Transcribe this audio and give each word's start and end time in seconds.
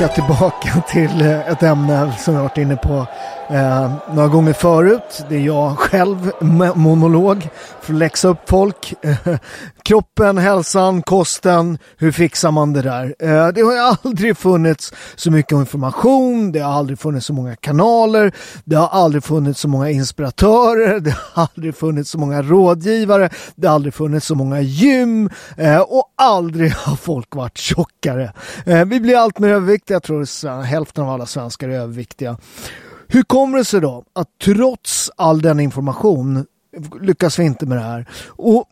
ska 0.00 0.08
tillbaka 0.08 0.80
till 0.88 1.20
eh, 1.20 1.48
ett 1.48 1.62
ämne 1.62 2.12
som 2.18 2.34
jag 2.34 2.42
varit 2.42 2.58
inne 2.58 2.76
på 2.76 3.06
eh, 3.50 3.92
några 4.14 4.28
gånger 4.28 4.52
förut. 4.52 5.24
Det 5.28 5.36
är 5.36 5.40
jag 5.40 5.78
själv, 5.78 6.32
monolog, 6.74 7.48
för 7.80 7.92
att 7.92 7.98
läxa 7.98 8.28
upp 8.28 8.48
folk. 8.48 8.94
Kroppen, 9.82 10.38
hälsan, 10.38 11.02
kosten, 11.02 11.78
hur 11.96 12.12
fixar 12.12 12.50
man 12.50 12.72
det 12.72 12.82
där? 12.82 13.14
Eh, 13.18 13.48
det 13.48 13.62
har 13.62 13.72
ju 13.72 13.96
aldrig 14.04 14.36
funnits 14.36 14.92
så 15.16 15.30
mycket 15.30 15.52
information, 15.52 16.52
det 16.52 16.58
har 16.58 16.72
aldrig 16.72 16.98
funnits 16.98 17.26
så 17.26 17.32
många 17.32 17.56
kanaler, 17.56 18.32
det 18.64 18.76
har 18.76 18.88
aldrig 18.88 19.24
funnits 19.24 19.60
så 19.60 19.68
många 19.68 19.90
inspiratörer, 19.90 21.00
det 21.00 21.10
har 21.10 21.48
aldrig 21.54 21.74
funnits 21.76 22.10
så 22.10 22.18
många 22.18 22.42
rådgivare, 22.42 23.30
det 23.56 23.66
har 23.66 23.74
aldrig 23.74 23.94
funnits 23.94 24.26
så 24.26 24.34
många 24.34 24.60
gym 24.60 25.30
eh, 25.56 25.80
och 25.80 26.04
aldrig 26.16 26.72
har 26.72 26.96
folk 26.96 27.34
varit 27.34 27.58
tjockare. 27.58 28.32
Eh, 28.64 28.84
vi 28.84 29.00
blir 29.00 29.16
allt 29.16 29.38
mer 29.38 29.48
överviktiga, 29.48 29.94
jag 29.94 30.02
tror 30.02 30.62
hälften 30.62 31.04
av 31.04 31.10
alla 31.10 31.26
svenskar 31.26 31.68
är 31.68 31.80
överviktiga. 31.80 32.36
Hur 33.12 33.22
kommer 33.22 33.58
det 33.58 33.64
sig 33.64 33.80
då 33.80 34.04
att 34.12 34.28
trots 34.44 35.10
all 35.16 35.42
den 35.42 35.60
information 35.60 36.46
lyckas 37.00 37.38
vi 37.38 37.44
inte 37.44 37.66
med 37.66 37.78
det 37.78 37.82
här? 37.84 38.08
Och 38.26 38.64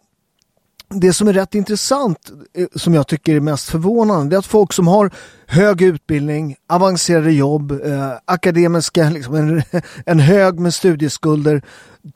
det 0.89 1.13
som 1.13 1.29
är 1.29 1.33
rätt 1.33 1.55
intressant, 1.55 2.33
eh, 2.55 2.67
som 2.75 2.95
jag 2.95 3.07
tycker 3.07 3.37
är 3.37 3.41
mest 3.41 3.71
förvånande, 3.71 4.31
det 4.31 4.37
är 4.37 4.39
att 4.39 4.47
folk 4.47 4.73
som 4.73 4.87
har 4.87 5.11
hög 5.47 5.83
utbildning, 5.83 6.57
avancerade 6.69 7.33
jobb, 7.33 7.73
eh, 7.73 8.13
akademiska, 8.25 9.11
liksom 9.11 9.35
en, 9.35 9.63
en 10.07 10.21
hög 10.21 10.61
med 10.61 10.75
studieskulder, 10.75 11.63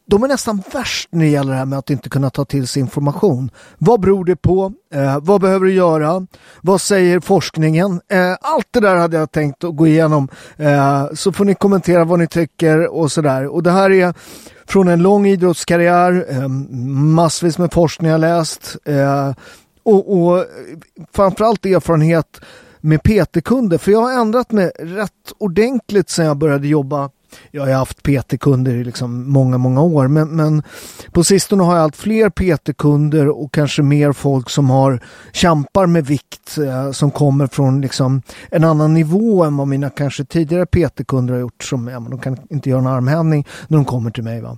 de 0.07 0.23
är 0.23 0.29
nästan 0.29 0.63
värst 0.73 1.09
när 1.13 1.25
det 1.25 1.31
gäller 1.31 1.53
det 1.53 1.59
här 1.59 1.65
med 1.65 1.79
att 1.79 1.91
inte 1.91 2.09
kunna 2.09 2.31
ta 2.31 2.45
till 2.45 2.67
sig 2.67 2.81
information. 2.81 3.51
Vad 3.79 4.01
beror 4.01 4.25
det 4.25 4.37
på? 4.37 4.73
Eh, 4.95 5.19
vad 5.23 5.41
behöver 5.41 5.67
du 5.67 5.73
göra? 5.73 6.27
Vad 6.61 6.81
säger 6.81 7.21
forskningen? 7.21 8.01
Eh, 8.09 8.37
allt 8.41 8.69
det 8.71 8.81
där 8.81 8.97
hade 8.97 9.17
jag 9.17 9.33
tänkt 9.33 9.65
att 9.65 9.77
gå 9.77 9.87
igenom. 9.87 10.29
Eh, 10.57 11.07
så 11.15 11.33
får 11.33 11.45
ni 11.45 11.55
kommentera 11.55 12.05
vad 12.05 12.19
ni 12.19 12.27
tycker 12.27 12.95
och 12.95 13.13
sådär. 13.13 13.47
Och 13.47 13.63
det 13.63 13.71
här 13.71 13.91
är 13.91 14.15
från 14.73 14.89
en 14.89 15.03
lång 15.03 15.27
idrottskarriär, 15.27 16.27
ehm, 16.29 16.67
massvis 17.15 17.59
med 17.59 17.73
forskning 17.73 18.11
jag 18.11 18.21
läst 18.21 18.77
eh, 18.85 19.33
och, 19.83 20.17
och 20.17 20.45
framförallt 21.13 21.67
erfarenhet 21.67 22.41
med 22.81 23.03
PT-kunder. 23.03 23.79
För 23.79 23.93
jag 23.93 24.01
har 24.01 24.13
ändrat 24.13 24.53
mig 24.53 24.73
rätt 24.79 25.33
ordentligt 25.39 26.11
sedan 26.11 26.27
jag 26.27 26.37
började 26.37 26.69
jobba 26.69 27.11
jag 27.51 27.67
har 27.67 27.73
haft 27.73 28.03
PT-kunder 28.03 28.75
i 28.75 28.85
liksom 28.85 29.31
många, 29.31 29.59
många 29.59 29.83
år, 29.83 30.09
men, 30.09 30.29
men 30.29 30.63
på 31.13 31.25
sistone 31.25 31.63
har 31.63 31.75
jag 31.75 31.83
allt 31.83 31.97
fler 31.97 32.31
PT-kunder 32.31 33.29
och 33.29 33.53
kanske 33.53 33.83
mer 33.83 34.13
folk 34.13 34.51
som 34.51 34.71
har 34.71 35.01
kämpar 35.33 35.87
med 35.87 36.07
vikt 36.07 36.59
eh, 36.59 36.93
som 36.93 37.11
kommer 37.11 37.47
från 37.47 37.81
liksom 37.81 38.23
en 38.51 38.65
annan 38.65 38.95
nivå 38.95 39.45
än 39.45 39.57
vad 39.57 39.69
mina 39.69 39.91
kanske 39.91 40.25
tidigare 40.25 40.67
PT-kunder 40.67 41.35
har 41.35 41.41
gjort. 41.41 41.63
Som, 41.63 41.89
ja, 41.89 42.01
de 42.01 42.19
kan 42.19 42.37
inte 42.51 42.71
göra 42.71 42.81
en 42.81 42.87
armhävning 42.87 43.47
när 43.69 43.79
de 43.79 43.85
kommer 43.85 44.11
till 44.11 44.25
mig. 44.25 44.41
Va? 44.41 44.57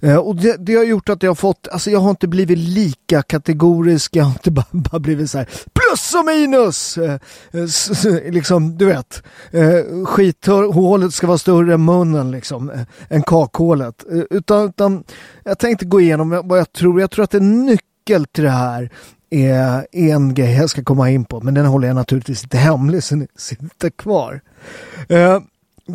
Eh, 0.00 0.16
och 0.16 0.36
det, 0.36 0.56
det, 0.58 0.74
har 0.74 0.84
gjort 0.84 1.08
att 1.08 1.22
jag 1.22 1.30
har 1.30 1.34
fått, 1.34 1.68
alltså 1.68 1.90
jag 1.90 2.00
har 2.00 2.10
inte 2.10 2.28
blivit 2.28 2.58
lika 2.58 3.22
kategorisk, 3.22 4.16
jag 4.16 4.24
har 4.24 4.32
inte 4.32 4.50
bara, 4.50 4.66
bara 4.70 4.98
blivit 4.98 5.30
så 5.30 5.38
här 5.38 5.48
plus 5.72 6.14
och 6.14 6.24
minus. 6.24 6.98
Eh, 6.98 7.18
eh 7.52 8.32
liksom, 8.32 8.78
du 8.78 8.86
vet, 8.86 9.22
eh, 9.50 10.04
skithålet 10.04 11.14
ska 11.14 11.26
vara 11.26 11.38
större 11.38 11.74
än 11.74 11.80
munnen 12.16 12.30
liksom, 12.30 12.70
eh, 12.70 12.80
än 13.08 13.22
kakhålet. 13.22 14.04
Eh, 14.12 14.22
utan, 14.30 14.68
utan 14.68 15.04
jag 15.44 15.58
tänkte 15.58 15.84
gå 15.84 16.00
igenom 16.00 16.42
vad 16.44 16.58
jag 16.58 16.72
tror. 16.72 17.00
Jag 17.00 17.10
tror 17.10 17.24
att 17.24 17.34
en 17.34 17.66
nyckel 17.66 18.26
till 18.26 18.44
det 18.44 18.50
här 18.50 18.90
är 19.30 19.86
en 19.92 20.34
grej 20.34 20.54
jag 20.54 20.70
ska 20.70 20.84
komma 20.84 21.10
in 21.10 21.24
på, 21.24 21.40
men 21.40 21.54
den 21.54 21.66
håller 21.66 21.88
jag 21.88 21.94
naturligtvis 21.94 22.42
inte 22.42 22.58
hemlig 22.58 23.02
så 23.02 23.16
ni 23.16 23.26
sitter 23.36 23.90
kvar. 23.90 24.40
Eh, 25.08 25.40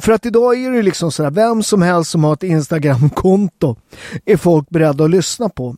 för 0.01 0.11
att 0.11 0.25
idag 0.25 0.63
är 0.63 0.71
det 0.71 0.81
liksom 0.81 1.11
sådär, 1.11 1.31
vem 1.31 1.63
som 1.63 1.81
helst 1.81 2.11
som 2.11 2.23
har 2.23 2.33
ett 2.33 2.43
Instagramkonto 2.43 3.75
är 4.25 4.37
folk 4.37 4.69
beredda 4.69 5.03
att 5.03 5.09
lyssna 5.09 5.49
på. 5.49 5.75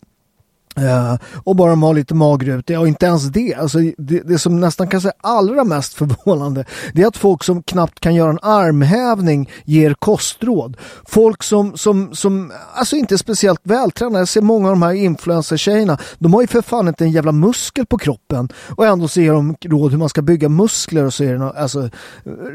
Uh, 0.78 1.17
och 1.44 1.56
bara 1.56 1.69
de 1.69 1.84
har 1.84 1.94
lite 1.94 2.16
magrutor, 2.16 2.78
och 2.78 2.88
inte 2.88 3.06
ens 3.06 3.23
det. 3.23 3.56
Alltså, 3.56 3.78
det. 3.97 4.19
Det 4.19 4.39
som 4.39 4.59
nästan 4.59 4.88
kanske 4.88 5.09
är 5.09 5.13
allra 5.22 5.63
mest 5.63 5.94
förvånande 5.97 6.66
det 6.94 7.01
är 7.01 7.07
att 7.07 7.17
folk 7.17 7.44
som 7.44 7.63
knappt 7.63 8.00
kan 8.00 8.16
göra 8.16 8.29
en 8.29 8.39
armhävning 8.41 9.50
ger 9.66 9.94
kostråd. 9.94 10.78
Folk 11.06 11.44
som, 11.44 11.78
som, 11.78 12.16
som 12.16 12.51
alltså 12.73 12.95
inte 12.95 13.16
är 13.16 13.17
speciellt 13.17 13.61
vältränade. 13.63 14.19
Jag 14.19 14.28
ser 14.28 14.41
många 14.41 14.67
av 14.67 14.73
de 14.73 14.81
här 14.81 14.94
influencertjejerna, 14.94 15.97
De 16.19 16.34
har 16.34 16.41
ju 16.41 16.47
för 16.47 16.61
fan 16.61 16.88
inte 16.88 17.03
en 17.03 17.11
jävla 17.11 17.31
muskel 17.31 17.85
på 17.85 17.97
kroppen 17.97 18.50
och 18.69 18.85
ändå 18.85 19.07
så 19.07 19.22
ger 19.22 19.34
de 19.34 19.55
råd 19.66 19.91
hur 19.91 19.97
man 19.97 20.09
ska 20.09 20.22
bygga 20.22 20.50
muskler 20.50 21.05
och 21.05 21.13
så 21.13 21.23
är 21.23 21.38
det 21.38 21.45
alltså, 21.45 21.90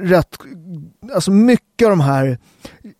rätt, 0.02 0.38
alltså 1.14 1.30
mycket 1.30 1.86
av 1.86 1.90
de 1.90 2.00
här 2.00 2.38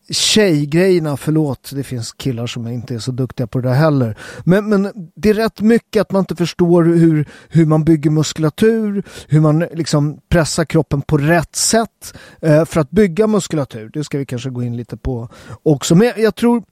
tjejgrejerna, 0.09 1.17
förlåt, 1.17 1.71
det 1.75 1.83
finns 1.83 2.13
killar 2.13 2.47
som 2.47 2.67
inte 2.67 2.95
är 2.95 2.99
så 2.99 3.11
duktiga 3.11 3.47
på 3.47 3.61
det 3.61 3.67
där 3.67 3.75
heller. 3.75 4.17
Men, 4.43 4.69
men 4.69 5.11
det 5.15 5.29
är 5.29 5.33
rätt 5.33 5.61
mycket 5.61 6.01
att 6.01 6.11
man 6.11 6.19
inte 6.19 6.35
förstår 6.35 6.83
hur, 6.83 7.29
hur 7.49 7.65
man 7.65 7.83
bygger 7.83 8.09
muskulatur, 8.09 9.03
hur 9.27 9.39
man 9.39 9.59
liksom 9.59 10.19
pressar 10.29 10.65
kroppen 10.65 11.01
på 11.01 11.17
rätt 11.17 11.55
sätt 11.55 12.13
eh, 12.41 12.65
för 12.65 12.81
att 12.81 12.91
bygga 12.91 13.27
muskulatur. 13.27 13.89
Det 13.93 14.03
ska 14.03 14.17
vi 14.17 14.25
kanske 14.25 14.49
gå 14.49 14.63
in 14.63 14.77
lite 14.77 14.97
på 14.97 15.29
också. 15.63 15.95
Men 15.95 16.07
jag, 16.07 16.19
jag 16.19 16.35
tror 16.35 16.63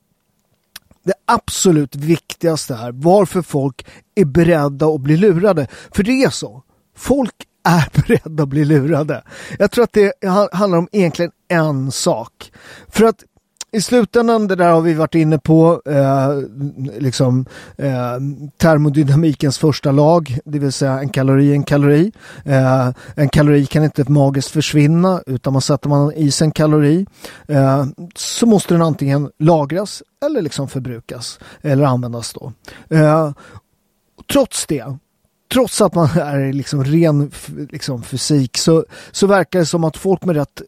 det 1.03 1.13
absolut 1.25 1.95
viktigaste 1.95 2.73
är 2.73 2.91
varför 2.91 3.41
folk 3.41 3.85
är 4.15 4.25
beredda 4.25 4.85
att 4.85 5.01
bli 5.01 5.17
lurade. 5.17 5.67
För 5.91 6.03
det 6.03 6.23
är 6.23 6.29
så. 6.29 6.63
Folk 6.95 7.33
är 7.67 8.01
beredda 8.01 8.43
att 8.43 8.49
bli 8.49 8.65
lurade. 8.65 9.23
Jag 9.59 9.71
tror 9.71 9.83
att 9.83 9.93
det 9.93 10.13
handlar 10.51 10.77
om 10.77 10.87
egentligen 10.91 11.31
en 11.47 11.91
sak. 11.91 12.51
För 12.89 13.05
att 13.05 13.23
i 13.71 13.81
slutändan, 13.81 14.47
det 14.47 14.55
där 14.55 14.71
har 14.71 14.81
vi 14.81 14.93
varit 14.93 15.15
inne 15.15 15.39
på, 15.39 15.81
eh, 15.85 16.37
liksom 16.99 17.45
eh, 17.77 18.17
termodynamikens 18.57 19.57
första 19.57 19.91
lag, 19.91 20.39
det 20.45 20.59
vill 20.59 20.71
säga 20.71 20.99
en 20.99 21.09
kalori 21.09 21.53
en 21.53 21.63
kalori. 21.63 22.11
Eh, 22.45 22.89
en 23.15 23.29
kalori 23.29 23.65
kan 23.65 23.83
inte 23.83 24.11
magiskt 24.11 24.51
försvinna 24.51 25.21
utan 25.25 25.53
man 25.53 25.61
sätter 25.61 25.89
man 25.89 26.13
i 26.13 26.31
sig 26.31 26.45
en 26.45 26.51
kalori 26.51 27.05
eh, 27.47 27.85
så 28.15 28.45
måste 28.45 28.73
den 28.73 28.81
antingen 28.81 29.31
lagras 29.39 30.03
eller 30.25 30.41
liksom 30.41 30.67
förbrukas 30.67 31.39
eller 31.61 31.85
användas 31.85 32.33
då. 32.33 32.51
Eh, 32.89 33.31
trots 34.31 34.65
det 34.67 34.97
trots 35.53 35.81
att 35.81 35.95
man 35.95 36.09
är 36.09 36.53
liksom 36.53 36.83
ren 36.83 37.31
liksom 37.71 38.03
fysik 38.03 38.57
så, 38.57 38.85
så 39.11 39.27
verkar 39.27 39.59
det 39.59 39.65
som 39.65 39.83
att 39.83 39.97
folk 39.97 40.25
med 40.25 40.35
rätt, 40.35 40.61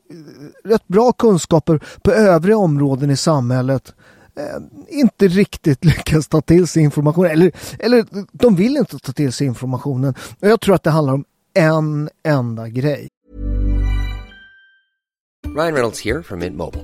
rätt 0.63 0.88
bra 0.88 1.12
kunskaper 1.12 1.84
på 2.03 2.12
övriga 2.12 2.57
områden 2.57 3.12
i 3.12 3.17
samhället 3.17 3.94
eh, 4.35 4.44
inte 5.00 5.28
riktigt 5.28 5.85
lyckas 5.85 6.28
ta 6.28 6.41
till 6.41 6.67
sig 6.67 6.84
informationen. 6.84 7.31
eller, 7.31 7.51
eller 7.79 8.05
de 8.31 8.55
vill 8.55 8.78
inte 8.78 8.99
ta 8.99 9.11
till 9.11 9.34
sig 9.34 9.47
informationen. 9.47 10.14
Jag 10.40 10.61
tror 10.61 10.76
att 10.76 10.84
det 10.84 10.90
handlar 10.90 11.14
om 11.14 11.25
en 11.53 12.09
enda 12.23 12.67
grej. 12.67 13.08
Ryan 15.55 15.73
Reynolds 15.73 16.05
här 16.05 16.22
från 16.22 16.40
Mint 16.40 16.55
Mobile. 16.55 16.84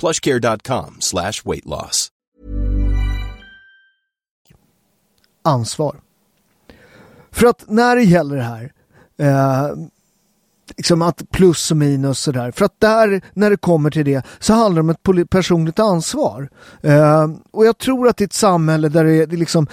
plushcare.com 0.00 0.96
slash 1.00 1.32
weight 1.44 1.64
loss. 1.64 2.08
Ansvar. 5.42 6.00
För 7.32 7.46
att 7.46 7.64
när 7.68 7.96
det 7.96 8.02
gäller 8.02 8.36
det 8.36 8.42
här, 8.42 8.72
eh, 9.18 9.76
liksom 10.76 11.02
att 11.02 11.30
plus 11.30 11.70
och 11.70 11.76
minus 11.76 12.18
sådär, 12.18 12.50
för 12.50 12.64
att 12.64 12.80
där, 12.80 13.22
när 13.32 13.50
det 13.50 13.56
kommer 13.56 13.90
till 13.90 14.04
det, 14.04 14.26
så 14.38 14.52
handlar 14.52 14.82
det 14.82 15.10
om 15.10 15.18
ett 15.20 15.30
personligt 15.30 15.78
ansvar. 15.78 16.48
Eh, 16.82 17.26
och 17.50 17.66
jag 17.66 17.78
tror 17.78 18.08
att 18.08 18.20
i 18.20 18.24
ett 18.24 18.32
samhälle 18.32 18.88
där 18.88 19.04
det, 19.04 19.12
är 19.12 19.26
liksom 19.26 19.66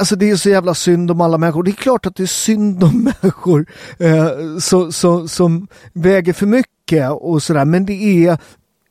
Alltså 0.00 0.16
det 0.16 0.30
är 0.30 0.36
så 0.36 0.50
jävla 0.50 0.74
synd 0.74 1.10
om 1.10 1.20
alla 1.20 1.38
människor. 1.38 1.62
Det 1.62 1.70
är 1.70 1.72
klart 1.72 2.06
att 2.06 2.16
det 2.16 2.22
är 2.22 2.26
synd 2.26 2.84
om 2.84 3.12
människor 3.22 3.66
eh, 3.98 4.58
så, 4.60 4.92
så, 4.92 5.28
som 5.28 5.68
väger 5.92 6.32
för 6.32 6.46
mycket 6.46 7.10
och 7.10 7.42
sådär. 7.42 7.64
Men 7.64 7.86
det 7.86 8.26
är 8.26 8.38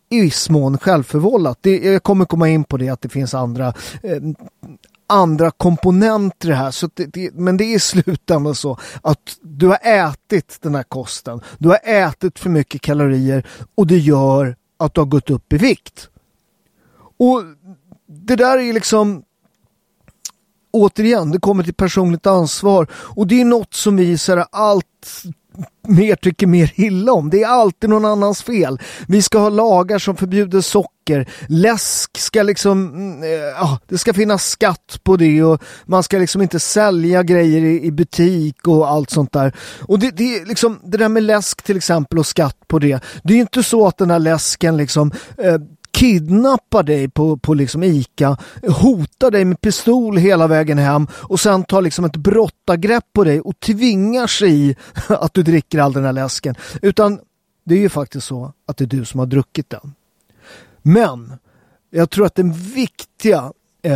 i 0.09 0.21
viss 0.21 0.49
mån 0.49 0.77
självförvållat. 0.77 1.57
Det, 1.61 1.77
jag 1.77 2.03
kommer 2.03 2.25
komma 2.25 2.49
in 2.49 2.63
på 2.63 2.77
det 2.77 2.89
att 2.89 3.01
det 3.01 3.09
finns 3.09 3.33
andra 3.33 3.73
eh, 4.03 4.21
andra 5.07 5.51
komponenter 5.51 6.47
i 6.47 6.51
det 6.51 6.57
här. 6.57 6.71
Så 6.71 6.89
det, 6.93 7.05
det, 7.05 7.33
men 7.33 7.57
det 7.57 7.63
är 7.63 7.75
i 7.75 7.79
slutändan 7.79 8.55
så 8.55 8.79
att 9.01 9.37
du 9.41 9.67
har 9.67 9.79
ätit 9.83 10.57
den 10.61 10.75
här 10.75 10.83
kosten. 10.83 11.41
Du 11.57 11.69
har 11.69 11.79
ätit 11.83 12.39
för 12.39 12.49
mycket 12.49 12.81
kalorier 12.81 13.47
och 13.75 13.87
det 13.87 13.97
gör 13.97 14.55
att 14.77 14.93
du 14.93 15.01
har 15.01 15.05
gått 15.05 15.29
upp 15.29 15.53
i 15.53 15.57
vikt. 15.57 16.09
Och 17.17 17.43
det 18.07 18.35
där 18.35 18.57
är 18.57 18.73
liksom 18.73 19.23
återigen, 20.71 21.31
det 21.31 21.39
kommer 21.39 21.63
till 21.63 21.73
personligt 21.73 22.27
ansvar 22.27 22.87
och 22.93 23.27
det 23.27 23.41
är 23.41 23.45
något 23.45 23.73
som 23.73 23.95
vi 23.95 24.17
så 24.17 24.35
här, 24.35 24.45
allt 24.51 25.23
mer 25.87 26.15
tycker 26.15 26.47
mer 26.47 26.71
illa 26.75 27.11
om. 27.11 27.29
Det 27.29 27.43
är 27.43 27.47
alltid 27.47 27.89
någon 27.89 28.05
annans 28.05 28.43
fel. 28.43 28.79
Vi 29.07 29.21
ska 29.21 29.39
ha 29.39 29.49
lagar 29.49 29.99
som 29.99 30.15
förbjuder 30.15 30.61
socker. 30.61 31.29
Läsk 31.47 32.17
ska 32.17 32.43
liksom, 32.43 32.87
mm, 32.87 33.23
eh, 33.23 33.29
ja, 33.29 33.79
det 33.87 33.97
ska 33.97 34.13
finnas 34.13 34.49
skatt 34.49 34.99
på 35.03 35.17
det 35.17 35.43
och 35.43 35.63
man 35.85 36.03
ska 36.03 36.17
liksom 36.17 36.41
inte 36.41 36.59
sälja 36.59 37.23
grejer 37.23 37.61
i, 37.61 37.83
i 37.83 37.91
butik 37.91 38.67
och 38.67 38.89
allt 38.89 39.09
sånt 39.09 39.33
där. 39.33 39.55
Och 39.81 39.99
det, 39.99 40.11
det, 40.11 40.45
liksom, 40.45 40.79
det 40.83 40.97
där 40.97 41.09
med 41.09 41.23
läsk 41.23 41.63
till 41.63 41.77
exempel 41.77 42.19
och 42.19 42.25
skatt 42.25 42.57
på 42.67 42.79
det. 42.79 42.99
Det 43.23 43.33
är 43.33 43.37
inte 43.37 43.63
så 43.63 43.87
att 43.87 43.97
den 43.97 44.11
här 44.11 44.19
läsken 44.19 44.77
liksom 44.77 45.11
eh, 45.37 45.57
kidnappar 45.97 46.83
dig 46.83 47.09
på, 47.09 47.37
på 47.37 47.53
liksom 47.53 47.83
ICA, 47.83 48.37
hotar 48.67 49.31
dig 49.31 49.45
med 49.45 49.61
pistol 49.61 50.17
hela 50.17 50.47
vägen 50.47 50.77
hem 50.77 51.07
och 51.11 51.39
sen 51.39 51.63
tar 51.63 51.81
liksom 51.81 52.05
ett 52.05 52.15
brottargrepp 52.15 53.03
på 53.13 53.23
dig 53.23 53.41
och 53.41 53.59
tvingar 53.59 54.27
sig 54.27 54.69
i 54.69 54.75
att 55.07 55.33
du 55.33 55.43
dricker 55.43 55.79
all 55.79 55.93
den 55.93 56.05
här 56.05 56.13
läsken. 56.13 56.55
Utan 56.81 57.19
det 57.63 57.75
är 57.75 57.79
ju 57.79 57.89
faktiskt 57.89 58.27
så 58.27 58.53
att 58.67 58.77
det 58.77 58.83
är 58.83 58.87
du 58.87 59.05
som 59.05 59.19
har 59.19 59.27
druckit 59.27 59.69
den. 59.69 59.93
Men 60.81 61.33
jag 61.89 62.09
tror 62.09 62.25
att 62.25 62.35
den 62.35 62.53
viktiga 62.53 63.51
eh, 63.81 63.93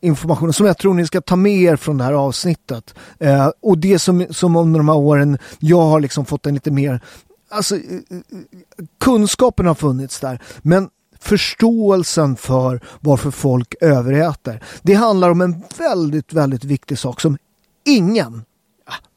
informationen 0.00 0.52
som 0.52 0.66
jag 0.66 0.78
tror 0.78 0.94
ni 0.94 1.06
ska 1.06 1.20
ta 1.20 1.36
med 1.36 1.56
er 1.56 1.76
från 1.76 1.98
det 1.98 2.04
här 2.04 2.12
avsnittet 2.12 2.94
eh, 3.18 3.50
och 3.62 3.78
det 3.78 3.98
som, 3.98 4.26
som 4.30 4.56
under 4.56 4.80
de 4.80 4.88
här 4.88 4.96
åren 4.96 5.38
jag 5.58 5.82
har 5.82 6.00
liksom 6.00 6.24
fått 6.24 6.46
en 6.46 6.54
lite 6.54 6.70
mer 6.70 7.00
Alltså, 7.48 7.76
eh, 7.76 7.82
eh, 7.82 8.84
kunskapen 9.00 9.66
har 9.66 9.74
funnits 9.74 10.20
där, 10.20 10.42
men 10.62 10.88
förståelsen 11.24 12.36
för 12.36 12.80
varför 13.00 13.30
folk 13.30 13.74
överäter. 13.80 14.62
Det 14.82 14.94
handlar 14.94 15.30
om 15.30 15.40
en 15.40 15.62
väldigt, 15.78 16.32
väldigt 16.32 16.64
viktig 16.64 16.98
sak 16.98 17.20
som 17.20 17.38
ingen, 17.84 18.44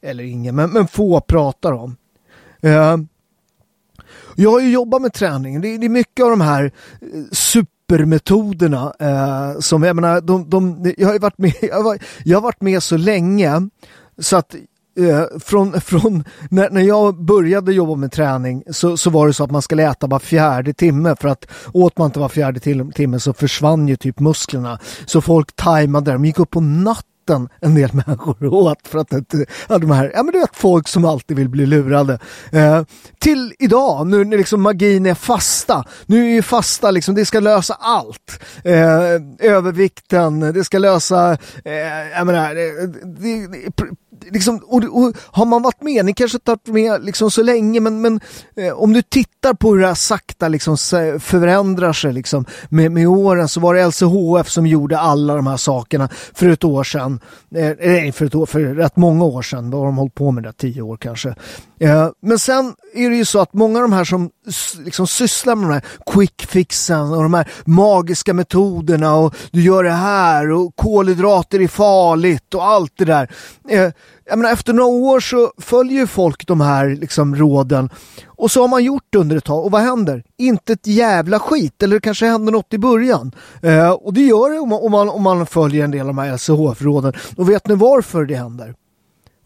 eller 0.02 0.24
ingen, 0.24 0.54
men, 0.56 0.70
men 0.70 0.88
få 0.88 1.20
pratar 1.20 1.72
om. 1.72 1.96
Eh, 2.60 2.96
jag 4.36 4.50
har 4.50 4.60
ju 4.60 4.70
jobbat 4.70 5.02
med 5.02 5.12
träning. 5.12 5.60
Det, 5.60 5.68
är 5.68 5.88
mycket 5.88 6.24
av 6.24 6.30
de 6.30 6.40
här 6.40 6.64
eh, 7.00 7.08
supermetoderna 7.32 8.94
eh, 9.00 9.60
som 9.60 9.82
jag 9.82 9.96
menar, 9.96 10.20
de, 10.20 10.50
de, 10.50 10.92
jag 10.98 11.08
har 11.08 11.18
varit 11.18 11.38
med, 11.38 11.54
jag 11.62 11.82
har, 11.82 11.98
jag 12.24 12.36
har 12.36 12.42
varit 12.42 12.62
med 12.62 12.82
så 12.82 12.96
länge 12.96 13.68
så 14.18 14.36
att 14.36 14.54
eh, 14.98 15.38
från, 15.40 15.80
från 15.80 16.24
när, 16.50 16.70
när 16.70 16.80
jag 16.80 17.24
började 17.24 17.72
jobba 17.72 17.94
med 17.94 18.12
träning 18.12 18.62
så, 18.70 18.96
så 18.96 19.10
var 19.10 19.26
det 19.26 19.32
så 19.32 19.44
att 19.44 19.50
man 19.50 19.62
skulle 19.62 19.90
äta 19.90 20.06
var 20.06 20.18
fjärde 20.18 20.72
timme 20.72 21.16
för 21.20 21.28
att 21.28 21.46
åt 21.72 21.98
man 21.98 22.06
inte 22.06 22.18
var 22.18 22.28
fjärde 22.28 22.60
timme 22.94 23.20
så 23.20 23.32
försvann 23.32 23.88
ju 23.88 23.96
typ 23.96 24.20
musklerna. 24.20 24.78
Så 25.06 25.20
folk 25.20 25.56
tajmade 25.56 26.12
de 26.12 26.24
gick 26.24 26.38
upp 26.38 26.50
på 26.50 26.60
natten 26.60 27.48
en 27.60 27.74
del 27.74 27.90
människor 28.06 28.54
åt 28.54 28.88
för 28.88 28.98
att 28.98 29.12
inte, 29.12 29.46
ja, 29.68 29.78
de 29.78 29.90
här, 29.90 30.12
ja 30.14 30.22
men 30.22 30.32
du 30.32 30.40
vet 30.40 30.56
folk 30.56 30.88
som 30.88 31.04
alltid 31.04 31.36
vill 31.36 31.48
bli 31.48 31.66
lurade. 31.66 32.18
Eh, 32.52 32.82
till 33.18 33.54
idag, 33.58 34.06
nu 34.06 34.24
när 34.24 34.38
liksom 34.38 34.62
magin 34.62 35.06
är 35.06 35.14
fasta, 35.14 35.84
nu 36.06 36.26
är 36.26 36.34
ju 36.34 36.42
fasta 36.42 36.90
liksom, 36.90 37.14
det 37.14 37.24
ska 37.24 37.40
lösa 37.40 37.74
allt. 37.74 38.42
Eh, 38.64 39.50
övervikten, 39.50 40.40
det 40.40 40.64
ska 40.64 40.78
lösa, 40.78 41.32
eh, 41.64 41.72
jag 42.16 42.26
menar, 42.26 42.54
det, 42.54 42.86
det, 43.20 43.92
liksom, 44.30 44.56
och, 44.66 44.84
och, 44.84 45.16
har 45.20 45.46
man 45.46 45.62
varit 45.62 45.82
med, 45.82 46.04
ni 46.04 46.14
kanske 46.14 46.36
inte 46.36 46.50
varit 46.50 46.66
med 46.66 47.04
liksom 47.04 47.30
så 47.30 47.42
länge, 47.42 47.80
men, 47.80 48.00
men 48.00 48.20
eh, 48.56 48.72
om 48.72 48.92
du 48.92 49.02
tittar 49.02 49.54
på 49.54 49.70
hur 49.70 49.80
det 49.80 49.86
här 49.86 49.94
sakta 49.94 50.48
liksom 50.48 50.76
förändrar 51.20 51.92
sig 51.92 52.12
liksom, 52.12 52.44
med, 52.68 52.92
med 52.92 53.08
åren 53.08 53.48
så 53.48 53.60
var 53.60 53.74
det 53.74 53.86
LCHF 53.86 54.50
som 54.50 54.66
gjorde 54.66 54.98
alla 54.98 55.34
de 55.34 55.46
här 55.46 55.56
sakerna 55.56 56.08
för 56.34 56.48
ett 56.48 56.64
år 56.64 56.84
sedan. 56.84 57.20
Eh, 57.54 57.72
nej, 57.80 58.12
för, 58.12 58.26
ett 58.26 58.34
år, 58.34 58.46
för 58.46 58.60
rätt 58.60 58.96
många 58.96 59.24
år 59.24 59.42
sedan. 59.42 59.70
Då 59.70 59.78
har 59.78 59.84
de 59.84 59.98
hållit 59.98 60.14
på 60.14 60.30
med 60.30 60.42
det, 60.42 60.52
tio 60.52 60.82
år 60.82 60.96
kanske. 60.96 61.34
Eh, 61.80 62.08
men 62.22 62.38
sen 62.38 62.74
är 62.94 63.10
det 63.10 63.16
ju 63.16 63.24
så 63.24 63.40
att 63.40 63.54
många 63.54 63.78
av 63.78 63.82
de 63.82 63.92
här 63.92 64.04
som 64.04 64.30
liksom 64.84 65.06
sysslar 65.06 65.54
med 65.54 65.68
de 65.68 65.72
här 65.72 65.84
quick 66.06 66.46
fixen 66.46 67.12
och 67.12 67.22
de 67.22 67.34
här 67.34 67.50
magiska 67.64 68.34
metoderna 68.34 69.14
och 69.14 69.34
du 69.50 69.62
gör 69.62 69.84
det 69.84 69.90
här 69.90 70.50
och 70.50 70.76
kolhydrater 70.76 71.60
är 71.60 71.68
farligt 71.68 72.54
och 72.54 72.64
allt 72.64 72.92
det 72.96 73.04
där. 73.04 73.30
Eh, 73.68 73.90
jag 74.24 74.38
menar, 74.38 74.52
efter 74.52 74.72
några 74.72 74.88
år 74.88 75.20
så 75.20 75.52
följer 75.58 76.06
folk 76.06 76.46
de 76.46 76.60
här 76.60 76.88
liksom, 76.88 77.36
råden 77.36 77.90
och 78.26 78.50
så 78.50 78.60
har 78.60 78.68
man 78.68 78.84
gjort 78.84 79.06
det 79.10 79.18
under 79.18 79.36
ett 79.36 79.44
tag 79.44 79.64
och 79.64 79.70
vad 79.70 79.80
händer? 79.80 80.24
Inte 80.38 80.72
ett 80.72 80.86
jävla 80.86 81.38
skit 81.38 81.82
eller 81.82 81.96
det 81.96 82.00
kanske 82.00 82.26
händer 82.26 82.52
något 82.52 82.74
i 82.74 82.78
början. 82.78 83.32
Eh, 83.62 83.90
och 83.90 84.14
det 84.14 84.20
gör 84.20 84.50
det 84.50 84.58
om 84.58 84.68
man, 84.68 84.80
om 84.82 84.92
man, 84.92 85.08
om 85.08 85.22
man 85.22 85.46
följer 85.46 85.84
en 85.84 85.90
del 85.90 86.00
av 86.00 86.06
de 86.06 86.18
här 86.18 86.32
LCHF-råden. 86.32 87.12
Och 87.36 87.48
vet 87.48 87.68
ni 87.68 87.74
varför 87.74 88.24
det 88.24 88.34
händer? 88.34 88.74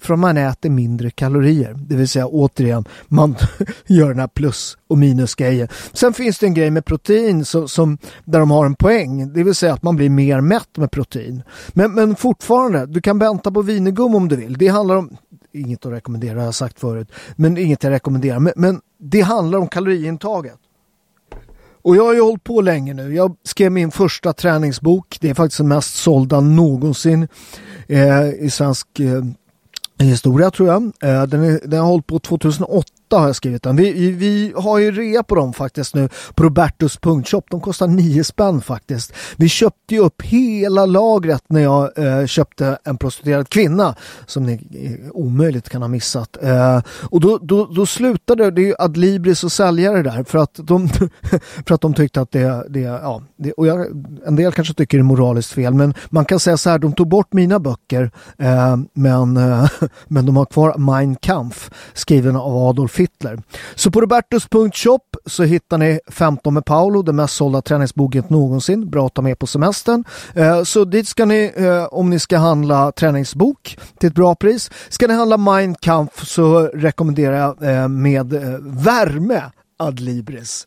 För 0.03 0.17
man 0.17 0.37
äter 0.37 0.71
mindre 0.71 1.11
kalorier. 1.11 1.75
Det 1.79 1.97
vill 1.97 2.09
säga 2.09 2.27
återigen, 2.27 2.85
man 3.09 3.37
gör 3.87 4.09
den 4.09 4.19
här 4.19 4.29
plus 4.29 4.77
och 4.89 4.99
minusgrejen. 4.99 5.69
Sen 5.93 6.13
finns 6.13 6.39
det 6.39 6.47
en 6.47 6.55
grej 6.55 6.71
med 6.71 6.85
protein 6.85 7.45
som, 7.45 7.69
som, 7.69 7.99
där 8.25 8.41
de 8.41 8.51
har 8.51 8.67
en 8.67 8.75
poäng. 8.75 9.33
Det 9.33 9.43
vill 9.43 9.55
säga 9.55 9.75
att 9.75 9.83
man 9.83 9.97
blir 9.97 10.11
mer 10.11 10.41
mätt 10.41 10.77
med 10.77 10.91
protein. 10.91 11.43
Men, 11.69 11.95
men 11.95 12.17
fortfarande, 12.17 12.87
du 12.87 13.01
kan 13.01 13.19
vänta 13.19 13.53
på 13.53 13.63
vinegum 13.63 14.15
om 14.15 14.29
du 14.29 14.37
vill. 14.37 14.59
Det 14.59 14.69
handlar 14.69 14.97
om, 14.97 15.17
inget 15.53 15.87
att 15.87 15.93
rekommendera, 15.93 16.39
jag 16.39 16.45
har 16.45 16.53
sagt 16.53 16.81
förut, 16.81 17.13
men 17.37 17.59
inget 17.59 17.83
jag 17.83 17.91
rekommenderar. 17.91 18.39
Men, 18.39 18.53
men 18.57 18.81
det 18.99 19.21
handlar 19.21 19.59
om 19.59 19.69
kaloriintaget. 19.69 20.59
Och 21.85 21.97
jag 21.97 22.05
har 22.05 22.15
ju 22.15 22.21
hållit 22.21 22.45
på 22.45 22.61
länge 22.61 22.95
nu. 22.95 23.15
Jag 23.15 23.37
skrev 23.45 23.73
min 23.73 23.91
första 23.91 24.33
träningsbok. 24.33 25.19
Det 25.21 25.31
är 25.31 25.35
faktiskt 25.35 25.59
den 25.59 25.69
mest 25.69 25.95
sålda 25.95 26.41
någonsin 26.41 27.29
eh, 27.87 28.29
i 28.29 28.51
svensk 28.51 29.01
eh, 29.01 29.23
historia 30.07 30.51
tror 30.51 30.69
jag. 30.69 30.83
Eh, 30.83 31.23
den, 31.23 31.45
är, 31.45 31.61
den 31.65 31.81
har 31.81 31.87
hållit 31.87 32.07
på 32.07 32.19
2008 32.19 32.89
har 33.19 33.27
jag 33.27 33.37
skrivit 33.37 33.63
den. 33.63 33.77
Vi, 33.77 34.11
vi 34.11 34.53
har 34.57 34.79
ju 34.79 34.91
rea 34.91 35.23
på 35.23 35.35
dem 35.35 35.53
faktiskt 35.53 35.95
nu 35.95 36.09
på 36.35 36.45
Robertus 36.45 36.97
punktshop. 36.97 37.47
De 37.51 37.61
kostar 37.61 37.87
9 37.87 38.25
spänn 38.25 38.61
faktiskt. 38.61 39.13
Vi 39.37 39.49
köpte 39.49 39.95
ju 39.95 40.01
upp 40.01 40.23
hela 40.23 40.87
lagret 40.87 41.43
när 41.47 41.61
jag 41.61 41.99
eh, 41.99 42.27
köpte 42.27 42.79
en 42.85 42.99
prostituerad 42.99 43.49
kvinna 43.49 43.95
som 44.27 44.47
ni 44.47 44.53
eh, 44.53 45.11
omöjligt 45.11 45.69
kan 45.69 45.83
ha 45.83 45.89
missat. 45.89 46.43
Eh, 46.43 46.83
och 47.11 47.21
då, 47.21 47.39
då, 47.43 47.67
då 47.67 47.87
slutade 47.87 48.51
det 48.51 48.63
ju 48.63 48.75
Adlibris 48.79 49.45
och 49.45 49.53
säljare 49.53 50.03
där 50.03 50.25
för 50.25 50.39
att 50.39 50.55
de, 50.55 50.89
för 51.67 51.75
att 51.75 51.81
de 51.81 51.95
tyckte 51.95 52.21
att 52.21 52.31
det, 52.31 52.67
det 52.69 52.81
ja, 52.81 53.23
det, 53.37 53.53
och 53.53 53.67
jag, 53.67 53.87
en 54.27 54.37
del 54.37 54.53
kanske 54.53 54.75
tycker 54.75 54.99
det 54.99 55.03
är 55.03 55.05
moraliskt 55.05 55.53
fel 55.53 55.75
men 55.75 55.95
man 56.11 56.25
kan 56.25 56.41
säga 56.41 56.57
så 56.57 56.71
här, 56.71 56.79
de 56.79 56.93
tog 56.93 57.09
bort 57.09 57.33
mina 57.33 57.59
böcker 57.59 58.11
eh, 58.39 58.77
men, 58.95 59.37
eh, 59.37 59.71
men 60.09 60.27
de 60.27 60.37
har 60.37 60.45
kvar 60.45 60.79
Mein 60.79 61.17
Kampf 61.17 61.71
skriven 61.95 62.37
av 62.37 62.57
Adolf 62.57 62.93
titlar. 63.07 63.43
Så 63.75 63.91
på 63.91 64.01
robertus.shop 64.01 65.17
så 65.27 65.43
hittar 65.43 65.79
ni 65.79 66.01
15 66.07 66.55
med 66.55 66.65
Paolo, 66.65 67.03
den 67.03 67.17
mest 67.17 67.35
sålda 67.35 67.63
träningsboken 67.63 68.25
någonsin. 68.29 68.91
Bra 68.91 69.07
att 69.07 69.15
ta 69.15 69.23
med 69.23 69.39
på 69.39 69.47
semestern. 69.47 70.05
Eh, 70.35 70.63
så 70.63 70.85
dit 70.85 71.09
ska 71.09 71.25
ni, 71.25 71.53
eh, 71.57 71.85
om 71.85 72.11
ni 72.11 72.19
ska 72.19 72.39
handla 72.39 72.93
träningsbok 72.93 73.79
till 73.99 74.09
ett 74.09 74.15
bra 74.15 74.35
pris. 74.35 74.71
Ska 74.89 75.07
ni 75.07 75.15
handla 75.15 75.37
Mein 75.37 75.75
Kampf 75.75 76.27
så 76.27 76.61
rekommenderar 76.61 77.37
jag 77.37 77.83
eh, 77.83 77.89
med 77.89 78.33
värme 78.63 79.43
Adlibris. 79.79 80.67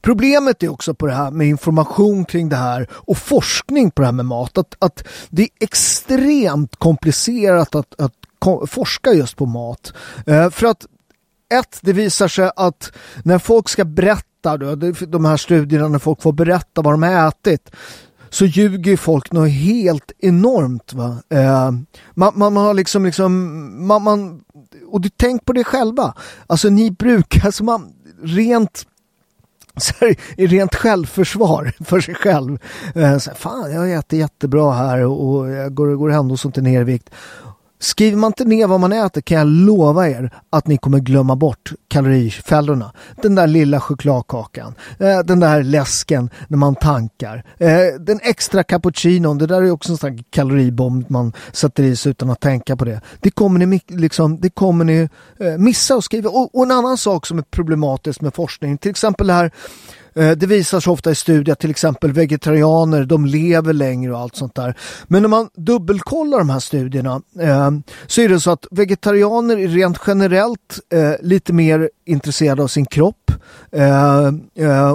Problemet 0.00 0.62
är 0.62 0.68
också 0.68 0.94
på 0.94 1.06
det 1.06 1.12
här 1.12 1.30
med 1.30 1.46
information 1.46 2.24
kring 2.24 2.48
det 2.48 2.56
här 2.56 2.86
och 2.92 3.18
forskning 3.18 3.90
på 3.90 4.02
det 4.02 4.06
här 4.06 4.12
med 4.12 4.26
mat. 4.26 4.58
Att, 4.58 4.76
att 4.78 5.04
det 5.30 5.42
är 5.42 5.48
extremt 5.60 6.76
komplicerat 6.76 7.74
att, 7.74 8.00
att 8.00 8.21
forska 8.66 9.12
just 9.12 9.36
på 9.36 9.46
mat. 9.46 9.92
Eh, 10.26 10.50
för 10.50 10.66
att 10.66 10.86
ett, 11.52 11.78
det 11.80 11.92
visar 11.92 12.28
sig 12.28 12.50
att 12.56 12.92
när 13.24 13.38
folk 13.38 13.68
ska 13.68 13.84
berätta, 13.84 14.56
då, 14.56 14.74
de 15.06 15.24
här 15.24 15.36
studierna 15.36 15.88
när 15.88 15.98
folk 15.98 16.22
får 16.22 16.32
berätta 16.32 16.82
vad 16.82 16.94
de 16.94 17.02
har 17.02 17.28
ätit, 17.28 17.70
så 18.30 18.44
ljuger 18.44 18.96
folk 18.96 19.32
något 19.32 19.50
helt 19.50 20.12
enormt. 20.18 20.92
Va? 20.92 21.16
Eh, 21.28 21.70
man, 22.14 22.32
man, 22.34 22.56
har 22.56 22.74
liksom, 22.74 23.04
liksom 23.04 23.86
man, 23.86 24.02
man, 24.02 24.44
och 24.90 25.00
du 25.00 25.08
tänk 25.08 25.44
på 25.44 25.52
det 25.52 25.64
själva. 25.64 26.14
Alltså 26.46 26.68
ni 26.68 26.90
brukar, 26.90 27.46
alltså 27.46 27.64
man, 27.64 27.92
rent 28.22 28.86
här, 30.00 30.16
i 30.36 30.46
rent 30.46 30.74
självförsvar 30.74 31.72
för 31.84 32.00
sig 32.00 32.14
själv. 32.14 32.58
Eh, 32.94 33.18
så 33.18 33.30
här, 33.30 33.36
Fan, 33.36 33.72
jag 33.72 33.92
äter 33.92 34.18
jättebra 34.18 34.72
här 34.72 35.04
och 35.04 35.50
jag 35.50 35.74
går, 35.74 35.94
går 35.94 36.12
ändå 36.12 36.36
sånt 36.36 36.56
inte 36.56 36.70
ner 36.70 36.80
i 36.80 36.84
vikt. 36.84 37.10
Skriver 37.82 38.16
man 38.16 38.28
inte 38.28 38.44
ner 38.44 38.66
vad 38.66 38.80
man 38.80 38.92
äter 38.92 39.20
kan 39.20 39.38
jag 39.38 39.46
lova 39.46 40.08
er 40.08 40.30
att 40.50 40.66
ni 40.66 40.76
kommer 40.76 40.98
glömma 40.98 41.36
bort 41.36 41.72
kalorifällorna. 41.88 42.92
Den 43.22 43.34
där 43.34 43.46
lilla 43.46 43.80
chokladkakan, 43.80 44.74
eh, 44.98 45.18
den 45.18 45.40
där 45.40 45.62
läsken 45.62 46.30
när 46.48 46.58
man 46.58 46.74
tankar, 46.74 47.44
eh, 47.58 48.00
den 48.00 48.20
extra 48.22 48.62
cappuccinon, 48.64 49.38
det 49.38 49.46
där 49.46 49.62
är 49.62 49.70
också 49.70 49.92
en 49.92 49.98
sån 49.98 50.24
kaloribomb 50.30 51.10
man 51.10 51.32
sätter 51.52 51.82
i 51.82 51.96
sig 51.96 52.10
utan 52.10 52.30
att 52.30 52.40
tänka 52.40 52.76
på 52.76 52.84
det. 52.84 53.00
Det 53.20 53.30
kommer 53.30 53.66
ni, 53.66 53.80
liksom, 53.88 54.40
det 54.40 54.50
kommer 54.50 54.84
ni 54.84 55.08
eh, 55.38 55.58
missa 55.58 55.94
att 55.94 56.04
skriva. 56.04 56.30
Och, 56.30 56.54
och 56.54 56.62
en 56.62 56.70
annan 56.70 56.98
sak 56.98 57.26
som 57.26 57.38
är 57.38 57.42
problematisk 57.42 58.20
med 58.20 58.34
forskning, 58.34 58.78
till 58.78 58.90
exempel 58.90 59.26
det 59.26 59.32
här 59.32 59.50
Eh, 60.14 60.30
det 60.30 60.46
visar 60.46 60.80
sig 60.80 60.90
ofta 60.90 61.10
i 61.10 61.14
studier 61.14 61.52
att 61.52 61.58
till 61.58 61.70
exempel 61.70 62.12
vegetarianer 62.12 63.04
de 63.04 63.26
lever 63.26 63.72
längre 63.72 64.12
och 64.12 64.18
allt 64.18 64.36
sånt 64.36 64.54
där. 64.54 64.78
Men 65.04 65.22
när 65.22 65.28
man 65.28 65.48
dubbelkollar 65.54 66.38
de 66.38 66.50
här 66.50 66.60
studierna 66.60 67.22
eh, 67.40 67.70
så 68.06 68.20
är 68.20 68.28
det 68.28 68.40
så 68.40 68.50
att 68.50 68.66
vegetarianer 68.70 69.58
är 69.58 69.68
rent 69.68 69.98
generellt 70.06 70.80
eh, 70.94 71.12
lite 71.20 71.52
mer 71.52 71.90
intresserade 72.04 72.62
av 72.62 72.68
sin 72.68 72.86
kropp 72.86 73.16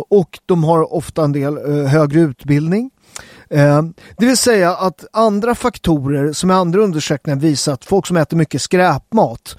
och 0.10 0.40
de 0.46 0.64
har 0.64 0.94
ofta 0.94 1.24
en 1.24 1.32
del 1.32 1.58
högre 1.88 2.20
utbildning. 2.20 2.92
det 4.18 4.26
vill 4.26 4.38
säga 4.38 4.76
att 4.76 5.06
andra 5.14 5.56
faktorer 5.56 6.34
som 6.34 6.52
i 6.52 6.54
andra 6.54 6.82
undersökningar 6.82 7.40
visar 7.40 7.74
att 7.74 7.86
folk 7.86 8.08
som 8.08 8.18
äter 8.18 8.38
mycket 8.38 8.62
skräpmat 8.62 9.58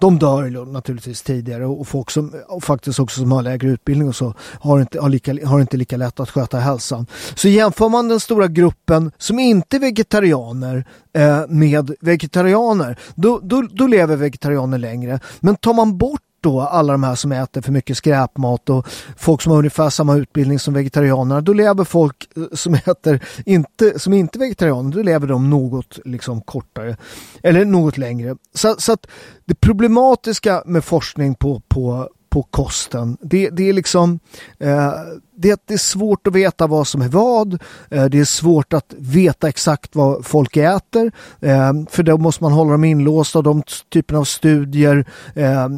de 0.00 0.18
dör 0.18 0.66
naturligtvis 0.66 1.22
tidigare 1.22 1.66
och 1.66 1.88
folk 1.88 2.10
som 2.10 2.34
och 2.48 2.64
faktiskt 2.64 2.98
också 2.98 3.20
som 3.20 3.32
har 3.32 3.42
lägre 3.42 3.68
utbildning 3.68 4.08
och 4.08 4.16
så 4.16 4.34
har 4.60 4.80
inte, 4.80 5.00
har, 5.00 5.08
lika, 5.08 5.46
har 5.46 5.60
inte 5.60 5.76
lika 5.76 5.96
lätt 5.96 6.20
att 6.20 6.30
sköta 6.30 6.58
hälsan. 6.58 7.06
Så 7.34 7.48
jämför 7.48 7.88
man 7.88 8.08
den 8.08 8.20
stora 8.20 8.46
gruppen 8.48 9.12
som 9.18 9.38
inte 9.38 9.76
är 9.76 9.80
vegetarianer 9.80 10.84
eh, 11.12 11.46
med 11.48 11.94
vegetarianer, 12.00 12.98
då, 13.14 13.40
då, 13.42 13.62
då 13.72 13.86
lever 13.86 14.16
vegetarianer 14.16 14.78
längre. 14.78 15.20
Men 15.40 15.56
tar 15.56 15.74
man 15.74 15.98
bort 15.98 16.20
då 16.40 16.60
alla 16.60 16.92
de 16.92 17.02
här 17.02 17.14
som 17.14 17.32
äter 17.32 17.60
för 17.60 17.72
mycket 17.72 17.96
skräpmat 17.96 18.70
och 18.70 18.86
folk 19.16 19.42
som 19.42 19.52
har 19.52 19.58
ungefär 19.58 19.90
samma 19.90 20.16
utbildning 20.16 20.58
som 20.58 20.74
vegetarianerna, 20.74 21.40
då 21.40 21.52
lever 21.52 21.84
folk 21.84 22.28
eh, 22.36 22.42
som 22.52 22.74
äter 22.86 23.20
inte, 23.46 23.98
som 23.98 24.12
inte 24.12 24.38
är 24.38 24.40
vegetarianer, 24.40 24.90
då 24.90 25.02
lever 25.02 25.26
de 25.26 25.50
något 25.50 25.98
liksom 26.04 26.40
kortare 26.40 26.96
eller 27.42 27.64
något 27.64 27.98
längre. 27.98 28.36
Så, 28.54 28.74
så 28.78 28.92
att 28.92 29.06
det 29.44 29.54
problematiska 29.54 30.62
med 30.66 30.84
forskning 30.84 31.34
på, 31.34 31.62
på, 31.68 32.08
på 32.30 32.42
kosten, 32.42 33.16
det, 33.20 33.50
det 33.50 33.68
är 33.68 33.72
liksom 33.72 34.18
eh, 34.58 34.92
det, 35.40 35.60
det 35.66 35.74
är 35.74 35.78
svårt 35.78 36.26
att 36.26 36.34
veta 36.34 36.66
vad 36.66 36.86
som 36.86 37.02
är 37.02 37.08
vad. 37.08 37.52
Eh, 37.90 38.04
det 38.04 38.18
är 38.18 38.24
svårt 38.24 38.72
att 38.72 38.94
veta 38.98 39.48
exakt 39.48 39.96
vad 39.96 40.26
folk 40.26 40.56
äter. 40.56 41.12
Eh, 41.40 41.72
för 41.90 42.02
då 42.02 42.18
måste 42.18 42.44
man 42.44 42.52
hålla 42.52 42.70
dem 42.70 42.84
inlåsta. 42.84 43.42
De 43.42 43.62
typerna 43.88 44.20
av 44.20 44.24
studier 44.24 45.04
eh, 45.34 45.68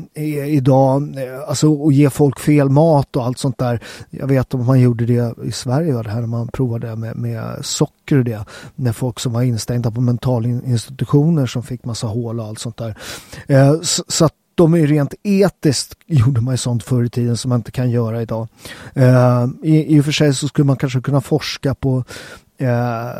idag, 0.46 1.18
eh, 1.18 1.48
alltså 1.48 1.68
och 1.74 1.92
ge 1.92 2.10
folk 2.10 2.40
fel 2.40 2.68
mat 2.68 3.16
och 3.16 3.24
allt 3.24 3.38
sånt 3.38 3.58
där. 3.58 3.82
Jag 4.10 4.26
vet 4.26 4.54
om 4.54 4.66
man 4.66 4.80
gjorde 4.80 5.06
det 5.06 5.34
i 5.44 5.52
Sverige, 5.52 6.02
det 6.02 6.10
här 6.10 6.20
när 6.20 6.26
man 6.26 6.48
provade 6.48 6.96
med, 6.96 7.16
med 7.16 7.58
socker 7.62 8.18
och 8.18 8.24
det. 8.24 8.44
När 8.74 8.92
folk 8.92 9.20
som 9.20 9.32
var 9.32 9.42
instängda 9.42 9.90
på 9.90 10.00
mentalinstitutioner 10.00 11.46
som 11.46 11.62
fick 11.62 11.84
massa 11.84 12.06
hål 12.06 12.40
och 12.40 12.46
allt 12.46 12.58
sånt 12.58 12.76
där. 12.76 12.98
Eh, 13.46 13.80
så, 13.80 14.04
så 14.08 14.24
att 14.24 14.34
de 14.54 14.74
är 14.74 14.86
rent 14.86 15.14
etiskt 15.22 15.94
gjorde 16.06 16.40
man 16.40 16.54
ju 16.54 16.58
sånt 16.58 16.82
förr 16.82 17.04
i 17.04 17.08
tiden 17.08 17.36
som 17.36 17.48
man 17.48 17.60
inte 17.60 17.70
kan 17.70 17.90
göra 17.90 18.22
idag. 18.22 18.48
Eh, 18.94 19.46
i, 19.62 19.96
I 19.96 20.00
och 20.00 20.04
för 20.04 20.12
sig 20.12 20.34
så 20.34 20.48
skulle 20.48 20.64
man 20.64 20.76
kanske 20.76 21.00
kunna 21.00 21.20
forska 21.20 21.74
på 21.74 22.04
eh, 22.58 23.10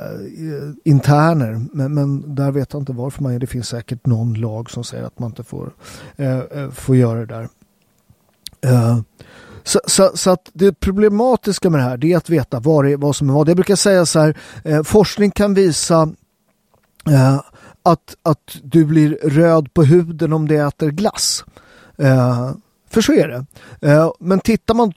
interner 0.84 1.66
men, 1.72 1.94
men, 1.94 2.34
där 2.34 2.50
vet 2.50 2.72
jag 2.72 2.82
inte 2.82 2.92
varför 2.92 3.22
man 3.22 3.32
är. 3.32 3.38
Det 3.38 3.46
finns 3.46 3.68
säkert 3.68 4.06
någon 4.06 4.34
lag 4.34 4.70
som 4.70 4.84
säger 4.84 5.04
att 5.04 5.18
man 5.18 5.30
inte 5.30 5.42
får, 5.42 5.72
eh, 6.16 6.38
eh 6.38 6.70
får 6.70 6.96
göra 6.96 7.18
det 7.18 7.26
där. 7.26 7.48
Eh, 8.66 9.00
så, 9.64 9.80
så, 9.86 10.10
så, 10.14 10.30
att 10.30 10.50
det 10.52 10.80
problematiska 10.80 11.70
med 11.70 11.80
det 11.80 11.84
här 11.84 11.96
det 11.96 12.12
är 12.12 12.16
att 12.16 12.30
veta 12.30 12.60
vad, 12.60 12.84
det, 12.84 12.96
vad 12.96 13.16
som 13.16 13.30
är 13.30 13.34
vad. 13.34 13.48
Jag 13.48 13.56
brukar 13.56 13.76
säga 13.76 14.06
så 14.06 14.20
här, 14.20 14.36
eh, 14.64 14.82
forskning 14.82 15.30
kan 15.30 15.54
visa 15.54 16.08
att, 17.82 18.16
att 18.22 18.56
du 18.62 18.84
blir 18.84 19.18
röd 19.22 19.74
på 19.74 19.84
huden 19.84 20.32
om 20.32 20.48
du 20.48 20.66
äter 20.66 20.90
glass. 20.90 21.44
Eh, 21.98 22.50
för 22.90 23.00
så 23.00 23.12
är 23.12 23.28
det. 23.28 23.46
Eh, 23.88 24.10
men 24.20 24.40
tittar 24.40 24.74
man 24.74 24.92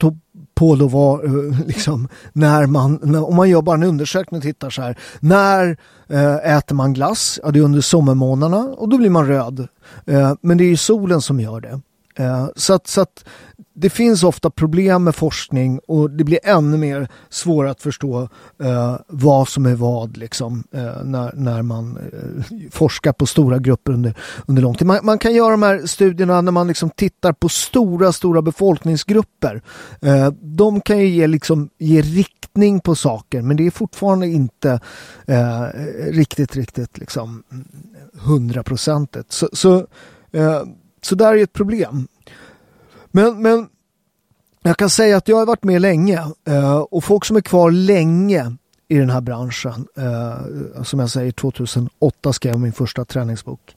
på 0.54 0.76
då 0.76 0.88
var, 0.88 1.24
eh, 1.24 1.66
liksom, 1.66 2.08
när 2.32 2.66
man, 2.66 3.00
när, 3.02 3.28
om 3.28 3.36
man 3.36 3.50
gör 3.50 3.62
bara 3.62 3.76
en 3.76 3.82
undersökning 3.82 4.38
och 4.38 4.42
tittar 4.42 4.70
så 4.70 4.82
här. 4.82 4.98
När 5.20 5.76
eh, 6.08 6.56
äter 6.56 6.74
man 6.74 6.92
glass? 6.92 7.40
Ja, 7.42 7.50
det 7.50 7.58
är 7.58 7.62
under 7.62 7.80
sommarmånaderna 7.80 8.58
och 8.58 8.88
då 8.88 8.98
blir 8.98 9.10
man 9.10 9.26
röd. 9.26 9.68
Eh, 10.06 10.34
men 10.40 10.58
det 10.58 10.64
är 10.64 10.68
ju 10.68 10.76
solen 10.76 11.20
som 11.20 11.40
gör 11.40 11.60
det. 11.60 11.80
Eh, 12.16 12.48
så 12.56 12.74
att, 12.74 12.86
så 12.86 13.00
att 13.00 13.24
det 13.78 13.90
finns 13.90 14.22
ofta 14.22 14.50
problem 14.50 15.04
med 15.04 15.14
forskning 15.14 15.80
och 15.86 16.10
det 16.10 16.24
blir 16.24 16.38
ännu 16.42 16.76
mer 16.76 17.08
svårt 17.28 17.66
att 17.66 17.82
förstå 17.82 18.28
eh, 18.62 18.96
vad 19.08 19.48
som 19.48 19.66
är 19.66 19.74
vad 19.74 20.16
liksom, 20.16 20.64
eh, 20.72 21.04
när, 21.04 21.32
när 21.34 21.62
man 21.62 21.96
eh, 21.96 22.68
forskar 22.70 23.12
på 23.12 23.26
stora 23.26 23.58
grupper 23.58 23.92
under, 23.92 24.14
under 24.46 24.62
lång 24.62 24.74
tid. 24.74 24.86
Man, 24.86 24.98
man, 25.02 25.18
kan 25.18 25.34
göra 25.34 25.50
de 25.50 25.62
här 25.62 25.86
studierna 25.86 26.40
när 26.40 26.52
man 26.52 26.68
liksom 26.68 26.90
tittar 26.90 27.32
på 27.32 27.48
stora, 27.48 28.12
stora 28.12 28.42
befolkningsgrupper. 28.42 29.62
Eh, 30.02 30.30
de 30.40 30.80
kan 30.80 30.98
ju 30.98 31.08
ge, 31.08 31.26
liksom, 31.26 31.70
ge 31.78 32.02
riktning 32.02 32.80
på 32.80 32.94
saker 32.94 33.42
men 33.42 33.56
det 33.56 33.66
är 33.66 33.70
fortfarande 33.70 34.26
inte 34.26 34.80
eh, 35.26 35.62
riktigt, 36.10 36.56
riktigt 36.56 36.98
liksom 36.98 37.42
hundraprocentigt. 38.20 39.32
Så, 39.32 39.48
så, 39.52 39.86
eh, 40.32 40.62
så 41.06 41.14
där 41.14 41.34
är 41.34 41.42
ett 41.42 41.52
problem. 41.52 42.08
Men, 43.10 43.42
men 43.42 43.68
jag 44.62 44.76
kan 44.76 44.90
säga 44.90 45.16
att 45.16 45.28
jag 45.28 45.36
har 45.36 45.46
varit 45.46 45.64
med 45.64 45.82
länge 45.82 46.20
eh, 46.48 46.76
och 46.76 47.04
folk 47.04 47.24
som 47.24 47.36
är 47.36 47.40
kvar 47.40 47.70
länge 47.70 48.56
i 48.88 48.98
den 48.98 49.10
här 49.10 49.20
branschen. 49.20 49.86
Eh, 49.96 50.82
som 50.82 51.00
jag 51.00 51.10
säger 51.10 51.32
2008 51.32 52.32
skrev 52.32 52.52
jag 52.52 52.60
min 52.60 52.72
första 52.72 53.04
träningsbok. 53.04 53.76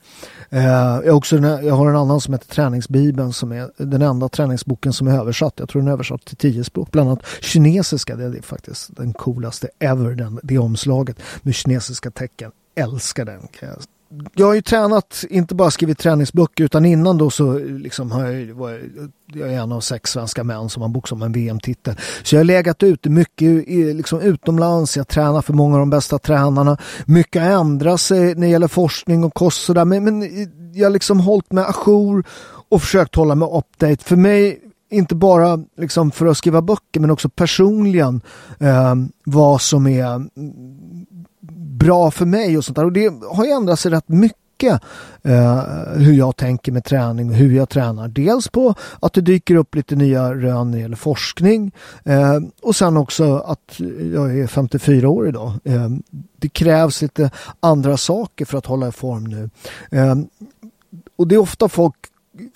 Eh, 0.49 0.65
jag, 1.05 1.17
också, 1.17 1.37
jag 1.37 1.75
har 1.75 1.89
en 1.89 1.95
annan 1.95 2.21
som 2.21 2.33
heter 2.33 2.47
Träningsbibeln 2.47 3.33
som 3.33 3.51
är 3.51 3.71
den 3.77 4.01
enda 4.01 4.29
träningsboken 4.29 4.93
som 4.93 5.07
är 5.07 5.19
översatt. 5.19 5.53
Jag 5.55 5.69
tror 5.69 5.81
den 5.81 5.89
är 5.89 5.93
översatt 5.93 6.25
till 6.25 6.37
tio 6.37 6.63
språk, 6.63 6.91
bland 6.91 7.09
annat 7.09 7.25
kinesiska. 7.41 8.15
Det 8.15 8.23
är 8.23 8.41
faktiskt 8.41 8.97
den 8.97 9.13
coolaste 9.13 9.69
ever, 9.79 10.15
den, 10.15 10.39
det 10.43 10.57
omslaget 10.57 11.19
med 11.41 11.55
kinesiska 11.55 12.11
tecken. 12.11 12.51
Älskar 12.75 13.25
den 13.25 13.47
kan 13.47 13.69
jag 13.69 13.77
jag 14.35 14.47
har 14.47 14.53
ju 14.53 14.61
tränat, 14.61 15.23
inte 15.29 15.55
bara 15.55 15.71
skrivit 15.71 15.97
träningsböcker 15.97 16.63
utan 16.63 16.85
innan 16.85 17.17
då 17.17 17.29
så 17.29 17.59
liksom 17.59 18.11
har 18.11 18.27
jag, 18.27 18.55
var 18.55 18.81
jag 19.33 19.53
är 19.53 19.59
en 19.59 19.71
av 19.71 19.79
sex 19.79 20.11
svenska 20.11 20.43
män 20.43 20.69
som 20.69 20.81
har 20.81 20.89
boxat 20.89 21.15
om 21.15 21.21
en 21.21 21.31
VM-titel. 21.31 21.95
Så 22.23 22.35
jag 22.35 22.39
har 22.39 22.43
legat 22.43 22.83
ute 22.83 23.09
mycket 23.09 23.67
liksom 23.95 24.21
utomlands, 24.21 24.97
jag 24.97 25.07
tränar 25.07 25.41
för 25.41 25.53
många 25.53 25.75
av 25.75 25.79
de 25.79 25.89
bästa 25.89 26.19
tränarna. 26.19 26.77
Mycket 27.05 27.41
har 27.41 27.49
ändrat 27.49 28.01
sig 28.01 28.19
när 28.19 28.41
det 28.41 28.47
gäller 28.47 28.67
forskning 28.67 29.23
och 29.23 29.33
kost 29.33 29.57
och 29.57 29.65
sådär. 29.65 29.85
Men, 29.85 30.03
men 30.03 30.29
jag 30.73 30.85
har 30.85 30.91
liksom 30.91 31.19
hållit 31.19 31.51
mig 31.51 31.63
ajour 31.67 32.23
och 32.69 32.81
försökt 32.81 33.15
hålla 33.15 33.35
mig 33.35 33.49
update. 33.51 34.03
För 34.03 34.15
mig 34.15 34.59
inte 34.91 35.15
bara 35.15 35.59
liksom 35.77 36.11
för 36.11 36.25
att 36.25 36.37
skriva 36.37 36.61
böcker 36.61 36.99
men 36.99 37.11
också 37.11 37.29
personligen 37.29 38.21
eh, 38.59 38.95
vad 39.25 39.61
som 39.61 39.87
är 39.87 40.21
bra 41.79 42.11
för 42.11 42.25
mig 42.25 42.57
och 42.57 42.65
sånt 42.65 42.75
där. 42.75 42.85
Och 42.85 42.91
det 42.91 43.13
har 43.31 43.45
ju 43.45 43.51
ändrat 43.51 43.79
sig 43.79 43.91
rätt 43.91 44.07
mycket 44.07 44.81
eh, 45.23 45.63
hur 45.95 46.13
jag 46.13 46.35
tänker 46.35 46.71
med 46.71 46.83
träning 46.83 47.29
och 47.29 47.35
hur 47.35 47.55
jag 47.55 47.69
tränar. 47.69 48.07
Dels 48.07 48.47
på 48.47 48.75
att 48.99 49.13
det 49.13 49.21
dyker 49.21 49.55
upp 49.55 49.75
lite 49.75 49.95
nya 49.95 50.33
rön 50.33 50.71
när 50.71 50.77
det 50.77 50.81
gäller 50.81 50.95
forskning 50.95 51.71
eh, 52.03 52.39
och 52.61 52.75
sen 52.75 52.97
också 52.97 53.37
att 53.37 53.79
jag 54.13 54.39
är 54.39 54.47
54 54.47 55.09
år 55.09 55.27
idag. 55.27 55.53
Eh, 55.63 55.89
det 56.37 56.49
krävs 56.49 57.01
lite 57.01 57.31
andra 57.59 57.97
saker 57.97 58.45
för 58.45 58.57
att 58.57 58.65
hålla 58.65 58.87
i 58.87 58.91
form 58.91 59.23
nu. 59.23 59.49
Eh, 59.91 60.15
och 61.15 61.27
det 61.27 61.35
är 61.35 61.39
ofta 61.39 61.69
folk 61.69 61.95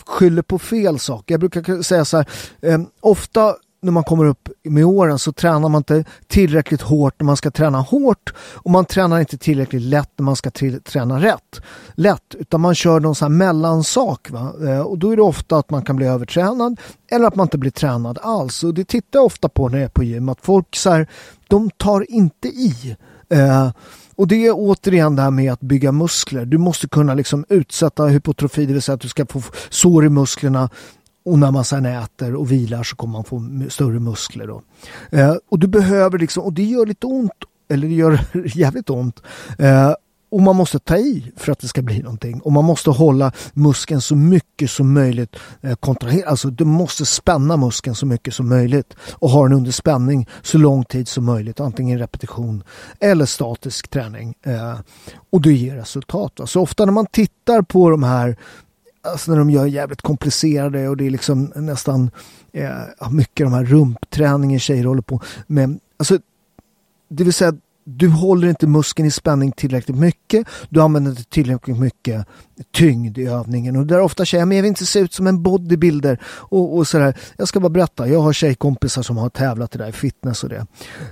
skyller 0.06 0.42
på 0.42 0.60
fel 0.60 1.00
saker. 1.00 1.34
Jag 1.34 1.40
brukar 1.40 1.82
säga 1.82 2.06
så 2.06 2.18
här, 2.18 2.28
eh, 2.62 2.82
ofta 3.00 3.56
när 3.84 3.92
man 3.92 4.04
kommer 4.04 4.26
upp 4.26 4.50
med 4.64 4.86
åren 4.86 5.20
så 5.20 5.32
tränar 5.32 5.70
man 5.70 5.80
inte 5.80 6.06
tillräckligt 6.28 6.82
hårt 6.82 7.14
när 7.20 7.26
man 7.26 7.38
ska 7.38 7.52
träna 7.52 7.80
hårt 7.80 8.34
och 8.54 8.72
man 8.72 8.86
tränar 8.86 9.20
inte 9.20 9.38
tillräckligt 9.38 9.82
lätt 9.82 10.10
när 10.18 10.24
man 10.24 10.36
ska 10.36 10.52
träna 10.84 11.22
rätt. 11.22 11.62
Lätt, 11.94 12.36
utan 12.40 12.62
man 12.62 12.76
kör 12.76 13.00
någon 13.00 13.16
sån 13.16 13.32
här 13.32 13.38
mellansak. 13.38 14.30
Va? 14.32 14.54
Eh, 14.68 14.80
och 14.80 14.98
då 14.98 15.12
är 15.12 15.16
det 15.16 15.22
ofta 15.22 15.58
att 15.58 15.70
man 15.70 15.82
kan 15.82 15.96
bli 15.96 16.06
övertränad 16.06 16.80
eller 17.12 17.28
att 17.28 17.36
man 17.36 17.46
inte 17.46 17.58
blir 17.58 17.72
tränad 17.72 18.20
alls. 18.22 18.64
Och 18.64 18.74
det 18.74 18.86
tittar 18.86 19.20
jag 19.20 19.26
ofta 19.26 19.50
på 19.50 19.70
när 19.70 19.78
jag 19.78 19.86
är 19.86 19.90
på 19.90 20.04
gym, 20.04 20.30
att 20.30 20.42
folk 20.42 20.76
så 20.76 20.90
här, 20.90 21.08
de 21.48 21.70
tar 21.70 22.12
inte 22.12 22.48
i. 22.48 22.96
Eh, 23.30 23.72
och 24.16 24.28
det 24.28 24.48
är 24.48 24.54
återigen 24.56 25.16
det 25.16 25.22
här 25.22 25.32
med 25.32 25.54
att 25.54 25.60
bygga 25.60 25.92
muskler. 25.92 26.46
Du 26.46 26.58
måste 26.58 26.88
kunna 26.88 27.14
liksom 27.14 27.46
utsätta 27.50 28.06
hypotrofi, 28.06 28.66
det 28.66 28.74
vill 28.74 28.82
säga 28.82 28.94
att 28.94 29.02
du 29.02 29.08
ska 29.08 29.26
få 29.26 29.42
sår 29.70 30.06
i 30.06 30.10
musklerna 30.10 30.70
och 31.26 31.40
när 31.40 31.52
man 31.52 31.66
sen 31.66 31.86
äter 31.86 32.36
och 32.36 32.52
vilar 32.52 32.84
så 32.84 32.96
kommer 32.96 33.12
man 33.12 33.24
få 33.24 33.70
större 33.70 34.00
muskler. 34.00 34.48
Då. 34.48 34.62
Eh, 35.12 35.36
och 35.50 35.60
du 35.60 35.68
behöver 35.68 36.20
liksom, 36.20 36.44
och 36.44 36.54
det 36.54 36.64
gör 36.64 36.86
lite 36.86 37.08
ont, 37.08 37.32
eller 37.70 37.88
det 37.88 37.94
gör 37.94 38.20
jävligt 38.58 38.90
ont. 38.90 39.22
Eh, 39.60 39.94
och 40.34 40.42
man 40.42 40.56
måste 40.56 40.80
ta 40.80 40.98
i 40.98 41.32
för 41.36 41.52
att 41.52 41.60
det 41.60 41.68
ska 41.68 41.82
bli 41.82 42.02
någonting. 42.02 42.42
Och 42.42 42.52
man 42.52 42.66
måste 42.66 42.90
hålla 42.90 43.32
muskeln 43.54 44.02
så 44.02 44.16
mycket 44.16 44.72
som 44.72 44.94
möjligt 44.94 45.36
eh, 45.62 45.76
kontraherad. 45.76 46.28
Alltså 46.28 46.50
du 46.50 46.66
måste 46.66 47.06
spänna 47.06 47.58
muskeln 47.58 47.96
så 47.96 48.06
mycket 48.06 48.34
som 48.34 48.50
möjligt 48.50 48.94
och 49.12 49.30
ha 49.30 49.44
den 49.44 49.54
under 49.54 49.72
spänning 49.72 50.28
så 50.42 50.58
lång 50.58 50.86
tid 50.86 51.08
som 51.08 51.26
möjligt. 51.26 51.60
Antingen 51.60 52.00
repetition 52.00 52.64
eller 53.00 53.26
statisk 53.26 53.88
träning. 53.88 54.36
Eh, 54.46 54.80
och 55.30 55.42
det 55.42 55.54
ger 55.54 55.76
resultat. 55.76 56.40
Så 56.46 56.62
ofta 56.62 56.86
när 56.86 56.94
man 56.94 57.06
tittar 57.06 57.62
på 57.62 57.90
de 57.90 58.04
här 58.04 58.38
alltså 59.04 59.32
när 59.32 59.38
de 59.38 59.50
gör 59.50 59.66
jävligt 59.66 60.02
komplicerade 60.02 60.90
och 60.90 60.98
det 60.98 61.06
är 61.06 61.10
liksom 61.10 61.52
nästan 61.56 62.12
eh, 62.52 63.12
mycket 63.12 63.46
de 63.46 63.54
här 63.54 63.66
rumpträningen 63.66 64.60
tjejer 64.60 64.86
håller 64.86 65.02
på 65.02 65.22
med. 65.48 65.80
Alltså, 65.98 66.20
det 67.10 67.24
vill 67.24 67.34
säga 67.34 67.54
du 67.86 68.10
håller 68.10 68.48
inte 68.48 68.68
muskeln 68.68 69.08
i 69.08 69.12
spänning 69.12 69.52
tillräckligt 69.52 69.98
mycket. 69.98 70.48
Du 70.70 70.82
använder 70.82 71.12
inte 71.12 71.24
tillräckligt 71.24 71.80
mycket 71.80 72.28
tyngd 72.72 73.18
i 73.18 73.26
övningen. 73.26 73.76
Och 73.76 73.88
där 73.88 74.00
ofta 74.00 74.26
tjejer, 74.26 74.46
men 74.46 74.58
jag 74.58 74.64
vill 74.64 74.70
inte 74.70 74.86
se 74.86 75.00
ut 75.00 75.14
som 75.14 75.28
en 75.28 75.44
bodybuilder. 75.44 76.20
Och, 76.26 76.78
och 76.78 76.88
sådär. 76.88 77.18
Jag 77.38 77.48
ska 77.48 77.60
bara 77.60 77.70
berätta, 77.70 78.08
jag 78.08 78.20
har 78.20 78.34
tjejkompisar 78.34 79.02
som 79.02 79.18
har 79.18 79.30
tävlat 79.30 79.76
i 79.76 79.78
det 79.78 79.84
där, 79.84 79.92
fitness 79.92 80.44
och 80.44 80.50
det. 80.50 80.68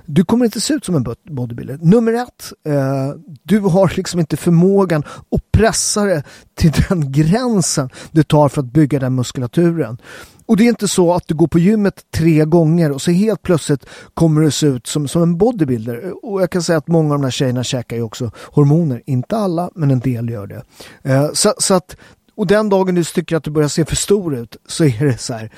Du 0.06 0.24
kommer 0.24 0.44
inte 0.44 0.60
se 0.60 0.74
ut 0.74 0.84
som 0.84 0.94
en 0.94 1.06
bodybuilder. 1.30 1.78
Nummer 1.82 2.12
ett, 2.12 2.52
eh, 2.66 3.10
du 3.42 3.60
har 3.60 3.92
liksom 3.96 4.20
inte 4.20 4.36
förmågan 4.36 5.04
att 5.30 5.52
pressa 5.52 6.04
det 6.04 6.22
till 6.54 6.72
den 6.88 7.12
gränsen 7.12 7.90
det 8.10 8.28
tar 8.28 8.48
för 8.48 8.60
att 8.60 8.72
bygga 8.72 8.98
den 8.98 9.14
muskulaturen. 9.14 9.98
Och 10.46 10.56
det 10.56 10.64
är 10.64 10.68
inte 10.68 10.88
så 10.88 11.14
att 11.14 11.28
du 11.28 11.34
går 11.34 11.46
på 11.46 11.58
gymmet 11.58 11.94
tre 12.10 12.44
gånger 12.44 12.92
och 12.92 13.02
så 13.02 13.10
helt 13.10 13.42
plötsligt 13.42 13.86
kommer 14.14 14.40
du 14.40 14.50
se 14.50 14.66
ut 14.66 14.86
som, 14.86 15.08
som 15.08 15.22
en 15.22 15.38
bodybuilder. 15.38 16.24
Och 16.24 16.42
jag 16.42 16.50
kan 16.50 16.62
säga 16.62 16.78
att 16.78 16.88
många 16.88 17.14
av 17.14 17.20
de 17.20 17.24
här 17.24 17.30
tjejerna 17.30 17.64
käkar 17.64 17.96
ju 17.96 18.02
också 18.02 18.30
hormoner. 18.36 19.02
Inte 19.06 19.36
alla, 19.36 19.70
men 19.74 19.90
en 19.90 20.00
del 20.00 20.30
gör 20.30 20.46
det. 20.46 20.62
Eh, 21.02 21.31
så, 21.32 21.54
så, 21.58 21.74
att, 21.74 21.96
och 22.34 22.46
den 22.46 22.68
dagen 22.68 22.94
du 22.94 23.04
tycker 23.04 23.36
att 23.36 23.44
du 23.44 23.50
börjar 23.50 23.68
se 23.68 23.84
för 23.84 23.96
stor 23.96 24.34
ut 24.36 24.56
så 24.66 24.84
är 24.84 25.06
det 25.06 25.18
så 25.18 25.34
här, 25.34 25.50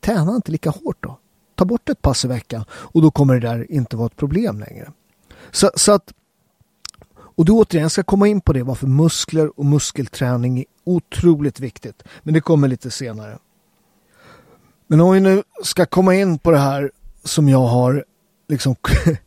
träna 0.00 0.36
inte 0.36 0.52
lika 0.52 0.70
hårt 0.70 0.96
då. 1.00 1.18
Ta 1.54 1.64
bort 1.64 1.88
ett 1.88 2.02
pass 2.02 2.24
i 2.24 2.28
veckan 2.28 2.64
och 2.70 3.02
då 3.02 3.10
kommer 3.10 3.34
det 3.34 3.48
där 3.48 3.72
inte 3.72 3.96
vara 3.96 4.06
ett 4.06 4.16
problem 4.16 4.60
längre. 4.60 4.92
Så, 5.50 5.70
så 5.74 5.92
att 5.92 6.12
och 7.36 7.44
då 7.44 7.58
återigen, 7.58 7.82
jag 7.82 7.92
ska 7.92 8.02
komma 8.02 8.28
in 8.28 8.40
på 8.40 8.52
det 8.52 8.62
varför 8.62 8.86
muskler 8.86 9.58
och 9.58 9.64
muskelträning 9.64 10.58
är 10.58 10.64
otroligt 10.84 11.60
viktigt. 11.60 12.02
Men 12.22 12.34
det 12.34 12.40
kommer 12.40 12.68
lite 12.68 12.90
senare. 12.90 13.38
Men 14.86 15.00
om 15.00 15.12
vi 15.12 15.20
nu 15.20 15.42
ska 15.62 15.86
komma 15.86 16.14
in 16.14 16.38
på 16.38 16.50
det 16.50 16.58
här 16.58 16.90
som 17.24 17.48
jag 17.48 17.66
har 17.66 18.04
liksom 18.48 18.76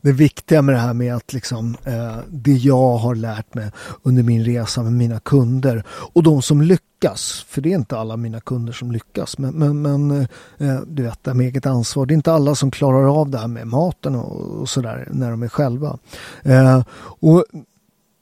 det 0.00 0.12
viktiga 0.12 0.62
med 0.62 0.74
det 0.74 0.78
här 0.78 0.94
med 0.94 1.14
att 1.14 1.32
liksom 1.32 1.76
eh, 1.84 2.18
det 2.28 2.52
jag 2.52 2.96
har 2.96 3.14
lärt 3.14 3.54
mig 3.54 3.70
under 4.02 4.22
min 4.22 4.44
resa 4.44 4.82
med 4.82 4.92
mina 4.92 5.20
kunder 5.20 5.84
och 5.88 6.22
de 6.22 6.42
som 6.42 6.62
lyckas, 6.62 7.46
för 7.48 7.60
det 7.60 7.72
är 7.72 7.74
inte 7.74 7.98
alla 7.98 8.16
mina 8.16 8.40
kunder 8.40 8.72
som 8.72 8.92
lyckas, 8.92 9.38
men, 9.38 9.54
men, 9.54 9.82
men 9.82 10.10
eh, 10.58 10.80
du 10.86 11.02
vet 11.02 11.24
det 11.24 11.34
med 11.34 11.46
eget 11.46 11.66
ansvar, 11.66 12.06
det 12.06 12.14
är 12.14 12.16
inte 12.16 12.32
alla 12.32 12.54
som 12.54 12.70
klarar 12.70 13.20
av 13.20 13.30
det 13.30 13.38
här 13.38 13.48
med 13.48 13.66
maten 13.66 14.14
och, 14.14 14.60
och 14.60 14.68
sådär 14.68 15.08
när 15.10 15.30
de 15.30 15.42
är 15.42 15.48
själva. 15.48 15.98
Eh, 16.42 16.82
och 17.20 17.44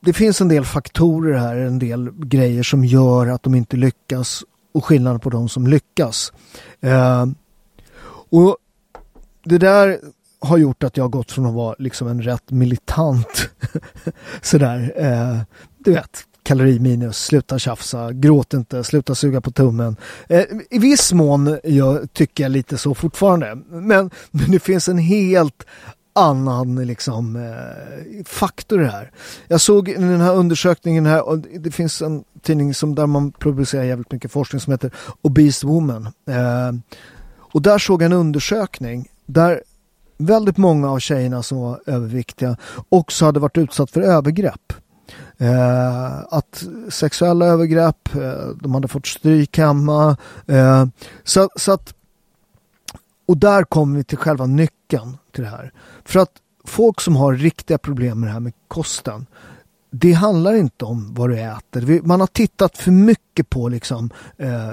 det 0.00 0.12
finns 0.12 0.40
en 0.40 0.48
del 0.48 0.64
faktorer 0.64 1.38
här, 1.38 1.56
en 1.56 1.78
del 1.78 2.11
grejer 2.11 2.62
som 2.62 2.84
gör 2.84 3.26
att 3.26 3.42
de 3.42 3.54
inte 3.54 3.76
lyckas 3.76 4.44
och 4.72 4.84
skillnaden 4.84 5.20
på 5.20 5.30
de 5.30 5.48
som 5.48 5.66
lyckas. 5.66 6.32
Eh, 6.80 7.26
och 8.30 8.56
det 9.44 9.58
där 9.58 9.98
har 10.40 10.59
gjort 10.59 10.83
att 10.83 10.96
jag 10.96 11.05
har 11.05 11.09
gått 11.09 11.33
från 11.33 11.46
att 11.46 11.55
vara 11.55 11.74
liksom 11.79 12.09
en 12.09 12.22
rätt 12.22 12.51
militant 12.51 13.51
sådär, 14.42 14.92
eh, 14.96 15.40
du 15.79 15.92
vet, 15.92 16.24
kaloriminus, 16.42 17.24
sluta 17.24 17.59
tjafsa, 17.59 18.12
gråt 18.12 18.55
inte, 18.55 18.85
sluta 18.85 19.14
suga 19.14 19.40
på 19.40 19.51
tummen. 19.51 19.96
Eh, 20.29 20.44
I 20.70 20.79
viss 20.79 21.12
mån 21.12 21.59
jag, 21.64 22.12
tycker 22.12 22.44
jag 22.44 22.51
lite 22.51 22.79
så 22.79 22.94
fortfarande. 22.94 23.59
Men, 23.68 24.11
men 24.31 24.51
det 24.51 24.59
finns 24.59 24.88
en 24.88 24.98
helt 24.98 25.66
annan 26.12 26.87
liksom, 26.87 27.37
eh, 27.37 28.24
faktor 28.24 28.79
här. 28.79 29.11
Jag 29.48 29.61
såg 29.61 29.88
i 29.88 29.94
den 29.94 30.20
här 30.20 30.35
undersökningen 30.35 31.07
här, 31.07 31.29
och 31.29 31.38
det 31.38 31.70
finns 31.70 32.03
en 32.03 32.24
tidning 32.42 32.74
som, 32.74 32.94
där 32.94 33.07
man 33.07 33.33
publicerar 33.33 33.85
jävligt 33.85 34.12
mycket 34.12 34.33
forskning 34.33 34.61
som 34.61 34.72
heter 34.72 34.90
Obese 35.22 35.64
Woman. 35.64 36.07
Eh, 36.07 36.72
och 37.53 37.62
där 37.62 37.79
såg 37.79 38.03
jag 38.03 38.07
en 38.07 38.12
undersökning 38.12 39.09
där 39.27 39.62
väldigt 40.18 40.57
många 40.57 40.90
av 40.90 40.98
tjejerna 40.98 41.42
som 41.42 41.59
var 41.59 41.81
överviktiga 41.87 42.57
också 42.88 43.24
hade 43.24 43.40
varit 43.40 43.59
utsatt 43.59 43.90
för 43.90 44.00
övergrepp. 44.00 44.72
Eh, 45.38 46.18
att 46.31 46.64
sexuella 46.88 47.46
övergrepp, 47.46 48.14
eh, 48.14 48.48
de 48.61 48.74
hade 48.74 48.88
fått 48.88 49.07
stryk 49.07 49.59
hemma. 49.59 50.16
Eh, 50.46 50.87
så, 51.24 51.48
så 51.57 51.72
att 51.72 51.94
och 53.28 53.37
där 53.37 53.64
kommer 53.64 53.96
vi 53.96 54.04
till 54.04 54.18
själva 54.18 54.46
nyckeln 54.46 55.16
till 55.33 55.44
det 55.44 55.50
här. 55.50 55.72
För 56.04 56.20
att 56.20 56.33
folk 56.64 57.00
som 57.00 57.16
har 57.16 57.35
riktiga 57.35 57.78
problem 57.78 58.20
med 58.20 58.28
det 58.28 58.33
här 58.33 58.40
med 58.40 58.52
kosten, 58.68 59.26
det 59.90 60.12
handlar 60.12 60.55
inte 60.55 60.85
om 60.85 61.14
vad 61.14 61.31
du 61.31 61.40
äter. 61.40 62.01
Man 62.03 62.20
har 62.20 62.27
tittat 62.27 62.79
för 62.79 62.90
mycket 62.90 63.51
på 63.51 63.68
liksom, 63.68 64.11
eh, 64.37 64.70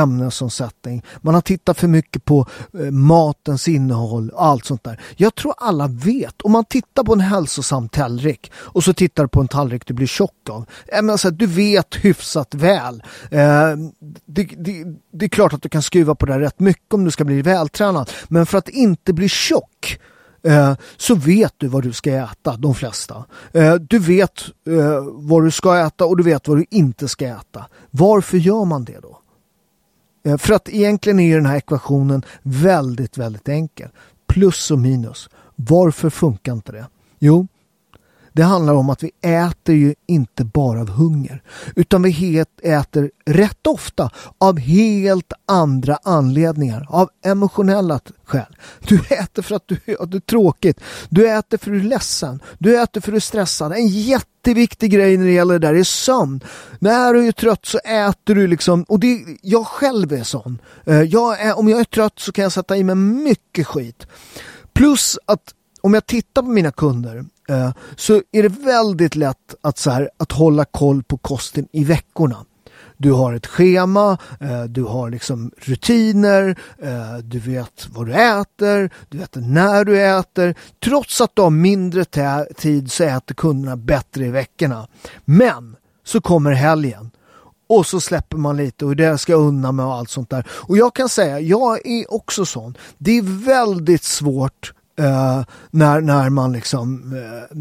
ämnesomsättning. 0.00 1.02
Man 1.20 1.34
har 1.34 1.40
tittat 1.40 1.78
för 1.78 1.88
mycket 1.88 2.24
på 2.24 2.46
eh, 2.78 2.90
matens 2.90 3.68
innehåll 3.68 4.30
och 4.30 4.44
allt 4.44 4.64
sånt 4.64 4.84
där. 4.84 5.00
Jag 5.16 5.34
tror 5.34 5.54
alla 5.58 5.86
vet. 5.86 6.42
Om 6.42 6.52
man 6.52 6.64
tittar 6.64 7.04
på 7.04 7.12
en 7.12 7.20
hälsosam 7.20 7.88
tallrik 7.88 8.52
och 8.54 8.84
så 8.84 8.92
tittar 8.92 9.22
du 9.22 9.28
på 9.28 9.40
en 9.40 9.48
tallrik 9.48 9.86
du 9.86 9.94
blir 9.94 10.06
tjock 10.06 10.50
av. 10.50 10.66
Eh, 10.86 11.12
alltså, 11.12 11.30
du 11.30 11.46
vet 11.46 11.94
hyfsat 11.94 12.54
väl. 12.54 13.02
Det, 14.26 14.44
det, 14.56 14.84
det 15.12 15.24
är 15.24 15.28
klart 15.28 15.52
att 15.52 15.62
du 15.62 15.68
kan 15.68 15.82
skruva 15.82 16.14
på 16.14 16.26
det 16.26 16.40
rätt 16.40 16.60
mycket 16.60 16.94
om 16.94 17.04
du 17.04 17.10
ska 17.10 17.24
bli 17.24 17.42
vältränad. 17.42 18.10
Men 18.28 18.46
för 18.46 18.58
att 18.58 18.68
inte 18.68 19.12
bli 19.12 19.28
tjock 19.28 19.98
Eh, 20.46 20.74
så 20.96 21.14
vet 21.14 21.54
du 21.56 21.68
vad 21.68 21.82
du 21.82 21.92
ska 21.92 22.10
äta, 22.10 22.56
de 22.56 22.74
flesta. 22.74 23.24
Eh, 23.52 23.74
du 23.74 23.98
vet 23.98 24.40
eh, 24.66 25.04
vad 25.04 25.44
du 25.44 25.50
ska 25.50 25.78
äta 25.78 26.06
och 26.06 26.16
du 26.16 26.22
vet 26.22 26.48
vad 26.48 26.56
du 26.56 26.64
inte 26.70 27.08
ska 27.08 27.26
äta. 27.26 27.66
Varför 27.90 28.36
gör 28.36 28.64
man 28.64 28.84
det 28.84 28.98
då? 29.02 29.18
Eh, 30.24 30.36
för 30.36 30.54
att 30.54 30.68
egentligen 30.68 31.20
är 31.20 31.36
den 31.36 31.46
här 31.46 31.56
ekvationen 31.56 32.24
väldigt, 32.42 33.18
väldigt 33.18 33.48
enkel. 33.48 33.88
Plus 34.26 34.70
och 34.70 34.78
minus. 34.78 35.28
Varför 35.56 36.10
funkar 36.10 36.52
inte 36.52 36.72
det? 36.72 36.86
Jo, 37.18 37.46
det 38.36 38.44
handlar 38.44 38.74
om 38.74 38.90
att 38.90 39.02
vi 39.02 39.10
äter 39.20 39.74
ju 39.74 39.94
inte 40.06 40.44
bara 40.44 40.80
av 40.80 40.88
hunger 40.88 41.42
utan 41.76 42.02
vi 42.02 42.44
äter 42.62 43.10
rätt 43.26 43.66
ofta 43.66 44.10
av 44.38 44.58
helt 44.58 45.32
andra 45.46 45.98
anledningar. 46.02 46.86
Av 46.90 47.08
emotionella 47.24 48.00
skäl. 48.24 48.56
Du 48.80 49.00
äter 49.10 49.42
för 49.42 49.54
att 49.54 49.62
du, 49.66 49.96
att 50.00 50.10
det 50.10 50.18
är 50.18 50.20
tråkigt. 50.20 50.80
Du 51.08 51.28
äter 51.30 51.58
för 51.58 51.70
att 51.70 51.74
du 51.74 51.80
är 51.80 51.88
ledsen. 51.88 52.40
Du 52.58 52.80
äter 52.82 53.00
för 53.00 53.08
att 53.08 53.12
du 53.12 53.16
är 53.16 53.20
stressad. 53.20 53.72
En 53.72 53.88
jätteviktig 53.88 54.90
grej 54.90 55.16
när 55.16 55.26
det 55.26 55.32
gäller 55.32 55.58
det 55.58 55.66
där 55.66 55.74
är 55.74 55.84
sömn. 55.84 56.40
När 56.78 57.14
du 57.14 57.26
är 57.26 57.32
trött 57.32 57.66
så 57.66 57.78
äter 57.78 58.34
du 58.34 58.46
liksom, 58.46 58.82
och 58.82 59.00
det, 59.00 59.24
jag 59.42 59.66
själv 59.66 60.12
är 60.12 60.22
sån. 60.22 60.58
Eh, 60.86 61.02
jag 61.02 61.40
är, 61.40 61.58
om 61.58 61.68
jag 61.68 61.80
är 61.80 61.84
trött 61.84 62.18
så 62.18 62.32
kan 62.32 62.42
jag 62.42 62.52
sätta 62.52 62.76
i 62.76 62.84
mig 62.84 62.94
mycket 62.94 63.66
skit. 63.66 64.06
Plus 64.72 65.18
att 65.26 65.54
om 65.80 65.94
jag 65.94 66.06
tittar 66.06 66.42
på 66.42 66.48
mina 66.48 66.70
kunder 66.70 67.24
eh, 67.48 67.70
så 67.96 68.22
är 68.32 68.42
det 68.42 68.48
väldigt 68.48 69.16
lätt 69.16 69.54
att, 69.60 69.78
så 69.78 69.90
här, 69.90 70.10
att 70.16 70.32
hålla 70.32 70.64
koll 70.64 71.02
på 71.02 71.18
kosten 71.18 71.68
i 71.72 71.84
veckorna. 71.84 72.44
Du 72.98 73.12
har 73.12 73.34
ett 73.34 73.46
schema, 73.46 74.18
eh, 74.40 74.64
du 74.64 74.82
har 74.82 75.10
liksom 75.10 75.50
rutiner, 75.56 76.58
eh, 76.82 77.16
du 77.22 77.38
vet 77.38 77.88
vad 77.92 78.06
du 78.06 78.12
äter, 78.12 78.90
du 79.08 79.18
vet 79.18 79.34
när 79.34 79.84
du 79.84 80.02
äter. 80.02 80.54
Trots 80.84 81.20
att 81.20 81.30
du 81.34 81.42
har 81.42 81.50
mindre 81.50 82.04
tid 82.56 82.92
så 82.92 83.04
äter 83.04 83.34
kunderna 83.34 83.76
bättre 83.76 84.26
i 84.26 84.30
veckorna. 84.30 84.88
Men 85.24 85.76
så 86.04 86.20
kommer 86.20 86.52
helgen 86.52 87.10
och 87.68 87.86
så 87.86 88.00
släpper 88.00 88.36
man 88.36 88.56
lite 88.56 88.84
och 88.84 88.96
det 88.96 89.18
ska 89.18 89.32
jag 89.32 89.40
unna 89.40 89.72
mig 89.72 89.86
och 89.86 89.94
allt 89.94 90.10
sånt 90.10 90.30
där. 90.30 90.46
Och 90.50 90.76
jag 90.76 90.94
kan 90.94 91.08
säga, 91.08 91.40
jag 91.40 91.86
är 91.86 92.14
också 92.14 92.44
sån. 92.44 92.76
Det 92.98 93.18
är 93.18 93.44
väldigt 93.46 94.04
svårt 94.04 94.72
Uh, 95.00 95.44
när, 95.70 96.00
när 96.00 96.30
man 96.30 96.52
liksom 96.52 97.12
uh, 97.12 97.58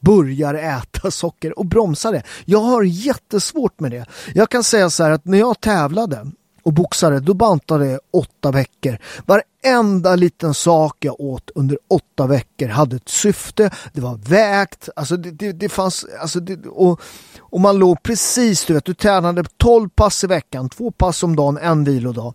börjar 0.00 0.54
äta 0.54 1.10
socker 1.10 1.58
och 1.58 1.66
bromsa 1.66 2.10
det. 2.10 2.22
Jag 2.44 2.60
har 2.60 2.82
jättesvårt 2.82 3.80
med 3.80 3.90
det. 3.90 4.06
Jag 4.34 4.50
kan 4.50 4.64
säga 4.64 4.90
så 4.90 5.02
här 5.02 5.10
att 5.10 5.24
när 5.24 5.38
jag 5.38 5.60
tävlade 5.60 6.26
och 6.62 6.72
boxade, 6.72 7.20
då 7.20 7.34
bantade 7.34 7.86
jag 7.86 8.00
åtta 8.10 8.50
veckor. 8.50 8.98
Varenda 9.26 10.16
liten 10.16 10.54
sak 10.54 10.96
jag 11.00 11.20
åt 11.20 11.50
under 11.54 11.78
åtta 11.88 12.26
veckor 12.26 12.68
hade 12.68 12.96
ett 12.96 13.08
syfte, 13.08 13.70
det 13.92 14.00
var 14.00 14.16
vägt, 14.16 14.88
alltså 14.96 15.16
det, 15.16 15.30
det, 15.30 15.52
det 15.52 15.68
fanns, 15.68 16.06
alltså 16.20 16.40
det, 16.40 16.66
och, 16.66 17.00
och 17.38 17.60
man 17.60 17.78
låg 17.78 18.02
precis, 18.02 18.64
du 18.64 18.74
vet, 18.74 18.84
du 18.84 18.94
tränade 18.94 19.44
12 19.56 19.88
pass 19.88 20.24
i 20.24 20.26
veckan, 20.26 20.68
två 20.68 20.90
pass 20.90 21.22
om 21.22 21.36
dagen, 21.36 21.58
en 21.58 21.84
vilodag. 21.84 22.34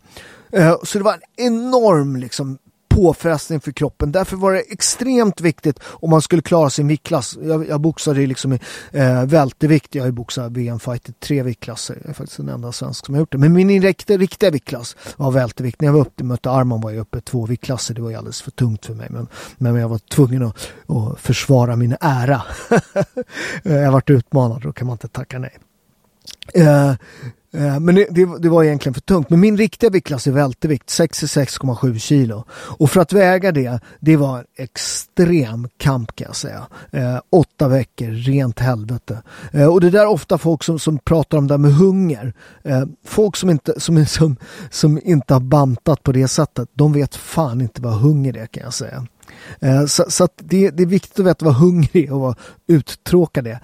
Uh, 0.57 0.75
så 0.83 0.97
det 0.97 1.03
var 1.03 1.13
en 1.13 1.45
enorm 1.45 2.15
liksom 2.15 2.57
påfrestning 2.95 3.59
för 3.59 3.71
kroppen. 3.71 4.11
Därför 4.11 4.37
var 4.37 4.53
det 4.53 4.59
extremt 4.59 5.41
viktigt 5.41 5.79
om 5.83 6.09
man 6.09 6.21
skulle 6.21 6.41
klara 6.41 6.69
sin 6.69 6.87
viktklass. 6.87 7.37
Jag, 7.43 7.67
jag 7.67 7.81
boxade 7.81 8.25
liksom 8.25 8.53
i 8.53 8.59
eh, 8.91 9.25
vältevikt. 9.25 9.95
Jag 9.95 10.03
har 10.03 10.07
ju 10.07 10.11
boxat 10.11 10.51
VM-fight 10.51 11.09
i 11.09 11.13
tre 11.13 11.43
viktklasser. 11.43 11.97
Jag 12.01 12.09
är 12.09 12.13
faktiskt 12.13 12.37
den 12.37 12.49
enda 12.49 12.71
svensk 12.71 13.05
som 13.05 13.15
har 13.15 13.19
gjort 13.19 13.31
det. 13.31 13.37
Men 13.37 13.53
min 13.53 13.81
riktiga, 13.81 14.17
riktiga 14.17 14.51
viktklass 14.51 14.95
var 15.17 15.31
vältevikt. 15.31 15.81
När 15.81 15.87
jag 15.87 15.93
var 15.93 16.01
uppe 16.01 16.23
och 16.23 16.27
mötte 16.27 16.51
Arman 16.51 16.81
var 16.81 16.91
jag 16.91 17.01
uppe 17.01 17.21
två 17.21 17.45
viktklasser. 17.45 17.93
Det 17.93 18.01
var 18.01 18.09
ju 18.09 18.15
alldeles 18.15 18.41
för 18.41 18.51
tungt 18.51 18.85
för 18.85 18.93
mig. 18.93 19.07
Men, 19.09 19.27
men 19.57 19.75
jag 19.75 19.89
var 19.89 19.97
tvungen 19.97 20.43
att, 20.43 20.71
att 20.87 21.19
försvara 21.19 21.75
min 21.75 21.95
ära. 22.01 22.41
jag 23.63 23.91
varit 23.91 24.09
utmanad, 24.09 24.61
då 24.61 24.73
kan 24.73 24.87
man 24.87 24.93
inte 24.93 25.07
tacka 25.07 25.39
nej. 25.39 25.57
Eh, 26.53 26.93
Eh, 27.57 27.79
men 27.79 27.95
det, 27.95 28.39
det, 28.39 28.49
var 28.49 28.63
egentligen 28.63 28.93
för 28.93 29.01
tungt. 29.01 29.29
Men 29.29 29.39
min 29.39 29.57
riktiga 29.57 29.89
viktklass 29.89 30.27
är 30.27 30.31
vältevikt, 30.31 30.89
66,7 30.89 31.97
kilo. 31.97 32.43
Och 32.51 32.91
för 32.91 33.01
att 33.01 33.13
väga 33.13 33.51
det, 33.51 33.79
det 33.99 34.17
var 34.17 34.37
en 34.37 34.45
extrem 34.57 35.67
kamp 35.77 36.15
kan 36.15 36.27
jag 36.27 36.35
säga. 36.35 36.67
Eh, 36.91 37.17
åtta 37.29 37.67
veckor, 37.67 38.07
rent 38.07 38.59
helvete. 38.59 39.21
Eh, 39.51 39.67
och 39.67 39.81
det 39.81 39.89
där 39.89 40.01
är 40.01 40.07
ofta 40.07 40.37
folk 40.37 40.63
som, 40.63 40.79
som 40.79 40.99
pratar 40.99 41.37
om 41.37 41.47
det 41.47 41.57
med 41.57 41.73
hunger. 41.73 42.33
Eh, 42.63 42.83
folk 43.05 43.35
som 43.35 43.49
inte, 43.49 43.79
som, 43.79 44.05
som, 44.05 44.37
som 44.69 44.99
inte 45.03 45.33
har 45.33 45.41
bantat 45.41 46.03
på 46.03 46.11
det 46.11 46.27
sättet, 46.27 46.69
de 46.73 46.93
vet 46.93 47.15
fan 47.15 47.61
inte 47.61 47.81
vad 47.81 47.93
hunger 47.93 48.37
är 48.37 48.45
kan 48.45 48.63
jag 48.63 48.73
säga. 48.73 49.07
Eh, 49.59 49.85
så, 49.85 50.05
så 50.07 50.27
det, 50.35 50.69
det, 50.69 50.83
är 50.83 50.87
viktigt 50.87 51.19
att 51.19 51.25
veta 51.25 51.45
vad 51.45 51.55
hunger 51.55 51.97
är 51.97 52.13
och 52.13 52.19
vad 52.19 52.39
uttråkad 52.67 53.47
är. 53.47 53.59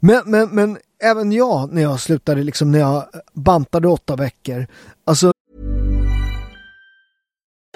Men, 0.00 0.22
men, 0.26 0.48
men 0.48 0.78
även 1.02 1.32
jag 1.32 1.72
när 1.72 1.82
jag 1.82 2.00
slutade, 2.00 2.42
liksom 2.42 2.72
när 2.72 2.78
jag 2.78 3.04
bantade 3.32 3.88
åtta 3.88 4.16
veckor. 4.16 4.66
Alltså... 5.04 5.32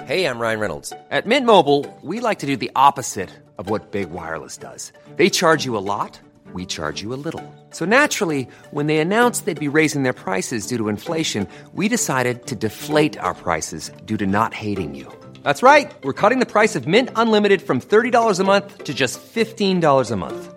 Hej, 0.03 0.21
jag 0.21 0.41
Ryan 0.41 0.59
Reynolds. 0.59 0.89
På 0.89 1.29
Mint 1.29 1.45
Mobile, 1.45 1.93
we 2.03 2.29
like 2.29 2.39
to 2.39 2.47
do 2.47 2.55
the 2.55 2.71
opposite 2.75 3.29
of 3.57 3.69
what 3.69 3.91
Big 3.91 4.07
Wireless 4.07 4.57
does. 4.57 4.93
They 5.17 5.29
charge 5.29 5.65
you 5.65 5.77
a 5.77 5.83
lot, 5.97 6.21
we 6.53 6.65
charge 6.65 7.03
you 7.03 7.13
a 7.13 7.19
little. 7.23 7.43
So 7.71 7.85
naturally, 7.85 8.47
when 8.71 8.87
they 8.87 8.99
announced 8.99 9.45
they'd 9.45 9.71
be 9.71 9.79
raising 9.79 10.03
their 10.03 10.13
prices 10.13 10.67
due 10.67 10.77
to 10.77 10.89
inflation, 10.89 11.47
we 11.73 11.89
decided 11.89 12.45
to 12.45 12.55
deflate 12.55 13.19
our 13.19 13.33
prices 13.33 13.91
due 14.05 14.17
to 14.17 14.25
not 14.25 14.53
hating 14.53 14.95
you. 14.95 15.07
That's 15.43 15.63
right. 15.63 15.91
We're 16.03 16.13
cutting 16.13 16.39
the 16.39 16.51
price 16.51 16.75
of 16.75 16.87
Mint 16.87 17.09
Unlimited 17.15 17.61
from 17.61 17.81
$30 17.81 18.39
a 18.39 18.43
month 18.43 18.83
to 18.85 18.93
just 18.93 19.19
$15 19.19 20.11
a 20.11 20.15
month. 20.15 20.56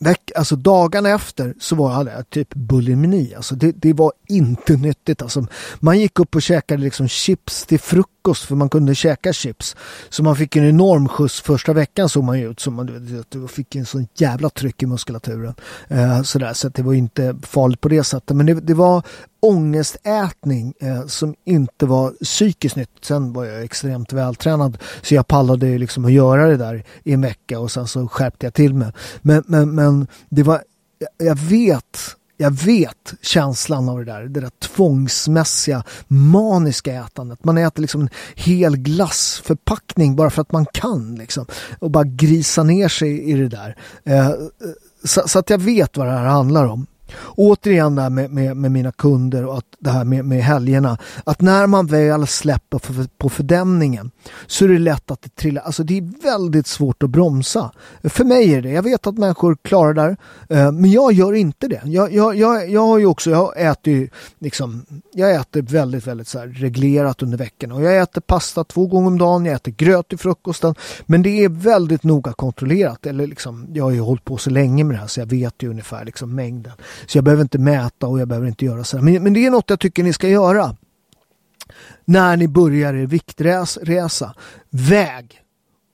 Veck, 0.00 0.30
alltså 0.34 0.56
dagarna 0.56 1.08
efter 1.08 1.54
så 1.60 1.76
var 1.76 2.04
det 2.04 2.24
typ 2.30 2.54
bulimini. 2.54 3.34
Alltså 3.34 3.54
det, 3.54 3.72
det 3.72 3.92
var 3.92 4.12
inte 4.28 4.76
nyttigt. 4.76 5.22
Alltså 5.22 5.46
man 5.80 6.00
gick 6.00 6.18
upp 6.18 6.34
och 6.34 6.42
käkade 6.42 6.82
liksom 6.82 7.08
chips 7.08 7.66
till 7.66 7.80
frukost 7.80 8.44
för 8.44 8.54
man 8.54 8.68
kunde 8.68 8.94
käka 8.94 9.32
chips. 9.32 9.76
Så 10.08 10.22
man 10.22 10.36
fick 10.36 10.56
en 10.56 10.68
enorm 10.68 11.08
skjuts 11.08 11.40
första 11.40 11.72
veckan 11.72 12.08
såg 12.08 12.24
man 12.24 12.38
ju 12.38 12.50
ut 12.50 12.60
Så 12.60 12.70
man 12.70 13.24
du 13.28 13.48
fick 13.48 13.74
en 13.74 13.86
sån 13.86 14.08
jävla 14.14 14.50
tryck 14.50 14.82
i 14.82 14.86
muskulaturen. 14.86 15.54
Eh, 15.88 16.22
sådär, 16.22 16.52
så 16.52 16.68
det 16.68 16.82
var 16.82 16.94
inte 16.94 17.36
farligt 17.42 17.80
på 17.80 17.88
det 17.88 18.04
sättet. 18.04 18.36
Men 18.36 18.46
det, 18.46 18.54
det 18.54 18.74
var 18.74 19.02
ångestätning 19.40 20.74
eh, 20.80 21.06
som 21.06 21.34
inte 21.44 21.86
var 21.86 22.10
psykiskt 22.10 22.76
nytt. 22.76 22.90
Sen 23.02 23.32
var 23.32 23.44
jag 23.44 23.62
extremt 23.62 24.12
vältränad 24.12 24.78
så 25.02 25.14
jag 25.14 25.26
pallade 25.26 25.78
liksom 25.78 26.04
att 26.04 26.12
göra 26.12 26.46
det 26.46 26.56
där 26.56 26.84
i 27.04 27.12
en 27.12 27.20
vecka 27.20 27.60
och 27.60 27.70
sen 27.70 27.86
så 27.86 28.08
skärpte 28.08 28.46
jag 28.46 28.54
till 28.54 28.74
mig. 28.74 28.92
Men, 29.22 29.42
men, 29.46 29.74
men 29.74 30.06
det 30.28 30.42
var, 30.42 30.62
jag 31.18 31.38
vet 31.38 32.16
jag 32.40 32.50
vet 32.50 33.14
känslan 33.22 33.88
av 33.88 33.98
det 33.98 34.04
där, 34.04 34.22
det 34.22 34.40
där 34.40 34.50
tvångsmässiga, 34.58 35.84
maniska 36.08 36.94
ätandet. 36.94 37.44
Man 37.44 37.58
äter 37.58 37.80
liksom 37.80 38.00
en 38.00 38.08
hel 38.34 38.76
glassförpackning 38.76 40.16
bara 40.16 40.30
för 40.30 40.42
att 40.42 40.52
man 40.52 40.66
kan 40.66 41.14
liksom. 41.14 41.46
Och 41.78 41.90
bara 41.90 42.04
grisa 42.04 42.62
ner 42.62 42.88
sig 42.88 43.30
i 43.30 43.32
det 43.32 43.48
där. 43.48 43.76
Eh, 44.04 44.28
eh 44.28 44.34
så, 45.04 45.28
så, 45.28 45.38
att 45.38 45.50
jag 45.50 45.58
vet 45.58 45.96
vad 45.96 46.06
det 46.06 46.12
här 46.12 46.24
handlar 46.24 46.66
om. 46.66 46.86
Återigen 47.36 47.94
där 47.94 48.10
med, 48.10 48.30
med, 48.30 48.56
med, 48.56 48.70
mina 48.70 48.92
kunder 48.92 49.44
och 49.44 49.58
att 49.58 49.64
det 49.78 49.90
här 49.90 50.04
med, 50.04 50.24
med 50.24 50.42
helgerna. 50.42 50.98
Att 51.24 51.40
när 51.40 51.66
man 51.66 51.86
väl 51.86 52.26
släpper 52.26 52.78
för, 52.78 53.06
på 53.18 53.28
fördämningen 53.28 54.10
så 54.46 54.64
är 54.64 54.68
det 54.68 54.78
lätt 54.78 55.10
att 55.10 55.22
det 55.22 55.34
trillar. 55.34 55.62
Alltså 55.62 55.82
det 55.82 55.98
är 55.98 56.22
väldigt 56.22 56.66
svårt 56.66 57.02
att 57.02 57.10
bromsa. 57.10 57.72
För 58.04 58.24
mig 58.24 58.54
är 58.54 58.62
det. 58.62 58.70
Jag 58.70 58.82
vet 58.82 59.06
att 59.06 59.18
människor 59.18 59.56
klarar 59.62 59.94
det 59.94 60.02
där. 60.02 60.16
Eh, 60.58 60.72
men 60.72 60.90
jag 60.90 61.12
gör 61.12 61.32
inte 61.32 61.68
det. 61.68 61.80
Jag, 61.84 62.12
jag, 62.14 62.36
jag, 62.36 62.70
jag 62.70 62.86
har 62.86 62.98
ju 62.98 63.06
också, 63.06 63.30
jag 63.30 63.60
äter 63.60 63.92
ju 63.92 64.08
liksom, 64.38 64.86
jag 65.12 65.34
äter 65.34 65.62
väldigt, 65.62 66.06
väldigt 66.06 66.28
så 66.28 66.40
reglerat 66.40 67.22
under 67.22 67.38
veckorna. 67.38 67.74
Och 67.74 67.82
jag 67.82 67.98
äter 67.98 68.20
pasta 68.20 68.64
två 68.64 68.86
gånger 68.86 69.06
om 69.06 69.18
dagen. 69.18 69.44
Jag 69.44 69.54
äter 69.54 69.72
gröt 69.72 70.08
till 70.08 70.18
frukosten. 70.18 70.74
Men 71.06 71.22
det 71.22 71.44
är 71.44 71.48
väldigt 71.48 72.02
noga 72.02 72.32
kontrollerat. 72.32 73.06
Eller 73.06 73.26
liksom, 73.26 73.66
jag 73.72 73.84
har 73.84 73.90
ju 73.90 74.00
hållit 74.00 74.24
på 74.24 74.36
så 74.36 74.50
länge 74.50 74.84
med 74.84 74.96
det 74.96 75.00
här 75.00 75.06
så 75.06 75.20
jag 75.20 75.26
vet 75.26 75.62
ju 75.62 75.70
ungefär 75.70 76.04
liksom 76.04 76.34
mängden. 76.34 76.72
Så 77.06 77.18
jag 77.18 77.24
behöver 77.24 77.42
inte 77.42 77.58
mäta 77.58 78.06
och 78.06 78.20
jag 78.20 78.28
behöver 78.28 78.48
inte 78.48 78.64
göra 78.64 78.84
så. 78.84 78.98
Men, 78.98 79.22
men 79.22 79.32
det 79.32 79.46
är 79.46 79.50
något 79.50 79.70
jag 79.70 79.80
tycker 79.80 80.02
ni 80.02 80.12
ska 80.12 80.28
göra. 80.28 80.76
När 82.04 82.36
ni 82.36 82.48
börjar 82.48 82.94
er 82.94 83.06
viktresa. 83.06 84.34
Väg 84.70 85.42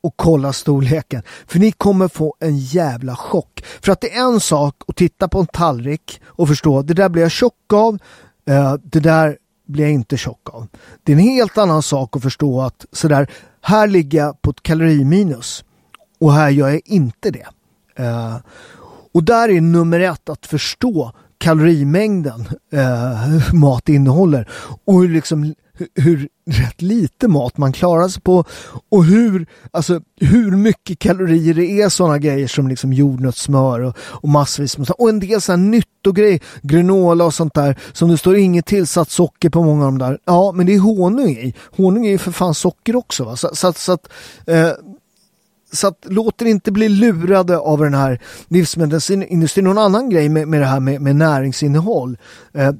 och 0.02 0.14
kolla 0.16 0.52
storleken. 0.52 1.22
För 1.46 1.58
ni 1.58 1.72
kommer 1.72 2.08
få 2.08 2.34
en 2.40 2.58
jävla 2.58 3.16
chock. 3.16 3.64
För 3.82 3.92
att 3.92 4.00
det 4.00 4.14
är 4.14 4.20
en 4.20 4.40
sak 4.40 4.82
att 4.88 4.96
titta 4.96 5.28
på 5.28 5.40
en 5.40 5.46
tallrik 5.46 6.20
och 6.26 6.48
förstå 6.48 6.82
det 6.82 6.94
där 6.94 7.08
blir 7.08 7.22
jag 7.22 7.30
tjock 7.30 7.72
av. 7.72 7.98
Eh, 8.48 8.74
det 8.82 9.00
där 9.00 9.38
blir 9.66 9.84
jag 9.84 9.92
inte 9.92 10.16
tjock 10.16 10.50
av. 10.54 10.66
Det 11.02 11.12
är 11.12 11.16
en 11.16 11.22
helt 11.22 11.58
annan 11.58 11.82
sak 11.82 12.16
att 12.16 12.22
förstå 12.22 12.60
att 12.62 12.86
sådär, 12.92 13.30
här 13.60 13.86
ligger 13.86 14.18
jag 14.18 14.42
på 14.42 14.50
ett 14.50 14.62
kaloriminus 14.62 15.64
och 16.20 16.32
här 16.32 16.50
gör 16.50 16.68
jag 16.68 16.80
inte 16.84 17.30
det. 17.30 17.46
Eh, 17.96 18.36
och 19.14 19.24
där 19.24 19.48
är 19.48 19.61
nummer 19.61 20.00
ett 20.00 20.29
att 20.29 20.46
förstå 20.46 21.12
kalorimängden 21.38 22.48
eh, 22.72 23.53
mat 23.55 23.88
innehåller 23.88 24.48
och 24.85 25.03
hur 25.03 25.09
liksom 25.09 25.55
hur 25.94 26.29
rätt 26.46 26.83
lite 26.83 27.29
mat 27.29 27.57
man 27.59 27.72
klarar 27.72 28.09
sig 28.09 28.22
på 28.22 28.44
och 28.88 29.05
hur, 29.05 29.46
alltså, 29.70 30.00
hur 30.20 30.50
mycket 30.50 30.98
kalorier 30.98 31.55
det 31.55 31.83
är 31.83 31.88
sådana 31.88 32.18
grejer 32.18 32.46
som 32.46 32.68
liksom 32.68 32.92
jordnötssmör 32.92 33.81
och, 33.81 33.96
och 33.98 34.29
massvis 34.29 34.79
med 34.79 34.90
och 34.90 35.09
en 35.09 35.20
del 35.20 35.40
sådana 35.40 35.62
nyttogrejer, 35.62 36.40
granola 36.62 37.24
och 37.24 37.35
sånt 37.35 37.55
där 37.55 37.79
som 37.92 38.09
det 38.09 38.18
står 38.18 38.37
inget 38.37 38.66
tillsatt 38.66 39.11
socker 39.11 39.50
på 39.50 39.62
många 39.62 39.87
av 39.87 39.92
de 39.92 39.98
där. 39.98 40.18
Ja, 40.24 40.53
men 40.53 40.66
det 40.66 40.74
är 40.74 40.79
honung 40.79 41.31
i. 41.31 41.55
Honung 41.77 42.07
är 42.07 42.11
ju 42.11 42.18
för 42.18 42.33
fan 42.33 42.55
socker 42.55 42.96
också. 42.96 43.24
Va? 43.24 43.37
Så, 43.37 43.50
så, 43.55 43.72
så 43.72 43.92
att 43.92 44.09
eh, 44.46 44.70
så 45.74 45.87
att, 45.87 45.98
låt 46.08 46.42
er 46.42 46.46
inte 46.46 46.72
bli 46.72 46.88
lurade 46.88 47.58
av 47.58 47.78
den 47.78 47.94
här 47.94 48.20
livsmedelsindustrin. 48.48 49.64
Någon 49.64 49.78
annan 49.78 50.10
grej 50.10 50.28
med, 50.28 50.48
med 50.48 50.60
det 50.60 50.66
här 50.66 50.80
med, 50.80 51.00
med 51.00 51.16
näringsinnehåll. 51.16 52.18
Eh, 52.52 52.72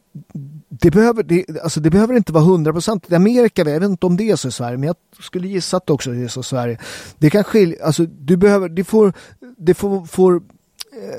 det 0.81 0.91
behöver, 0.91 1.23
det, 1.23 1.45
alltså 1.63 1.81
det 1.81 1.91
behöver 1.91 2.15
inte 2.15 2.33
vara 2.33 2.45
hundraprocentigt. 2.45 3.13
I 3.13 3.15
Amerika, 3.17 3.63
jag 3.63 3.81
vet 3.81 3.91
inte 3.91 4.07
om 4.07 4.17
det 4.17 4.31
är 4.31 4.37
så 4.37 4.49
i 4.49 4.53
Sverige, 4.53 4.77
men 4.77 4.87
jag 4.87 4.97
skulle 5.21 5.49
gissa 5.49 5.77
att 5.77 5.87
det 5.87 5.93
också 5.93 6.15
är 6.15 6.29
så 6.29 6.41
i 6.41 6.43
Sverige. 6.43 6.79
Det 7.19 7.31
kan 7.31 7.45
skilja, 7.45 7.85
alltså 7.85 8.07
du 8.07 8.37
behöver, 8.37 8.69
det 8.69 8.85
får, 8.85 9.13
det 9.59 9.75
får, 9.75 10.07
får 10.07 10.35
eh, 10.35 10.41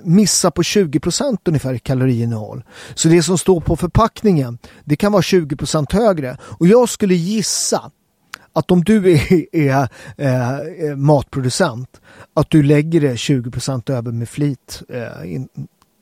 missa 0.03 0.51
på 0.51 0.63
20 0.63 0.99
ungefär 1.45 1.73
i 1.73 1.79
kaloriinnehåll. 1.79 2.63
Så 2.95 3.07
det 3.07 3.23
som 3.23 3.37
står 3.37 3.61
på 3.61 3.75
förpackningen, 3.75 4.57
det 4.83 4.95
kan 4.95 5.11
vara 5.11 5.21
20% 5.21 5.93
högre. 5.93 6.37
Och 6.41 6.67
jag 6.67 6.89
skulle 6.89 7.15
gissa 7.15 7.91
att 8.53 8.71
om 8.71 8.83
du 8.83 9.13
är, 9.13 9.55
är, 9.55 9.87
eh, 10.17 10.49
är, 10.89 10.95
matproducent, 10.95 12.01
att 12.33 12.49
du 12.49 12.63
lägger 12.63 13.01
det 13.01 13.15
20% 13.15 13.91
över 13.91 14.11
med 14.11 14.29
flit. 14.29 14.83
Eh, 14.89 15.33
in, 15.33 15.49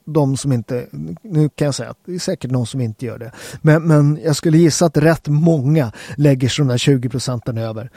de 0.05 0.37
som 0.37 0.51
inte, 0.51 0.87
nu 1.21 1.49
kan 1.49 1.65
jag 1.65 1.75
säga 1.75 1.89
att 1.89 1.97
det 2.05 2.15
är 2.15 2.19
säkert 2.19 2.51
någon 2.51 2.67
som 2.67 2.81
inte 2.81 3.05
gör 3.05 3.19
det. 3.19 3.31
Men, 3.61 3.83
men 3.83 4.19
jag 4.23 4.35
skulle 4.35 4.57
gissa 4.57 4.85
att 4.85 4.97
rätt 4.97 5.27
många 5.27 5.91
lägger 6.17 6.49
sig 6.49 6.65
de 6.65 6.69
där 6.69 6.77
20 6.77 7.09
procenten 7.09 7.57
över. 7.57 7.89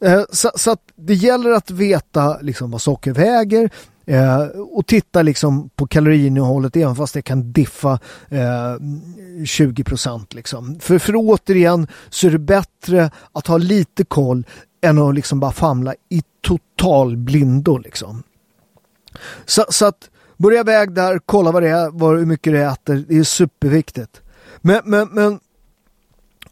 Eh, 0.00 0.22
så, 0.30 0.50
så, 0.54 0.70
att 0.70 0.80
det 0.96 1.14
gäller 1.14 1.50
att 1.50 1.70
veta 1.70 2.38
liksom 2.40 2.70
vad 2.70 2.82
socker 2.82 3.12
väger, 3.12 3.70
Eh, 4.06 4.40
och 4.46 4.86
titta 4.86 5.22
liksom 5.22 5.68
på 5.68 5.86
kaloriinnehållet 5.86 6.76
även 6.76 6.96
fast 6.96 7.14
det 7.14 7.22
kan 7.22 7.52
diffa 7.52 7.98
eh, 8.28 8.76
20 9.44 9.84
procent. 9.84 10.34
Liksom. 10.34 10.80
För, 10.80 10.98
för 10.98 11.12
återigen 11.16 11.86
så 12.10 12.26
är 12.26 12.30
det 12.30 12.38
bättre 12.38 13.10
att 13.32 13.46
ha 13.46 13.56
lite 13.56 14.04
koll 14.04 14.46
än 14.80 14.98
att 14.98 15.14
liksom 15.14 15.40
bara 15.40 15.52
famla 15.52 15.94
i 16.08 16.22
total 16.40 17.16
blindo. 17.16 17.78
Liksom. 17.78 18.22
Så, 19.44 19.64
så 19.68 19.86
att 19.86 20.10
börja 20.36 20.64
väg 20.64 20.92
där, 20.92 21.20
kolla 21.26 21.52
vad 21.52 21.62
det 21.62 21.68
är, 21.68 21.90
vad, 21.90 22.18
hur 22.18 22.26
mycket 22.26 22.52
du 22.52 22.64
äter. 22.64 23.04
Det 23.08 23.18
är 23.18 23.24
superviktigt. 23.24 24.20
Men, 24.60 24.80
men, 24.84 25.08
men 25.12 25.40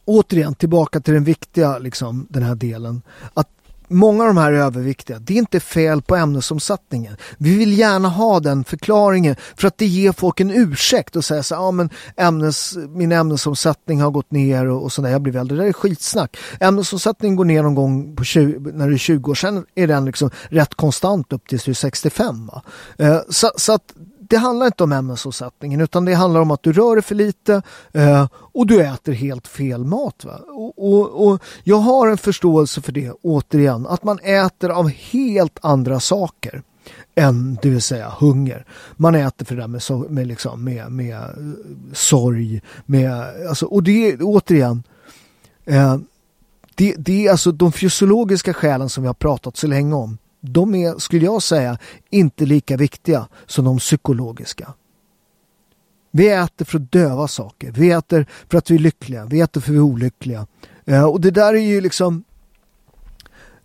återigen 0.05 0.55
tillbaka 0.55 1.01
till 1.01 1.15
den 1.15 1.25
viktiga, 1.25 1.79
liksom, 1.79 2.27
den 2.31 2.43
här 2.43 2.55
delen. 2.55 3.03
Att 3.35 3.49
många 3.93 4.23
av 4.23 4.27
de 4.27 4.37
här 4.37 4.53
är 4.53 4.59
överviktiga. 4.59 5.19
Det 5.19 5.35
är 5.35 5.39
inte 5.39 5.61
fel 5.61 6.03
på 6.03 6.17
ämnesomsättningen. 6.17 7.17
Vi 7.39 7.57
vill 7.57 7.79
gärna 7.79 8.09
ha 8.09 8.41
den 8.41 8.65
förklaringen 8.65 9.37
för 9.57 9.69
att 9.69 9.79
det 9.79 9.87
ger 9.87 10.13
folk 10.13 10.41
en 10.41 10.51
ursäkt 10.51 11.17
och 11.17 11.25
säga 11.25 11.43
så 11.43 11.55
ja 11.55 11.71
men 11.71 11.91
ämnes, 12.17 12.77
min 12.89 13.13
ämnesomsättning 13.13 14.01
har 14.01 14.11
gått 14.11 14.31
ner 14.31 14.67
och, 14.67 14.83
och 14.83 14.93
sådär. 14.93 15.11
Jag 15.11 15.23
blir 15.23 15.37
äldre. 15.37 15.57
Det 15.57 15.63
där 15.63 15.69
är 15.69 15.73
skitsnack. 15.73 16.37
Ämnesomsättningen 16.61 17.37
går 17.37 17.45
ner 17.45 17.63
någon 17.63 17.75
gång 17.75 18.17
på 18.17 18.25
20, 18.25 18.71
när 18.75 18.89
du 18.89 18.95
är 18.95 18.99
20 18.99 19.31
år. 19.31 19.35
Sen 19.35 19.65
är 19.75 19.87
den 19.87 20.05
liksom 20.05 20.31
rätt 20.49 20.75
konstant 20.75 21.33
upp 21.33 21.49
tills 21.49 21.65
du 21.65 21.71
är 21.71 21.75
65. 21.75 22.51
Eh, 22.99 23.19
så, 23.29 23.51
så 23.57 23.73
att 23.73 23.95
det 24.33 24.39
handlar 24.39 24.67
inte 24.67 24.85
om 24.85 24.93
ämnesomsättningen 24.93 25.81
utan 25.81 26.05
det 26.05 26.15
handlar 26.15 26.41
om 26.41 26.51
att 26.51 26.63
du 26.63 26.73
rör 26.73 26.97
dig 26.97 27.03
för 27.03 27.15
lite 27.15 27.63
eh, 27.93 28.27
och 28.33 28.67
du 28.67 28.83
äter 28.83 29.13
helt 29.13 29.49
fel 29.49 29.85
mat. 29.85 30.25
Och, 30.49 30.93
och, 30.93 31.27
och, 31.27 31.43
Jag 31.65 31.77
har 31.77 32.09
en 32.09 32.19
förståelse 32.19 32.83
för 32.83 32.93
det 32.93 33.13
återigen, 33.23 33.87
att 33.87 34.05
man 34.05 34.19
äter 34.19 34.71
av 34.71 34.89
helt 34.89 35.59
andra 35.63 36.01
saker 36.01 36.63
än 37.15 37.59
det 37.63 37.71
vill 37.71 37.83
säga 37.83 38.09
hunger. 38.19 38.67
Man 38.97 39.15
äter 39.15 39.45
för 39.45 39.55
det 39.55 39.63
där 39.63 39.69
med, 39.69 39.83
so 39.83 40.09
med, 40.09 40.27
liksom, 40.27 40.65
med, 40.65 40.93
med 40.93 41.17
eh, 41.17 41.29
sorg, 41.93 42.63
med, 42.87 43.25
alltså, 43.49 43.67
och 43.67 43.83
det 43.83 44.11
är 44.11 44.19
återigen 44.21 44.83
eh, 45.65 45.97
det, 46.75 46.95
det 46.99 47.27
är 47.27 47.31
alltså 47.31 47.53
de 47.53 47.73
fysiologiska 47.73 48.55
skälen 48.55 48.89
som 48.89 49.03
vi 49.03 49.07
har 49.07 49.15
pratat 49.15 49.57
så 49.57 49.67
länge 49.67 49.95
om 49.95 50.19
de 50.43 50.75
är, 50.75 50.99
skulle 50.99 51.25
jag 51.25 51.43
säga, 51.43 51.79
inte 52.11 52.47
lika 52.47 52.77
viktiga 52.77 53.29
som 53.47 53.65
de 53.65 53.79
psykologiska. 53.79 54.73
Vi 56.11 56.29
äter 56.29 56.65
för 56.65 56.79
att 56.79 56.93
döva 56.93 57.29
saker. 57.29 57.73
Vi 57.77 57.91
äter 57.91 58.27
för 58.49 58.59
att 58.59 58.71
vi 58.71 58.75
är 58.75 58.79
lyckliga. 58.79 59.27
Vi 59.27 59.41
äter 59.41 59.61
för 59.61 59.71
att 59.71 59.75
vi 59.75 59.79
är 59.79 59.83
olyckliga. 59.83 60.47
Eh, 60.85 61.05
och 61.05 61.21
det 61.21 61.31
där 61.31 61.55
är 61.55 61.61
ju 61.61 61.81
liksom 61.81 62.25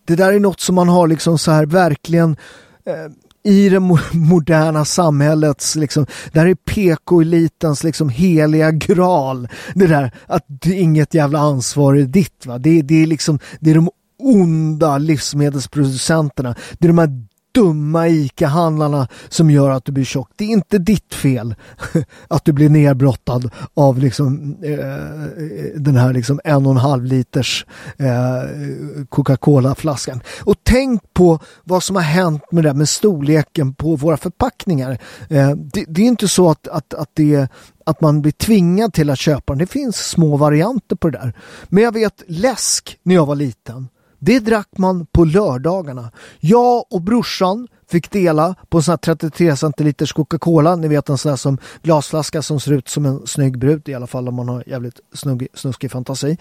det 0.05 0.15
där 0.15 0.33
är 0.33 0.39
något 0.39 0.59
som 0.59 0.75
man 0.75 0.89
har 0.89 1.07
liksom 1.07 1.37
så 1.37 1.51
här 1.51 1.65
verkligen 1.65 2.37
eh, 2.85 3.11
i 3.43 3.69
det 3.69 3.79
moderna 4.11 4.85
samhällets, 4.85 5.75
liksom, 5.75 6.05
där 6.31 6.45
är 6.45 6.55
PK-elitens 6.55 7.83
liksom 7.83 8.09
heliga 8.09 8.71
graal. 8.71 9.47
Det 9.73 9.87
där 9.87 10.11
att 10.25 10.45
det 10.47 10.73
inget 10.73 11.13
jävla 11.13 11.39
ansvar 11.39 11.95
är 11.95 12.03
ditt. 12.03 12.45
Va? 12.45 12.57
Det, 12.57 12.81
det, 12.81 13.03
är 13.03 13.05
liksom, 13.05 13.39
det 13.59 13.71
är 13.71 13.75
de 13.75 13.89
onda 14.19 14.97
livsmedelsproducenterna. 14.97 16.55
Det 16.79 16.85
är 16.85 16.87
de 16.87 16.97
här 16.97 17.27
dumma 17.57 18.07
ICA-handlarna 18.07 19.07
som 19.29 19.51
gör 19.51 19.69
att 19.69 19.85
du 19.85 19.91
blir 19.91 20.03
tjock. 20.03 20.29
Det 20.35 20.43
är 20.43 20.49
inte 20.49 20.77
ditt 20.77 21.13
fel 21.13 21.55
att 22.27 22.45
du 22.45 22.53
blir 22.53 22.69
nerbrottad 22.69 23.49
av 23.73 23.99
liksom, 23.99 24.55
eh, 24.63 25.81
den 25.81 25.95
här 25.95 26.13
liksom 26.13 26.39
en 26.43 26.65
och 26.65 26.71
en 26.71 26.77
halv 26.77 27.05
liters 27.05 27.65
eh, 27.97 29.05
Coca-Cola-flaskan. 29.09 30.21
Och 30.41 30.55
tänk 30.63 31.13
på 31.13 31.39
vad 31.63 31.83
som 31.83 31.95
har 31.95 32.03
hänt 32.03 32.51
med 32.51 32.63
det 32.63 32.73
med 32.73 32.89
storleken 32.89 33.73
på 33.73 33.95
våra 33.95 34.17
förpackningar. 34.17 34.97
Eh, 35.29 35.51
det, 35.51 35.85
det, 35.87 36.01
är 36.01 36.07
inte 36.07 36.27
så 36.27 36.49
att, 36.49 36.67
att, 36.67 36.93
att 36.93 37.09
det 37.13 37.51
att 37.85 38.01
man 38.01 38.21
blir 38.21 38.31
tvingad 38.31 38.93
till 38.93 39.09
att 39.09 39.19
köpa 39.19 39.53
den. 39.53 39.57
Det 39.57 39.67
finns 39.67 39.95
små 39.95 40.37
varianter 40.37 40.95
på 40.95 41.09
det 41.09 41.17
där. 41.17 41.33
Men 41.69 41.83
jag 41.83 41.91
vet 41.91 42.23
läsk 42.27 42.99
när 43.03 43.15
jag 43.15 43.25
var 43.25 43.35
liten. 43.35 43.87
Det 44.19 44.39
drack 44.39 44.69
man 44.77 45.05
på 45.05 45.25
lördagarna. 45.25 46.11
Jag 46.39 46.85
och 46.89 47.01
brorsan 47.01 47.67
fick 47.89 48.11
dela 48.11 48.55
på 48.69 48.77
en 48.77 48.83
sån 48.83 48.91
här 48.91 48.97
33 48.97 49.55
centiliters 49.55 50.13
Coca-Cola. 50.13 50.75
Ni 50.75 50.87
vet 50.87 51.09
en 51.09 51.17
sån 51.17 51.29
här 51.29 51.35
som 51.35 51.57
glasflaska 51.83 52.41
som 52.41 52.59
ser 52.59 52.71
ut 52.71 52.89
som 52.89 53.05
en 53.05 53.27
snygg 53.27 53.59
brud. 53.59 53.89
I 53.89 53.93
alla 53.93 54.07
fall 54.07 54.27
om 54.27 54.35
man 54.35 54.49
har 54.49 54.63
jävligt 54.67 54.99
snugg, 55.13 55.47
snuskig 55.53 55.91
fantasi. 55.91 56.37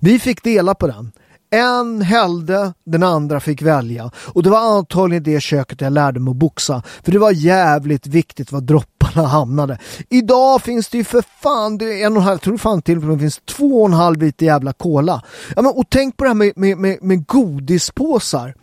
Vi 0.00 0.18
fick 0.18 0.42
dela 0.42 0.74
på 0.74 0.86
den. 0.86 1.12
En 1.50 2.02
hällde, 2.02 2.72
den 2.84 3.02
andra 3.02 3.40
fick 3.40 3.62
välja. 3.62 4.10
Och 4.16 4.42
det 4.42 4.50
var 4.50 4.78
antagligen 4.78 5.22
det 5.22 5.40
köket 5.40 5.80
jag 5.80 5.92
lärde 5.92 6.20
mig 6.20 6.30
att 6.30 6.36
boxa. 6.36 6.82
För 7.04 7.12
det 7.12 7.18
var 7.18 7.30
jävligt 7.30 8.06
viktigt 8.06 8.52
var 8.52 8.60
dropparna 8.60 9.28
hamnade. 9.28 9.78
Idag 10.10 10.62
finns 10.62 10.88
det 10.88 10.98
ju 10.98 11.04
för 11.04 11.24
fan, 11.42 11.78
det 11.78 11.84
är 11.84 12.06
en 12.06 12.12
och 12.12 12.18
en 12.18 12.22
halv, 12.22 12.34
jag 12.34 12.42
tror 12.42 12.58
fan 12.58 12.82
till 12.82 12.96
och 12.98 13.04
med 13.04 13.16
det 13.16 13.20
finns 13.20 13.40
två 13.44 13.80
och 13.80 13.86
en 13.86 13.92
halv 13.92 14.22
liter 14.22 14.46
jävla 14.46 14.72
cola. 14.72 15.22
Ja, 15.56 15.62
men, 15.62 15.72
och 15.72 15.84
tänk 15.88 16.16
på 16.16 16.24
det 16.24 16.30
här 16.30 16.34
med, 16.34 16.52
med, 16.56 16.78
med, 16.78 16.98
med 17.02 17.26
godispåsar. 17.26 18.54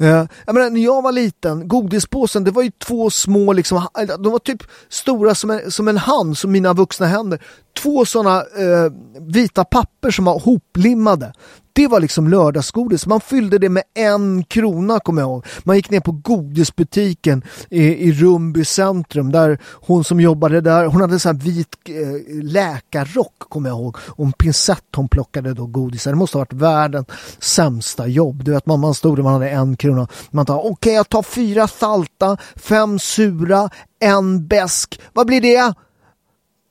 Uh, 0.00 0.24
jag 0.46 0.54
menar, 0.54 0.70
när 0.70 0.80
jag 0.80 1.02
var 1.02 1.12
liten, 1.12 1.68
godispåsen, 1.68 2.44
det 2.44 2.50
var 2.50 2.62
ju 2.62 2.70
två 2.70 3.10
små, 3.10 3.52
liksom, 3.52 3.76
eh, 3.78 4.06
de 4.18 4.32
var 4.32 4.38
typ 4.38 4.62
stora 4.88 5.34
som 5.34 5.50
en, 5.50 5.70
som 5.70 5.88
en 5.88 5.96
hand, 5.96 6.38
som 6.38 6.52
mina 6.52 6.72
vuxna 6.72 7.06
händer. 7.06 7.42
Två 7.82 8.04
sådana 8.04 8.42
uh, 8.58 8.84
eh, 8.84 8.92
vita 9.20 9.64
papper 9.64 10.10
som 10.10 10.24
var 10.24 10.38
hoplimmade. 10.38 11.32
Det 11.72 11.88
var 11.88 12.00
liksom 12.00 12.28
lördagsgodis. 12.28 13.06
Man 13.06 13.20
fyllde 13.20 13.58
det 13.58 13.68
med 13.68 13.82
en 13.94 14.44
krona 14.44 15.00
kommer 15.00 15.22
jag 15.22 15.28
ihåg. 15.28 15.46
Man 15.64 15.76
gick 15.76 15.90
ner 15.90 16.00
på 16.00 16.12
godisbutiken 16.12 17.42
i, 17.70 18.08
i 18.08 18.12
Rumby 18.12 18.64
centrum 18.64 19.32
där 19.32 19.58
hon 19.62 20.04
som 20.04 20.20
jobbade 20.20 20.60
där, 20.60 20.84
hon 20.84 21.00
hade 21.00 21.18
så 21.18 21.28
här 21.28 21.36
vit 21.36 21.68
eh, 21.88 22.44
läkarrock 22.44 23.38
kommer 23.38 23.68
jag 23.68 23.78
ihåg. 23.78 23.96
Och 24.06 24.26
en 24.26 24.32
pincett 24.32 24.84
hon 24.96 25.08
plockade 25.08 25.54
då 25.54 25.66
godisar. 25.66 26.10
Det 26.10 26.16
måste 26.16 26.38
ha 26.38 26.40
varit 26.40 26.52
världens 26.52 27.06
sämsta 27.38 28.06
jobb. 28.06 28.44
Du 28.44 28.50
vet 28.52 28.66
man, 28.66 28.80
man 28.80 28.94
stod 28.94 29.18
där, 29.18 29.22
man 29.22 29.32
hade 29.32 29.50
en 29.50 29.76
krona. 29.76 30.08
Man 30.30 30.46
tar 30.46 30.58
okej 30.58 30.70
okay, 30.70 30.92
jag 30.92 31.08
tar 31.08 31.22
fyra 31.22 31.68
salta, 31.68 32.36
fem 32.56 32.98
sura, 32.98 33.70
en 34.00 34.46
besk. 34.46 35.00
Vad 35.12 35.26
blir 35.26 35.40
det? 35.40 35.74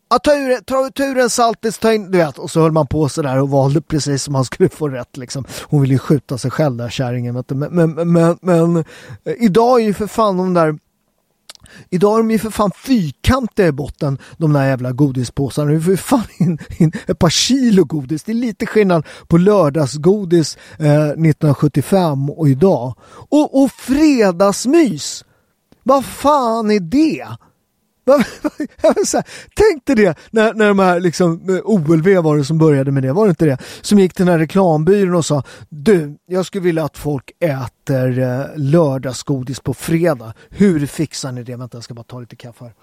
Ja, 0.09 0.19
ta 0.19 0.33
ur, 0.33 0.55
ta, 0.55 0.89
ta 0.95 1.03
ur 1.03 1.17
en 1.17 1.29
saltis, 1.29 1.77
ta 1.77 1.93
in, 1.93 2.11
du 2.11 2.17
vet, 2.17 2.37
och 2.37 2.51
så 2.51 2.61
höll 2.61 2.71
man 2.71 2.87
på 2.87 3.09
sådär 3.09 3.41
och 3.41 3.49
valde 3.49 3.81
precis 3.81 4.23
som 4.23 4.33
man 4.33 4.45
skulle 4.45 4.69
få 4.69 4.89
rätt 4.89 5.17
liksom. 5.17 5.45
Hon 5.63 5.81
ville 5.81 5.93
ju 5.93 5.99
skjuta 5.99 6.37
sig 6.37 6.51
själv 6.51 6.77
där 6.77 6.89
kärringen. 6.89 7.43
Men, 7.49 7.69
men, 7.69 8.11
men, 8.11 8.37
men 8.41 8.77
eh, 8.77 9.33
idag 9.37 9.81
är 9.81 9.85
ju 9.85 9.93
för 9.93 10.07
fan 10.07 10.37
de 10.37 10.53
där 10.53 10.79
Idag 11.89 12.13
är 12.13 12.17
de 12.17 12.31
ju 12.31 12.39
för 12.39 12.49
fan 12.49 12.71
fyrkantiga 12.71 13.67
i 13.67 13.71
botten, 13.71 14.17
de 14.37 14.53
där 14.53 14.65
jävla 14.65 14.91
godispåsarna. 14.91 15.71
Du 15.71 15.81
får 15.81 15.91
ju 15.91 15.97
fan 15.97 16.23
in, 16.39 16.57
in 16.77 16.91
ett 17.07 17.19
par 17.19 17.29
kilo 17.29 17.83
godis. 17.83 18.23
Det 18.23 18.31
är 18.31 18.35
lite 18.35 18.65
skillnad 18.65 19.05
på 19.27 19.37
lördagsgodis 19.37 20.57
eh, 20.79 21.09
1975 21.09 22.29
och 22.29 22.49
idag. 22.49 22.93
Och, 23.29 23.63
och 23.63 23.71
fredagsmys! 23.71 25.25
Vad 25.83 26.05
fan 26.05 26.71
är 26.71 26.79
det? 26.79 27.27
Tänk 29.55 29.85
dig 29.85 29.95
det 29.95 30.17
när, 30.31 30.53
när 30.53 30.67
de 30.67 30.79
här 30.79 30.99
liksom, 30.99 31.49
eh, 31.49 31.61
OLV 31.63 32.17
var 32.23 32.37
det 32.37 32.45
som 32.45 32.57
började 32.57 32.91
med 32.91 33.03
det, 33.03 33.13
var 33.13 33.25
det 33.25 33.29
inte 33.29 33.45
det? 33.45 33.57
Som 33.81 33.99
gick 33.99 34.13
till 34.13 34.25
den 34.25 34.31
här 34.31 34.39
reklambyrån 34.39 35.15
och 35.15 35.25
sa 35.25 35.43
Du, 35.69 36.17
jag 36.25 36.45
skulle 36.45 36.63
vilja 36.63 36.85
att 36.85 36.97
folk 36.97 37.31
äter 37.39 38.19
eh, 38.19 38.45
lördagsgodis 38.55 39.59
på 39.59 39.73
fredag. 39.73 40.33
Hur 40.49 40.85
fixar 40.85 41.31
ni 41.31 41.43
det? 41.43 41.55
Vänta, 41.55 41.77
jag 41.77 41.83
ska 41.83 41.93
bara 41.93 42.03
ta 42.03 42.19
lite 42.19 42.35
kaffe 42.35 42.63
här. 42.65 42.73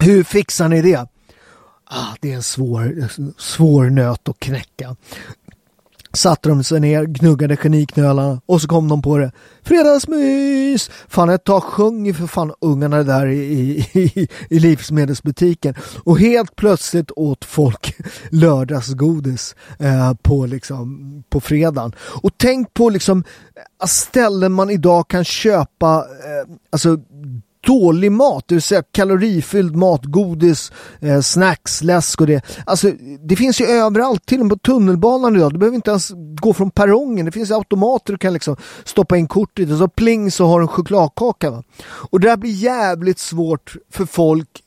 Hur 0.00 0.24
fixar 0.24 0.68
ni 0.68 0.82
det? 0.82 1.08
Ah, 1.84 2.14
det 2.20 2.32
är 2.32 2.36
en 2.36 2.42
svår, 2.42 2.98
eh, 2.98 3.06
svår 3.38 3.90
nöt 3.90 4.28
att 4.28 4.38
knäcka 4.38 4.96
satte 6.18 6.48
de 6.48 6.64
sig 6.64 6.80
ner, 6.80 7.04
gnuggade 7.04 7.56
geniknölarna 7.56 8.40
och 8.46 8.60
så 8.62 8.68
kom 8.68 8.88
de 8.88 9.02
på 9.02 9.18
det. 9.18 9.32
Fredagsmys! 9.62 10.90
Fan 11.08 11.28
ett 11.28 11.44
tag 11.44 11.62
sjöng 11.62 12.06
ju 12.06 12.14
för 12.14 12.26
fan 12.26 12.52
ungarna 12.60 13.02
där 13.02 13.26
i, 13.26 13.86
i, 13.92 14.28
i 14.50 14.58
livsmedelsbutiken 14.58 15.74
och 16.04 16.18
helt 16.18 16.56
plötsligt 16.56 17.10
åt 17.16 17.44
folk 17.44 17.96
lördagsgodis 18.30 19.54
eh, 19.78 20.14
på, 20.14 20.46
liksom, 20.46 21.22
på 21.28 21.40
fredagen. 21.40 21.92
Och 22.22 22.30
tänk 22.36 22.74
på 22.74 22.90
liksom 22.90 23.24
ställen 23.86 24.52
man 24.52 24.70
idag 24.70 25.08
kan 25.08 25.24
köpa 25.24 25.96
eh, 25.96 26.54
alltså 26.70 26.98
dålig 27.68 28.12
mat, 28.12 28.44
det 28.46 28.54
vill 28.54 28.62
säga 28.62 28.82
kalorifylld 28.82 29.76
mat, 29.76 30.04
godis, 30.04 30.72
eh, 31.00 31.20
snacks, 31.20 31.82
läsk 31.82 32.20
och 32.20 32.26
det. 32.26 32.44
Alltså 32.66 32.92
det 33.20 33.36
finns 33.36 33.60
ju 33.60 33.66
överallt, 33.66 34.26
till 34.26 34.40
och 34.40 34.46
med 34.46 34.52
på 34.52 34.58
tunnelbanan 34.58 35.36
idag. 35.36 35.52
Du 35.52 35.58
behöver 35.58 35.76
inte 35.76 35.90
ens 35.90 36.12
gå 36.40 36.54
från 36.54 36.70
perrongen. 36.70 37.26
Det 37.26 37.32
finns 37.32 37.50
automater 37.50 38.12
du 38.12 38.18
kan 38.18 38.32
liksom 38.32 38.56
stoppa 38.84 39.16
in 39.16 39.28
kortet 39.28 39.70
och 39.70 39.78
så 39.78 39.88
pling 39.88 40.30
så 40.30 40.46
har 40.46 40.58
du 40.58 40.64
en 40.64 40.68
chokladkaka. 40.68 41.50
Va? 41.50 41.62
Och 42.10 42.20
det 42.20 42.28
där 42.28 42.36
blir 42.36 42.50
jävligt 42.50 43.18
svårt 43.18 43.76
för 43.90 44.06
folk 44.06 44.62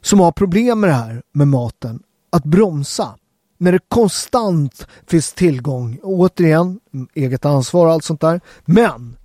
som 0.00 0.20
har 0.20 0.32
problem 0.32 0.80
med 0.80 0.90
det 0.90 0.94
här 0.94 1.22
med 1.32 1.48
maten 1.48 2.02
att 2.32 2.44
bromsa. 2.44 3.08
När 3.58 3.72
det 3.72 3.80
konstant 3.88 4.86
finns 5.06 5.32
tillgång, 5.32 5.98
återigen, 6.02 6.80
eget 7.14 7.44
ansvar 7.44 7.86
och 7.86 7.92
allt 7.92 8.04
sånt 8.04 8.20
där. 8.20 8.40
Men 8.64 9.16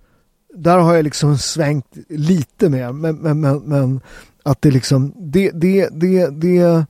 där 0.54 0.78
har 0.78 0.94
jag 0.94 1.04
liksom 1.04 1.38
svängt 1.38 1.96
lite 2.08 2.68
mer. 2.68 2.92
Men, 2.92 3.16
men, 3.16 3.40
men, 3.40 3.58
men 3.58 4.00
att 4.42 4.62
det 4.62 4.70
liksom, 4.70 5.12
det, 5.16 5.50
det, 5.50 5.88
det, 5.92 6.28
det, 6.28 6.86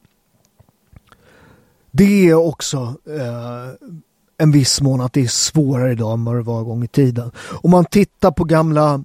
det 1.91 2.29
är 2.29 2.35
också 2.35 2.97
eh, 3.07 3.91
en 4.39 4.53
viss 4.53 4.81
mån 4.81 5.01
att 5.01 5.13
det 5.13 5.21
är 5.21 5.27
svårare 5.27 5.93
idag 5.93 6.13
än 6.13 6.25
vad 6.25 6.37
det 6.37 6.43
var 6.43 6.59
en 6.59 6.65
gång 6.65 6.85
i 6.85 6.89
tiden. 6.89 7.31
Om 7.63 7.71
man 7.71 7.85
tittar 7.85 8.31
på 8.31 8.45
gamla 8.45 9.05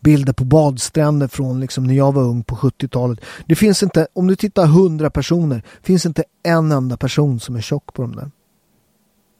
bilder 0.00 0.32
på 0.32 0.44
badstränder 0.44 1.28
från 1.28 1.60
liksom 1.60 1.84
när 1.84 1.94
jag 1.94 2.12
var 2.12 2.22
ung 2.22 2.42
på 2.42 2.56
70-talet. 2.56 3.20
Det 3.46 3.54
finns 3.54 3.82
inte, 3.82 4.06
om 4.12 4.26
du 4.26 4.36
tittar 4.36 4.64
100 4.64 5.10
personer, 5.10 5.62
finns 5.82 6.06
inte 6.06 6.24
en 6.42 6.72
enda 6.72 6.96
person 6.96 7.40
som 7.40 7.56
är 7.56 7.60
tjock 7.60 7.92
på 7.92 8.02
de 8.02 8.16
där. 8.16 8.30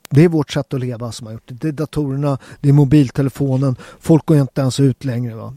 Det 0.09 0.25
är 0.25 0.29
vårt 0.29 0.53
sätt 0.53 0.75
att 0.75 0.81
leva 0.81 1.13
som 1.13 1.27
har 1.27 1.35
gjort 1.35 1.49
det. 1.49 1.55
Det 1.55 1.69
är 1.69 1.73
datorerna, 1.73 2.39
det 2.61 2.69
är 2.69 2.73
mobiltelefonen. 2.73 3.77
Folk 4.01 4.27
går 4.27 4.37
inte 4.37 4.61
ens 4.61 4.81
ut 4.81 5.05
längre. 5.05 5.35
Va? 5.35 5.55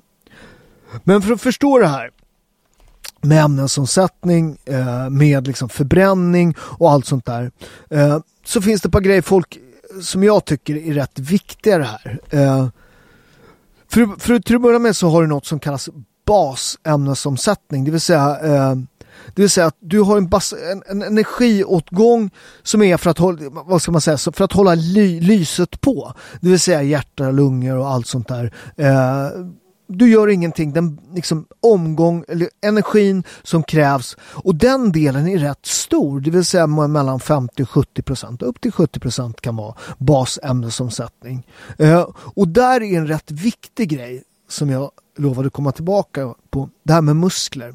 Men 1.04 1.22
för 1.22 1.34
att 1.34 1.42
förstå 1.42 1.80
det 1.80 1.88
här 1.88 2.12
med 3.22 3.44
ämnesomsättning, 3.44 4.58
eh, 4.66 5.10
med 5.10 5.48
liksom 5.48 5.70
förbränning 5.70 6.56
och 6.60 6.92
allt 6.92 7.06
sånt 7.06 7.26
där. 7.26 7.52
Eh, 7.90 8.20
så 8.46 8.62
finns 8.62 8.82
det 8.82 8.88
ett 8.88 8.94
par 8.94 9.02
grejer 9.02 9.22
folk 9.22 9.58
som 10.02 10.24
jag 10.24 10.46
tycker 10.46 10.76
är 10.76 10.94
rätt 10.94 11.20
viktiga 11.20 11.78
det 11.78 11.84
här. 11.84 12.20
Eh, 12.30 12.68
för, 13.88 14.20
för 14.20 14.40
till 14.40 14.56
att 14.56 14.62
börja 14.62 14.80
med 14.80 14.96
så 14.96 15.10
har 15.10 15.22
du 15.22 15.28
något 15.28 15.46
som 15.46 15.60
kallas 15.60 15.90
basämnesomsättning, 16.30 17.84
det 17.84 17.92
vill 17.92 18.02
säga 18.02 18.40
eh, 18.44 18.76
det 19.36 19.42
vill 19.42 19.50
säga 19.50 19.68
att 19.68 19.78
du 19.80 20.02
har 20.02 20.18
en, 20.18 20.30
bas, 20.30 20.54
en, 20.72 20.84
en 20.88 21.02
energiåtgång 21.02 22.30
som 22.64 22.82
är 22.82 22.98
för 22.98 23.10
att, 23.10 23.18
hålla, 23.18 23.40
vad 23.50 23.82
ska 23.82 23.92
man 23.92 24.02
säga, 24.02 24.18
för 24.18 24.44
att 24.44 24.54
hålla 24.54 24.76
ly, 24.76 25.22
lyset 25.22 25.82
på. 25.82 26.14
Det 26.42 26.50
vill 26.50 26.60
säga 26.60 26.84
hjärta, 26.84 27.32
lungor 27.32 27.78
och 27.78 27.90
allt 27.90 28.08
sånt 28.08 28.28
där. 28.28 28.54
Eh, 28.78 29.46
du 29.88 30.10
gör 30.10 30.28
ingenting, 30.28 30.74
den 30.74 31.00
liksom, 31.14 31.46
omgång, 31.60 32.24
eller 32.28 32.50
energin 32.62 33.24
som 33.44 33.64
krävs 33.64 34.18
och 34.22 34.56
den 34.56 34.92
delen 34.92 35.28
är 35.28 35.38
rätt 35.38 35.66
stor, 35.66 36.20
det 36.20 36.32
vill 36.32 36.46
säga 36.46 36.68
mellan 36.68 37.20
50 37.20 37.64
och 37.64 37.70
70 37.70 38.02
procent, 38.02 38.42
upp 38.42 38.62
till 38.62 38.72
70 38.72 39.00
procent 39.00 39.42
kan 39.42 39.56
vara 39.56 39.76
basämnesomsättning. 39.98 41.48
Eh, 41.78 42.08
och 42.36 42.48
där 42.48 42.84
är 42.84 42.98
en 42.98 43.08
rätt 43.08 43.32
viktig 43.32 43.90
grej 43.90 44.24
som 44.50 44.70
jag 44.70 44.92
lovade 45.20 45.50
komma 45.50 45.72
tillbaka 45.72 46.34
på, 46.50 46.70
det 46.84 46.94
här 46.94 47.02
med 47.02 47.16
muskler. 47.16 47.74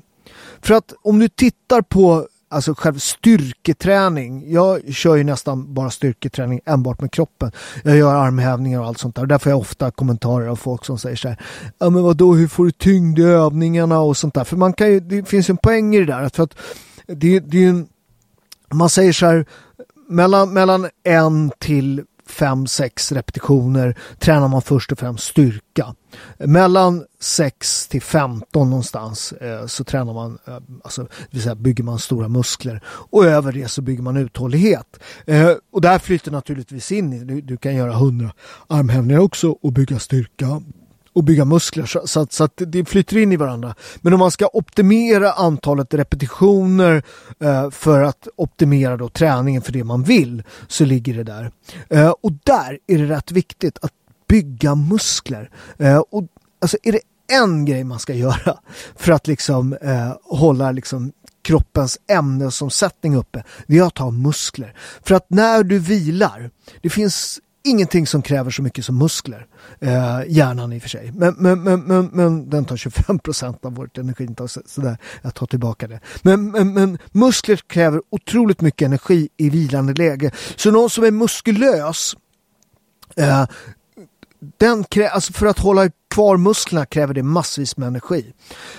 För 0.61 0.75
att 0.75 0.93
om 1.03 1.19
du 1.19 1.29
tittar 1.29 1.83
på 1.83 2.27
alltså 2.55 2.75
själv 2.75 2.99
styrketräning. 2.99 4.53
Jag 4.53 4.95
kör 4.95 5.17
ju 5.17 5.25
nästan 5.25 5.75
bara 5.75 5.91
styrketräning 5.91 6.61
enbart 6.65 7.01
med 7.01 7.13
kroppen. 7.13 7.53
Jag 7.83 7.97
gör 7.97 8.15
armhävningar 8.15 8.81
och 8.81 8.87
allt 8.87 8.99
sånt 8.99 9.17
där. 9.17 9.27
Där 9.27 9.39
får 9.39 9.51
jag 9.51 9.59
ofta 9.59 9.91
kommentarer 9.91 10.47
av 10.47 10.57
folk 10.57 10.85
som 10.85 10.99
säger 10.99 11.17
så 11.17 11.29
här. 11.29 11.41
Ja 11.79 11.91
men 11.91 12.03
vadå, 12.03 12.35
hur 12.35 12.49
får 12.49 12.65
du 12.65 12.71
tyngd 12.71 13.19
i 13.19 13.23
övningarna 13.23 14.01
och 14.01 14.17
sånt 14.17 14.35
där. 14.35 14.45
För 14.45 14.57
man 14.57 14.73
kan 14.73 14.93
ju, 14.93 15.01
det 15.01 15.29
finns 15.29 15.51
en 15.51 15.57
poäng 15.57 15.95
i 15.95 15.99
det 15.99 16.05
där. 16.05 16.29
För 16.29 16.43
att 16.43 16.55
det, 17.07 17.41
det 17.41 17.65
är 17.65 17.69
en, 17.69 17.89
man 18.73 18.91
säger 18.91 19.13
så 19.13 19.27
här, 19.27 19.47
mellan, 20.09 20.53
mellan 20.53 20.89
en 21.03 21.51
till 21.59 22.05
5-6 22.29 23.15
repetitioner 23.15 23.99
tränar 24.19 24.49
man 24.49 24.63
först 24.63 24.93
och 24.93 24.99
främst 24.99 25.25
styrka. 25.25 25.95
Mellan 26.39 27.05
6 27.21 27.89
till 27.89 28.03
15 28.03 28.71
någonstans 28.71 29.33
eh, 29.33 29.67
så 29.67 29.85
tränar 29.85 30.13
man, 30.13 30.39
eh, 30.47 30.59
alltså, 30.85 31.03
det 31.03 31.09
vill 31.31 31.43
säga 31.43 31.55
bygger 31.55 31.85
man 31.85 31.99
stora 31.99 32.29
muskler 32.29 32.81
och 32.87 33.25
över 33.25 33.53
det 33.53 33.69
så 33.69 33.83
bygger 33.83 34.03
man 34.03 34.17
uthållighet. 34.17 35.01
Eh, 35.27 35.51
och 35.73 35.81
där 35.81 35.99
flyter 35.99 36.31
naturligtvis 36.31 36.93
in 36.93 37.13
i, 37.13 37.25
du, 37.25 37.41
du 37.41 37.57
kan 37.57 37.75
göra 37.75 37.93
100 37.93 38.33
armhävningar 38.67 39.21
också 39.21 39.49
och 39.63 39.73
bygga 39.73 39.99
styrka 39.99 40.63
och 41.15 41.25
bygga 41.25 41.45
muskler 41.45 41.87
så, 41.87 42.07
så, 42.07 42.21
att, 42.21 42.33
så 42.33 42.45
att 42.45 42.53
det 42.57 42.85
flyter 42.85 43.17
in 43.17 43.33
i 43.33 43.37
varandra. 43.37 43.75
Men 44.01 44.13
om 44.13 44.19
man 44.19 44.31
ska 44.31 44.51
optimera 44.53 45.33
antalet 45.33 45.95
repetitioner 45.95 47.03
eh, 47.41 47.71
för 47.71 48.03
att 48.03 48.29
optimera 48.37 48.97
då 48.97 49.09
träningen 49.09 49.63
för 49.63 49.73
det 49.73 49.85
man 49.85 50.03
vill 50.03 50.43
så 50.69 50.85
ligger 50.85 51.15
det 51.15 51.25
där. 51.25 51.51
Eh, 51.89 52.11
och 52.11 52.33
där 52.45 52.79
är 52.87 52.99
det 52.99 53.07
rätt 53.07 53.33
viktigt 53.33 53.79
att 53.83 53.93
bygga 54.29 54.75
muskler. 54.75 55.51
Eh, 55.79 55.99
och 55.99 56.25
alltså 56.61 56.77
är 56.83 56.93
det 56.93 57.01
en 57.33 57.65
grej 57.65 57.85
man 57.85 57.99
ska 57.99 58.15
göra 58.15 58.59
för 58.97 59.13
att 59.13 59.27
liksom 59.27 59.73
eh, 59.73 60.13
hålla 60.23 60.73
liksom 60.73 61.13
kroppens 61.43 61.99
ämnesomsättning 62.09 63.17
uppe, 63.17 63.43
det 63.67 63.79
är 63.79 63.83
att 63.83 63.99
ha 63.99 64.11
muskler. 64.11 64.75
För 65.03 65.15
att 65.15 65.27
när 65.29 65.63
du 65.63 65.79
vilar, 65.79 66.51
det 66.83 66.91
finns 66.91 67.41
ingenting 67.65 68.07
som 68.07 68.23
kräver 68.23 68.51
så 68.51 68.63
mycket 68.63 68.85
som 68.85 68.99
muskler. 68.99 69.47
Eh, 69.81 70.21
hjärnan 70.29 70.73
i 70.73 70.79
och 70.79 70.83
för 70.83 70.89
sig. 70.89 71.13
Men, 71.15 71.35
men, 71.39 71.63
men, 71.63 71.81
men, 71.81 72.11
men 72.13 72.51
den 72.51 72.65
tar 72.65 72.77
25 72.77 73.19
procent 73.19 73.65
av 73.65 73.75
vårt 73.75 73.99
energiintag. 73.99 74.51
Så, 74.51 74.61
jag 75.23 75.35
tar 75.35 75.47
tillbaka 75.47 75.87
det. 75.87 76.01
Men, 76.23 76.51
men, 76.51 76.75
men 76.75 76.99
muskler 77.13 77.57
kräver 77.57 78.03
otroligt 78.11 78.61
mycket 78.61 78.87
energi 78.87 79.29
i 79.37 79.51
vilande 79.51 79.93
läge. 79.93 80.31
Så 80.57 80.71
någon 80.71 80.91
som 80.91 81.05
är 81.05 81.11
muskulös 81.11 82.17
eh, 83.17 83.47
den 84.59 84.85
krä, 84.85 85.09
alltså 85.09 85.33
för 85.33 85.47
att 85.47 85.59
hålla 85.59 85.91
kvar 86.15 86.37
musklerna 86.37 86.87
kräver 86.87 87.15
det 87.15 87.23
massvis 87.23 87.77
med 87.77 87.89
energi. 87.89 88.33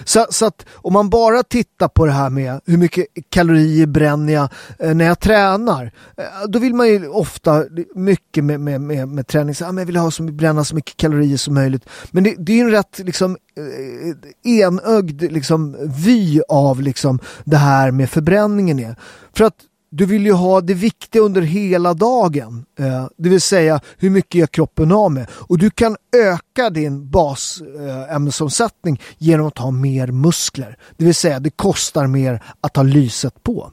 Så, 0.04 0.26
så 0.30 0.46
att 0.46 0.66
om 0.74 0.94
man 0.94 1.10
bara 1.10 1.44
tittar 1.44 1.88
på 1.88 2.06
det 2.06 2.12
här 2.12 2.30
med 2.30 2.62
hur 2.66 2.78
mycket 2.78 3.06
kalorier 3.30 3.86
bränner 3.86 4.34
jag 4.34 4.50
eh, 4.80 4.96
när 4.96 5.06
jag 5.06 5.20
tränar. 5.20 5.92
Eh, 6.18 6.24
då 6.50 6.60
vill 6.60 6.74
man 6.74 6.88
ju 6.88 7.08
ofta 7.08 7.64
mycket 7.96 8.44
med, 8.44 8.60
med, 8.60 8.82
med, 8.82 9.08
med 9.08 9.28
träning, 9.28 9.56
så, 9.56 9.66
ah, 9.66 9.72
men 9.72 9.78
jag 9.78 9.86
vill 9.86 9.98
ha 9.98 10.12
så, 10.12 10.24
bränna 10.24 10.64
så 10.64 10.76
mycket 10.76 10.98
kalorier 10.98 11.38
som 11.38 11.54
möjligt. 11.54 11.86
Men 12.12 12.24
det, 12.24 12.36
det 12.38 12.60
är 12.60 12.66
en 12.66 12.72
rätt 12.72 13.00
liksom, 13.00 13.38
eh, 13.58 14.52
enögd 14.52 15.22
liksom, 15.22 15.78
vy 16.06 16.42
av 16.50 16.82
liksom, 16.82 17.20
det 17.44 17.58
här 17.58 17.92
med 17.92 18.10
förbränningen. 18.10 18.80
Är. 18.80 18.96
För 19.34 19.46
att 19.46 19.58
du 19.98 20.06
vill 20.06 20.26
ju 20.26 20.32
ha 20.32 20.62
det 20.62 20.74
viktiga 20.74 21.22
under 21.22 21.42
hela 21.42 21.94
dagen. 21.94 22.66
Eh, 22.80 23.08
det 23.18 23.30
vill 23.30 23.42
säga 23.42 23.82
hur 23.98 24.10
mycket 24.10 24.36
gör 24.36 24.48
kroppen 24.48 24.92
av 24.92 25.12
med. 25.12 25.28
Och 25.32 25.58
du 25.58 25.70
kan 25.70 25.98
öka 26.16 26.70
din 26.70 27.10
basämnesomsättning 27.10 29.02
genom 29.18 29.48
att 29.48 29.58
ha 29.58 29.72
mer 29.72 30.08
muskler. 30.08 30.78
Det 30.98 31.06
vill 31.06 31.16
säga 31.16 31.40
det 31.40 31.50
kostar 31.50 32.08
mer 32.08 32.44
att 32.62 32.76
ha 32.76 32.84
lyset 32.84 33.44
på. 33.44 33.72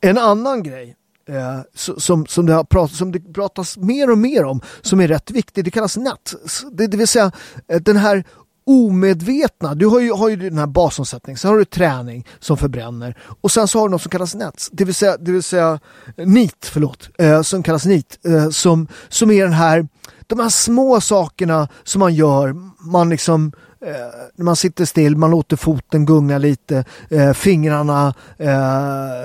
En 0.00 0.18
annan 0.18 0.62
grej 0.62 0.96
eh, 1.28 1.60
som, 1.74 2.26
som, 2.26 2.46
det 2.46 2.52
har 2.52 2.64
prat, 2.64 2.92
som 2.92 3.12
det 3.12 3.20
pratas 3.20 3.76
mer 3.76 4.10
och 4.10 4.18
mer 4.18 4.44
om 4.44 4.60
som 4.82 5.00
är 5.00 5.08
rätt 5.08 5.30
viktig, 5.30 5.64
det 5.64 5.70
kallas 5.70 5.96
NAT. 5.96 6.34
Det, 6.72 6.86
det 6.86 6.96
vill 6.96 7.08
säga 7.08 7.32
eh, 7.68 7.80
den 7.80 7.96
här 7.96 8.24
omedvetna, 8.68 9.74
du 9.74 9.86
har 9.86 10.00
ju, 10.00 10.12
har 10.12 10.28
ju 10.28 10.36
den 10.36 10.58
här 10.58 10.66
basomsättningen, 10.66 11.38
sen 11.38 11.50
har 11.50 11.58
du 11.58 11.64
träning 11.64 12.26
som 12.38 12.56
förbränner 12.56 13.16
och 13.40 13.50
sen 13.50 13.68
så 13.68 13.78
har 13.78 13.88
du 13.88 13.92
något 13.92 14.02
som 14.02 14.10
kallas 14.10 14.34
nets, 14.34 14.70
det 14.72 14.84
vill 14.84 14.94
säga, 14.94 15.16
det 15.16 15.32
vill 15.32 15.42
säga 15.42 15.80
eh, 16.16 16.26
nit, 16.26 16.70
förlåt, 16.72 17.08
eh, 17.18 17.42
som 17.42 17.62
kallas 17.62 17.84
nit, 17.84 18.18
eh, 18.24 18.48
som, 18.48 18.88
som 19.08 19.30
är 19.30 19.44
den 19.44 19.52
här, 19.52 19.88
de 20.26 20.38
här 20.38 20.48
små 20.48 21.00
sakerna 21.00 21.68
som 21.84 21.98
man 21.98 22.14
gör, 22.14 22.54
man 22.90 23.08
liksom 23.08 23.52
eh, 23.80 24.28
när 24.36 24.44
man 24.44 24.56
sitter 24.56 24.84
still, 24.84 25.16
man 25.16 25.30
låter 25.30 25.56
foten 25.56 26.06
gunga 26.06 26.38
lite, 26.38 26.84
eh, 27.10 27.32
fingrarna 27.32 28.14
eh, 28.36 28.48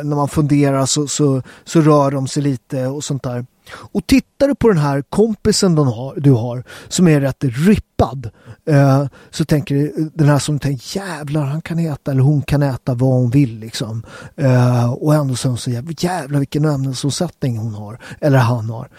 när 0.03 0.15
man 0.15 0.27
funderar 0.27 0.85
så, 0.85 1.07
så, 1.07 1.41
så 1.63 1.81
rör 1.81 2.11
de 2.11 2.27
sig 2.27 2.43
lite 2.43 2.87
och 2.87 3.03
sånt 3.03 3.23
där. 3.23 3.45
Och 3.71 4.07
tittar 4.07 4.47
du 4.47 4.55
på 4.55 4.67
den 4.67 4.77
här 4.77 5.01
kompisen 5.01 5.75
du 5.75 5.81
har, 5.81 6.15
du 6.15 6.31
har 6.31 6.63
som 6.87 7.07
är 7.07 7.21
rätt 7.21 7.43
rippad 7.43 8.29
eh, 8.65 9.05
så 9.29 9.45
tänker 9.45 9.75
du, 9.75 9.85
eh, 9.85 10.05
den 10.13 10.29
här 10.29 10.39
som 10.39 10.59
tänker 10.59 10.97
jävlar 10.97 11.45
han 11.45 11.61
kan 11.61 11.79
äta 11.79 12.11
eller 12.11 12.21
hon 12.21 12.41
kan 12.41 12.63
äta 12.63 12.93
vad 12.93 13.09
hon 13.09 13.29
vill 13.29 13.59
liksom. 13.59 14.03
Eh, 14.35 14.93
och 14.93 15.15
ändå 15.15 15.35
så, 15.35 15.57
så 15.57 15.71
jävlar 15.97 16.39
vilken 16.39 16.65
ämnesomsättning 16.65 17.57
hon 17.57 17.73
har 17.73 17.99
eller 18.21 18.37
han 18.37 18.69
har. 18.69 18.89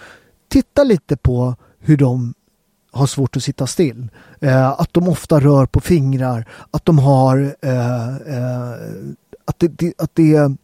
Titta 0.49 0.85
lite 0.85 1.17
på 1.17 1.57
hur 1.79 1.97
de 1.97 2.35
har 2.95 3.07
svårt 3.07 3.37
att 3.37 3.43
sitta 3.43 3.67
still. 3.67 4.09
Eh, 4.41 4.71
att 4.71 4.93
de 4.93 5.09
ofta 5.09 5.41
rör 5.41 5.67
på 5.67 5.81
fingrar, 5.81 6.49
att 6.71 6.85
de 6.85 6.99
har 6.99 7.55
eh, 7.63 8.17
eh, 8.17 8.73
att 9.45 9.59
det, 9.59 9.69
det, 9.69 9.93
att 9.99 10.11
det 10.15 10.57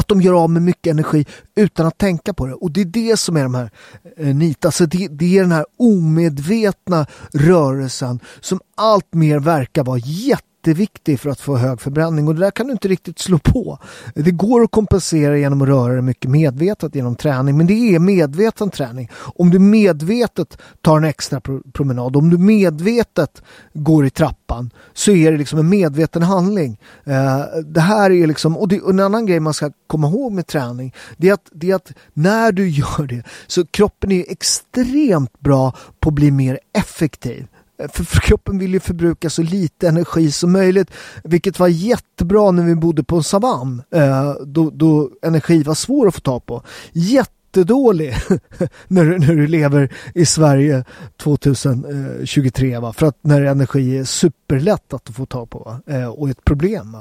att 0.00 0.08
de 0.08 0.20
gör 0.20 0.42
av 0.42 0.50
med 0.50 0.62
mycket 0.62 0.90
energi 0.90 1.26
utan 1.56 1.86
att 1.86 1.98
tänka 1.98 2.34
på 2.34 2.46
det. 2.46 2.54
Och 2.54 2.70
det 2.70 2.80
är 2.80 2.84
det 2.84 3.16
som 3.16 3.36
är 3.36 3.42
de 3.42 3.54
här 3.54 3.70
eh, 4.16 4.34
NIT. 4.34 4.64
Alltså 4.64 4.86
det, 4.86 5.08
det 5.08 5.38
är 5.38 5.42
den 5.42 5.52
här 5.52 5.66
omedvetna 5.76 7.06
rörelsen 7.32 8.20
som 8.40 8.60
allt 8.76 9.14
mer 9.14 9.38
verkar 9.38 9.84
vara 9.84 9.98
jätte 9.98 10.44
jätteviktig 10.60 11.20
för 11.20 11.30
att 11.30 11.40
få 11.40 11.56
hög 11.56 11.80
förbränning 11.80 12.28
och 12.28 12.34
det 12.34 12.40
där 12.40 12.50
kan 12.50 12.66
du 12.66 12.72
inte 12.72 12.88
riktigt 12.88 13.18
slå 13.18 13.38
på. 13.38 13.78
Det 14.14 14.30
går 14.30 14.62
att 14.62 14.70
kompensera 14.70 15.38
genom 15.38 15.62
att 15.62 15.68
röra 15.68 15.92
dig 15.92 16.02
mycket 16.02 16.30
medvetet 16.30 16.94
genom 16.94 17.16
träning 17.16 17.56
men 17.56 17.66
det 17.66 17.94
är 17.94 17.98
medveten 17.98 18.70
träning. 18.70 19.10
Om 19.36 19.50
du 19.50 19.58
medvetet 19.58 20.58
tar 20.80 20.96
en 20.96 21.04
extra 21.04 21.40
promenad, 21.72 22.16
om 22.16 22.30
du 22.30 22.38
medvetet 22.38 23.42
går 23.74 24.06
i 24.06 24.10
trappan 24.10 24.70
så 24.94 25.10
är 25.10 25.32
det 25.32 25.38
liksom 25.38 25.58
en 25.58 25.68
medveten 25.68 26.22
handling. 26.22 26.78
Eh, 27.04 27.40
det 27.64 27.80
här 27.80 28.10
är 28.10 28.26
liksom, 28.26 28.56
och, 28.56 28.68
det, 28.68 28.80
och 28.80 28.90
en 28.90 29.00
annan 29.00 29.26
grej 29.26 29.40
man 29.40 29.54
ska 29.54 29.70
komma 29.86 30.08
ihåg 30.08 30.32
med 30.32 30.46
träning 30.46 30.94
det 31.16 31.28
är, 31.28 31.32
att, 31.32 31.48
det 31.52 31.70
är 31.70 31.74
att 31.74 31.92
när 32.12 32.52
du 32.52 32.68
gör 32.68 33.06
det 33.06 33.22
så 33.46 33.66
kroppen 33.66 34.12
är 34.12 34.24
extremt 34.28 35.40
bra 35.40 35.76
på 36.00 36.08
att 36.08 36.14
bli 36.14 36.30
mer 36.30 36.58
effektiv. 36.72 37.46
Eh, 37.80 37.88
för, 37.88 38.04
för 38.04 38.20
kroppen 38.20 38.58
vill 38.58 38.72
ju 38.72 38.80
förbruka 38.80 39.30
så 39.30 39.42
lite 39.42 39.88
energi 39.88 40.32
som 40.32 40.52
möjligt. 40.52 40.90
Vilket 41.24 41.58
var 41.58 41.68
jättebra 41.68 42.50
när 42.50 42.64
vi 42.64 42.74
bodde 42.74 43.04
på 43.04 43.16
en 43.16 43.22
savann. 43.22 43.82
Eh, 43.90 44.32
då, 44.46 44.70
då 44.70 45.10
energi 45.22 45.62
var 45.62 45.74
svår 45.74 46.08
att 46.08 46.14
få 46.14 46.20
tag 46.20 46.46
på. 46.46 46.62
jättedålig 46.92 48.14
när, 48.88 49.04
du, 49.04 49.18
när 49.18 49.34
du 49.34 49.46
lever 49.46 49.92
i 50.14 50.26
Sverige 50.26 50.84
2023. 51.22 52.78
Va? 52.78 52.92
För 52.92 53.06
att 53.06 53.18
när 53.20 53.42
energi 53.42 53.98
är 53.98 54.04
superlätt 54.04 54.92
att 54.92 55.08
få 55.08 55.26
tag 55.26 55.50
på 55.50 55.76
eh, 55.86 56.08
och 56.08 56.30
ett 56.30 56.44
problem. 56.44 56.96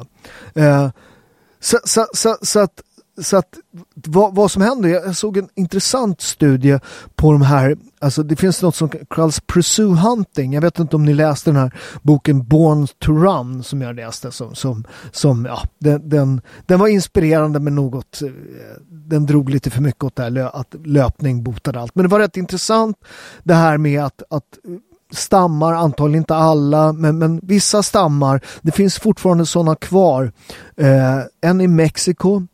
Eh, 0.56 0.90
så, 1.62 1.78
så, 1.84 2.08
så, 2.14 2.38
så, 2.42 2.60
att 2.60 2.82
så 3.22 3.38
att 3.38 3.58
vad, 3.94 4.36
vad, 4.36 4.52
som 4.52 4.62
händer, 4.62 4.90
jag 4.90 5.16
såg 5.16 5.38
en 5.38 5.50
intressant 5.56 6.22
studie 6.22 6.80
på 7.16 7.32
de 7.32 7.42
här, 7.42 7.78
alltså 8.00 8.24
det 8.24 8.36
finns 8.36 8.62
något 8.62 8.76
som 8.76 8.90
kallas 9.10 9.40
Pursue 9.40 9.96
Hunting. 9.96 10.54
Jag 10.54 10.62
vet 10.62 10.80
inte 10.80 10.96
om 10.96 11.06
ni 11.06 11.14
läste 11.14 11.50
den 11.50 11.58
här 11.58 11.74
boken 12.02 12.48
Born 12.48 12.88
to 13.00 13.12
Run 13.12 13.64
som 13.64 13.82
jag 13.82 13.96
läste 13.96 14.32
som, 14.32 14.56
som, 14.56 14.84
som 15.12 15.46
ja, 15.46 15.62
den, 15.80 16.10
den, 16.10 16.42
den 16.66 16.80
var 16.80 16.88
inspirerande 16.88 17.60
men 17.60 17.76
något, 17.76 18.22
eh, 18.22 18.30
den 18.90 19.26
drog 19.26 19.50
lite 19.50 19.70
för 19.70 19.82
mycket 19.82 20.04
åt 20.04 20.16
det 20.16 20.24
här 20.24 20.60
att 20.60 20.76
löpning 20.86 21.44
botade 21.44 21.80
allt. 21.80 21.96
Men 21.96 22.04
det 22.04 22.10
var 22.10 22.20
rätt 22.20 22.38
intressant 22.38 22.98
det 23.44 23.54
här 23.54 23.78
med 23.78 24.04
att, 24.04 24.24
att 24.30 24.58
stammar, 25.12 25.74
antagligen 25.74 26.22
inte 26.22 26.36
alla, 26.36 26.94
men, 26.94 27.18
men 27.18 27.40
vissa 27.44 27.84
stammar. 27.84 28.42
Det 28.62 28.72
finns 28.72 29.00
fortfarande 29.00 29.46
sådana 29.46 29.76
kvar. 29.76 30.32
Eh, 30.78 31.20
en 31.42 31.62
i 31.62 31.68
Mexiko 31.68 32.48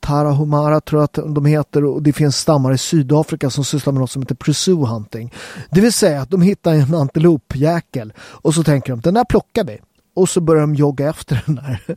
Tarahumara 0.00 0.80
tror 0.80 1.00
jag 1.00 1.04
att 1.04 1.34
de 1.34 1.44
heter 1.44 1.84
och 1.84 2.02
det 2.02 2.12
finns 2.12 2.36
stammar 2.36 2.72
i 2.72 2.78
Sydafrika 2.78 3.50
som 3.50 3.64
sysslar 3.64 3.92
med 3.92 4.00
något 4.00 4.10
som 4.10 4.22
heter 4.22 4.34
pursue 4.34 4.86
hunting. 4.86 5.32
Det 5.70 5.80
vill 5.80 5.92
säga 5.92 6.22
att 6.22 6.30
de 6.30 6.42
hittar 6.42 6.74
en 6.74 6.94
antilopjäkel 6.94 8.12
och 8.18 8.54
så 8.54 8.64
tänker 8.64 8.92
de 8.92 9.00
den 9.00 9.14
där 9.14 9.24
plockar 9.24 9.64
vi 9.64 9.78
och 10.18 10.28
så 10.28 10.40
börjar 10.40 10.60
de 10.60 10.74
jogga 10.74 11.08
efter 11.08 11.42
den 11.46 11.54
där. 11.54 11.80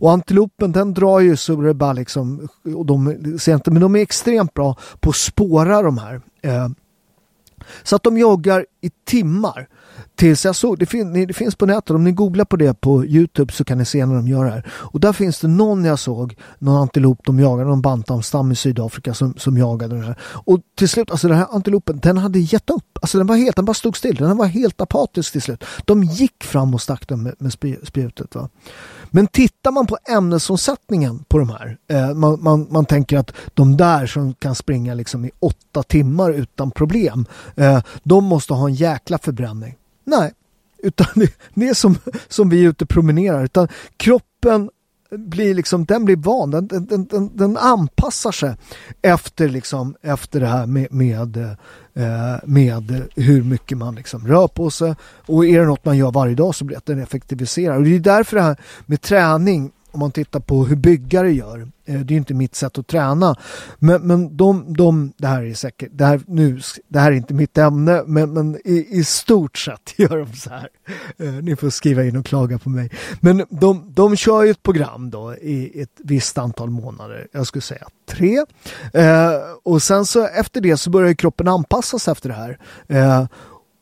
Och 0.00 0.12
antilopen 0.12 0.72
den 0.72 0.94
drar 0.94 1.20
ju 1.20 1.36
så 1.36 1.56
det 1.56 1.74
bara 1.74 1.92
liksom, 1.92 2.48
och 2.76 2.86
de 2.86 3.38
ser 3.38 3.54
inte, 3.54 3.70
men 3.70 3.82
de 3.82 3.96
är 3.96 4.00
extremt 4.00 4.54
bra 4.54 4.76
på 5.00 5.10
att 5.10 5.16
spåra 5.16 5.82
de 5.82 5.98
här. 5.98 6.20
Eh. 6.42 6.68
Så 7.82 7.96
att 7.96 8.02
de 8.02 8.18
joggar 8.18 8.66
i 8.80 8.90
timmar. 9.04 9.68
Tills 10.14 10.44
jag 10.44 10.56
såg, 10.56 10.78
det, 10.78 10.86
fin, 10.86 11.26
det 11.26 11.34
finns 11.34 11.54
på 11.54 11.66
nätet, 11.66 11.90
om 11.90 12.04
ni 12.04 12.12
googlar 12.12 12.44
på 12.44 12.56
det 12.56 12.80
på 12.80 13.04
Youtube 13.04 13.52
så 13.52 13.64
kan 13.64 13.78
ni 13.78 13.84
se 13.84 14.06
när 14.06 14.14
de 14.14 14.28
gör 14.28 14.44
det 14.44 14.50
här. 14.50 14.66
Och 14.70 15.00
där 15.00 15.12
finns 15.12 15.40
det 15.40 15.48
någon 15.48 15.84
jag 15.84 15.98
såg, 15.98 16.36
någon 16.58 16.76
antilop 16.76 17.20
de 17.24 17.40
jagade, 17.40 17.68
någon 17.70 17.82
bantamstam 17.82 18.52
i 18.52 18.56
Sydafrika 18.56 19.14
som, 19.14 19.34
som 19.36 19.58
jagade 19.58 19.94
den 19.94 20.04
här. 20.04 20.18
Och 20.22 20.60
till 20.74 20.88
slut, 20.88 21.10
alltså 21.10 21.28
den 21.28 21.36
här 21.36 21.46
antilopen, 21.50 21.98
den 22.02 22.18
hade 22.18 22.38
gett 22.38 22.70
upp. 22.70 22.98
Alltså 23.02 23.18
den 23.18 23.26
var 23.26 23.36
helt, 23.36 23.56
den 23.56 23.64
bara 23.64 23.74
stod 23.74 23.96
still, 23.96 24.16
den 24.16 24.36
var 24.36 24.46
helt 24.46 24.80
apatisk 24.80 25.32
till 25.32 25.42
slut. 25.42 25.64
De 25.84 26.02
gick 26.02 26.44
fram 26.44 26.74
och 26.74 26.82
stack 26.82 27.08
den 27.08 27.22
med, 27.22 27.34
med 27.38 27.52
spjutet. 27.82 28.34
Va? 28.34 28.48
Men 29.10 29.26
tittar 29.26 29.70
man 29.70 29.86
på 29.86 29.98
ämnesomsättningen 30.10 31.24
på 31.28 31.38
de 31.38 31.48
här, 31.48 31.76
eh, 31.88 32.14
man, 32.14 32.42
man, 32.42 32.66
man 32.70 32.84
tänker 32.84 33.18
att 33.18 33.32
de 33.54 33.76
där 33.76 34.06
som 34.06 34.34
kan 34.34 34.54
springa 34.54 34.94
liksom 34.94 35.24
i 35.24 35.30
åtta 35.40 35.82
timmar 35.82 36.32
utan 36.32 36.70
problem, 36.70 37.26
eh, 37.56 37.82
de 38.02 38.24
måste 38.24 38.54
ha 38.54 38.68
en 38.68 38.74
jäkla 38.74 39.18
förbränning. 39.18 39.76
Nej, 40.04 40.32
utan 40.82 41.06
det, 41.14 41.32
det 41.54 41.68
är 41.68 41.74
som, 41.74 41.98
som 42.28 42.48
vi 42.48 42.64
är 42.64 42.68
ute 42.68 42.84
och 42.84 42.88
promenerar. 42.88 43.44
Utan 43.44 43.68
kroppen 43.96 44.70
blir 45.16 45.54
liksom, 45.54 45.84
den 45.84 46.04
blir 46.04 46.16
van, 46.16 46.50
den, 46.50 46.66
den, 46.66 47.06
den, 47.06 47.36
den 47.36 47.56
anpassar 47.56 48.32
sig 48.32 48.54
efter, 49.02 49.48
liksom, 49.48 49.96
efter 50.02 50.40
det 50.40 50.46
här 50.46 50.66
med, 50.66 50.92
med, 50.92 51.36
eh, 51.94 52.36
med 52.44 53.02
hur 53.14 53.42
mycket 53.42 53.78
man 53.78 53.94
liksom 53.94 54.26
rör 54.26 54.48
på 54.48 54.70
sig. 54.70 54.94
Och 55.26 55.46
är 55.46 55.60
det 55.60 55.66
något 55.66 55.84
man 55.84 55.96
gör 55.96 56.10
varje 56.10 56.34
dag 56.34 56.54
så 56.54 56.64
blir 56.64 56.74
det 56.74 56.78
att 56.78 56.86
den 56.86 57.02
effektiviserar. 57.02 57.76
Och 57.76 57.82
det 57.82 57.94
är 57.94 58.00
därför 58.00 58.36
det 58.36 58.42
här 58.42 58.56
med 58.86 59.00
träning 59.00 59.72
om 59.92 60.00
man 60.00 60.10
tittar 60.10 60.40
på 60.40 60.64
hur 60.64 60.76
byggare 60.76 61.32
gör. 61.32 61.68
Eh, 61.84 62.00
det 62.00 62.14
är 62.14 62.16
inte 62.16 62.34
mitt 62.34 62.54
sätt 62.54 62.78
att 62.78 62.86
träna. 62.86 63.36
Men, 63.78 64.02
men 64.02 64.36
de, 64.36 64.74
de, 64.74 65.12
det 65.16 65.26
här 65.26 65.42
är 65.42 65.54
säkert, 65.54 65.90
det 65.92 66.04
här, 66.04 66.20
nu, 66.26 66.60
det 66.88 66.98
här 66.98 67.12
är 67.12 67.16
inte 67.16 67.34
mitt 67.34 67.58
ämne, 67.58 68.02
men, 68.06 68.32
men 68.32 68.56
i, 68.64 68.86
i 68.90 69.04
stort 69.04 69.58
sett 69.58 69.94
gör 69.98 70.18
de 70.18 70.32
så 70.32 70.50
här. 70.50 70.68
Eh, 71.18 71.32
ni 71.32 71.56
får 71.56 71.70
skriva 71.70 72.04
in 72.04 72.16
och 72.16 72.26
klaga 72.26 72.58
på 72.58 72.70
mig. 72.70 72.90
Men 73.20 73.44
de, 73.50 73.92
de 73.94 74.16
kör 74.16 74.42
ju 74.42 74.50
ett 74.50 74.62
program 74.62 75.10
då 75.10 75.34
i 75.34 75.80
ett 75.82 75.96
visst 75.98 76.38
antal 76.38 76.70
månader. 76.70 77.28
Jag 77.32 77.46
skulle 77.46 77.62
säga 77.62 77.86
tre. 78.08 78.44
Eh, 78.92 79.32
och 79.62 79.82
sen 79.82 80.06
så 80.06 80.26
efter 80.26 80.60
det 80.60 80.76
så 80.76 80.90
börjar 80.90 81.14
kroppen 81.14 81.48
anpassas 81.48 82.08
efter 82.08 82.28
det 82.28 82.34
här. 82.34 82.58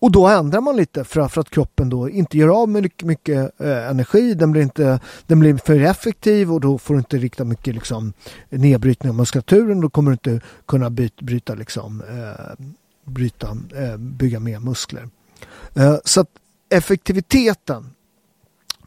Och 0.00 0.12
då 0.12 0.26
ändrar 0.26 0.60
man 0.60 0.76
lite 0.76 1.04
för, 1.04 1.28
för 1.28 1.40
att 1.40 1.50
kroppen 1.50 1.90
då 1.90 2.10
inte 2.10 2.38
gör 2.38 2.62
av 2.62 2.68
med 2.68 2.82
mycket, 2.82 3.06
mycket 3.06 3.60
eh, 3.60 3.90
energi. 3.90 4.34
Den 4.34 4.52
blir, 4.52 4.62
inte, 4.62 5.00
den 5.26 5.38
blir 5.38 5.56
för 5.56 5.80
effektiv 5.80 6.52
och 6.52 6.60
då 6.60 6.78
får 6.78 6.94
du 6.94 6.98
inte 6.98 7.16
rikta 7.16 7.44
mycket 7.44 7.74
liksom, 7.74 8.12
nedbrytning 8.48 9.10
av 9.10 9.16
muskulaturen. 9.16 9.80
Då 9.80 9.90
kommer 9.90 10.10
du 10.10 10.12
inte 10.12 10.46
kunna 10.66 10.90
byt, 10.90 11.20
bryta, 11.20 11.54
liksom, 11.54 12.02
eh, 12.08 12.66
bryta 13.04 13.56
eh, 13.76 13.96
bygga 13.96 14.40
mer 14.40 14.58
muskler. 14.58 15.08
Eh, 15.74 15.96
så 16.04 16.20
att 16.20 16.28
effektiviteten 16.68 17.90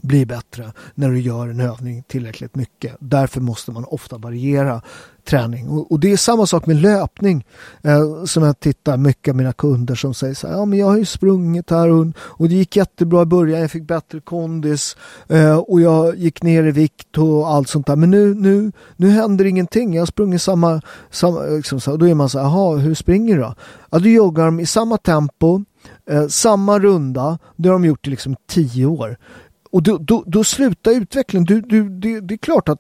blir 0.04 0.26
bättre 0.26 0.74
när 0.96 1.10
du 1.10 1.20
gör 1.20 1.48
en 1.48 1.60
övning 1.60 2.04
tillräckligt 2.08 2.56
mycket. 2.56 2.96
Därför 3.00 3.42
måste 3.42 3.72
man 3.72 3.86
ofta 3.86 4.18
variera 4.18 4.82
träning. 5.26 5.70
Och, 5.70 5.92
och 5.92 6.00
det 6.00 6.12
är 6.12 6.18
samma 6.18 6.46
sak 6.46 6.66
med 6.66 6.76
löpning. 6.76 7.46
Eh, 7.82 8.24
som 8.26 8.44
jag 8.44 8.60
tittar 8.60 8.98
mycket 8.98 9.32
av 9.32 9.36
mina 9.36 9.54
kunder 9.54 9.96
som 9.96 10.14
säger 10.14 10.34
så 10.34 10.48
här, 10.48 10.54
ja 10.54 10.66
men 10.66 10.80
jag 10.80 10.86
har 10.86 10.98
ju 10.98 11.06
sprungit 11.06 11.70
här 11.70 11.90
och, 11.90 12.08
och 12.18 12.50
det 12.50 12.56
gick 12.56 12.76
jättebra 12.76 13.22
i 13.22 13.26
början, 13.26 13.62
jag 13.62 13.72
fick 13.72 13.84
bättre 13.84 14.20
kondis 14.20 14.98
eh, 15.28 15.58
och 15.58 15.82
jag 15.82 16.18
gick 16.18 16.44
ner 16.44 16.64
i 16.64 16.72
vikt 16.72 17.18
och 17.18 17.50
allt 17.50 17.70
sånt 17.70 17.88
där. 17.88 17.96
Men 17.96 18.12
nu, 18.12 18.34
nu, 18.34 18.72
nu 18.96 19.10
händer 19.10 19.46
ingenting, 19.46 19.94
jag 19.94 20.02
har 20.02 20.06
sprungit 20.06 20.42
samma, 20.42 20.82
samma 21.10 21.46
eh, 21.46 21.56
liksom, 21.56 21.80
så, 21.80 21.98
då 21.98 22.08
är 22.08 22.14
man 22.14 22.30
så 22.30 22.40
här, 22.40 22.46
jaha 22.46 22.78
hur 22.78 22.96
springer 22.96 23.36
du 23.36 23.42
då? 23.42 23.56
Ja, 23.92 24.00
du 24.00 24.14
joggar 24.14 24.62
i 24.62 24.66
samma 24.66 24.98
tempo, 24.98 25.64
eh, 26.10 26.28
samma 26.28 26.80
runda, 26.80 27.40
det 27.56 27.70
har 27.70 27.74
de 27.74 27.86
gjort 27.86 28.08
i 28.08 28.10
liksom 28.10 28.36
tio 28.48 28.86
år. 28.86 29.18
Och 29.72 29.84
då, 29.84 29.98
då, 29.98 30.24
då 30.28 30.44
slutar 30.44 30.92
utvecklingen. 30.92 31.46
Du, 31.46 31.62
du, 31.62 31.90
det, 31.90 32.20
det 32.20 32.34
är 32.34 32.38
klart 32.38 32.70
att 32.70 32.80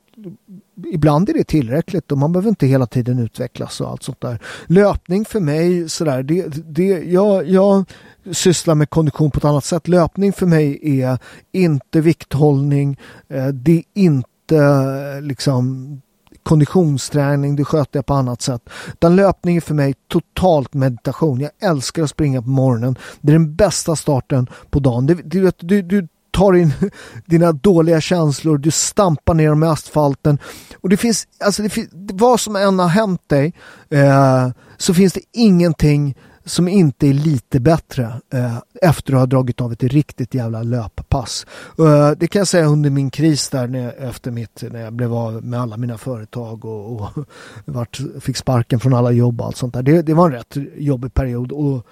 ibland 0.91 1.29
är 1.29 1.33
det 1.33 1.43
tillräckligt 1.43 2.11
och 2.11 2.17
man 2.17 2.31
behöver 2.31 2.49
inte 2.49 2.67
hela 2.67 2.85
tiden 2.85 3.19
utvecklas 3.19 3.81
och 3.81 3.89
allt 3.89 4.03
sånt 4.03 4.21
där. 4.21 4.39
Löpning 4.67 5.25
för 5.25 5.39
mig 5.39 5.89
sådär, 5.89 6.23
det, 6.23 6.45
det, 6.65 6.87
jag, 6.87 7.49
jag 7.49 7.85
sysslar 8.31 8.75
med 8.75 8.89
kondition 8.89 9.31
på 9.31 9.37
ett 9.37 9.45
annat 9.45 9.65
sätt. 9.65 9.87
Löpning 9.87 10.33
för 10.33 10.45
mig 10.45 10.79
är 11.01 11.17
inte 11.51 12.01
vikthållning, 12.01 12.99
eh, 13.27 13.47
det 13.47 13.77
är 13.77 13.83
inte 13.93 14.57
eh, 14.57 15.21
liksom 15.21 16.01
konditionsträning, 16.43 17.55
det 17.55 17.65
sköter 17.65 17.97
jag 17.97 18.05
på 18.05 18.13
annat 18.13 18.41
sätt. 18.41 18.69
Utan 18.87 19.15
löpning 19.15 19.57
är 19.57 19.61
för 19.61 19.73
mig 19.73 19.95
totalt 20.07 20.73
meditation. 20.73 21.39
Jag 21.39 21.51
älskar 21.69 22.03
att 22.03 22.09
springa 22.09 22.41
på 22.41 22.49
morgonen. 22.49 22.97
Det 23.21 23.31
är 23.31 23.33
den 23.33 23.55
bästa 23.55 23.95
starten 23.95 24.47
på 24.69 24.79
dagen. 24.79 25.05
Det, 25.05 25.13
du, 25.13 25.51
du, 25.59 25.81
du 25.81 26.07
tar 26.33 26.53
in 26.53 26.73
dina 27.25 27.51
dåliga 27.51 28.01
känslor, 28.01 28.57
du 28.57 28.71
stampar 28.71 29.33
ner 29.33 29.49
dem 29.49 29.63
i 29.63 29.67
asfalten. 29.67 30.37
Och 30.81 30.89
det 30.89 30.97
finns, 30.97 31.27
alltså 31.39 31.63
det 31.63 31.69
finns, 31.69 31.89
vad 31.93 32.39
som 32.39 32.55
än 32.55 32.79
har 32.79 32.87
hänt 32.87 33.29
dig 33.29 33.53
eh, 33.89 34.49
så 34.77 34.93
finns 34.93 35.13
det 35.13 35.21
ingenting 35.31 36.15
som 36.45 36.67
inte 36.67 37.07
är 37.07 37.13
lite 37.13 37.59
bättre 37.59 38.03
eh, 38.33 38.57
efter 38.81 39.13
att 39.13 39.19
ha 39.19 39.25
dragit 39.25 39.61
av 39.61 39.71
ett 39.71 39.83
riktigt 39.83 40.33
jävla 40.33 40.63
löppass. 40.63 41.45
Eh, 41.79 42.11
det 42.11 42.27
kan 42.27 42.39
jag 42.39 42.47
säga 42.47 42.65
under 42.65 42.89
min 42.89 43.09
kris 43.09 43.49
där 43.49 43.67
när 43.67 43.79
jag, 43.79 43.93
efter 44.09 44.31
mitt, 44.31 44.63
när 44.71 44.81
jag 44.81 44.93
blev 44.93 45.13
av 45.13 45.45
med 45.45 45.59
alla 45.59 45.77
mina 45.77 45.97
företag 45.97 46.65
och, 46.65 47.01
och 47.01 47.09
vart, 47.65 47.99
fick 48.19 48.37
sparken 48.37 48.79
från 48.79 48.93
alla 48.93 49.11
jobb 49.11 49.41
och 49.41 49.47
allt 49.47 49.57
sånt 49.57 49.73
där. 49.73 49.83
Det, 49.83 50.01
det 50.01 50.13
var 50.13 50.25
en 50.25 50.31
rätt 50.31 50.57
jobbig 50.75 51.13
period. 51.13 51.51
Och, 51.51 51.87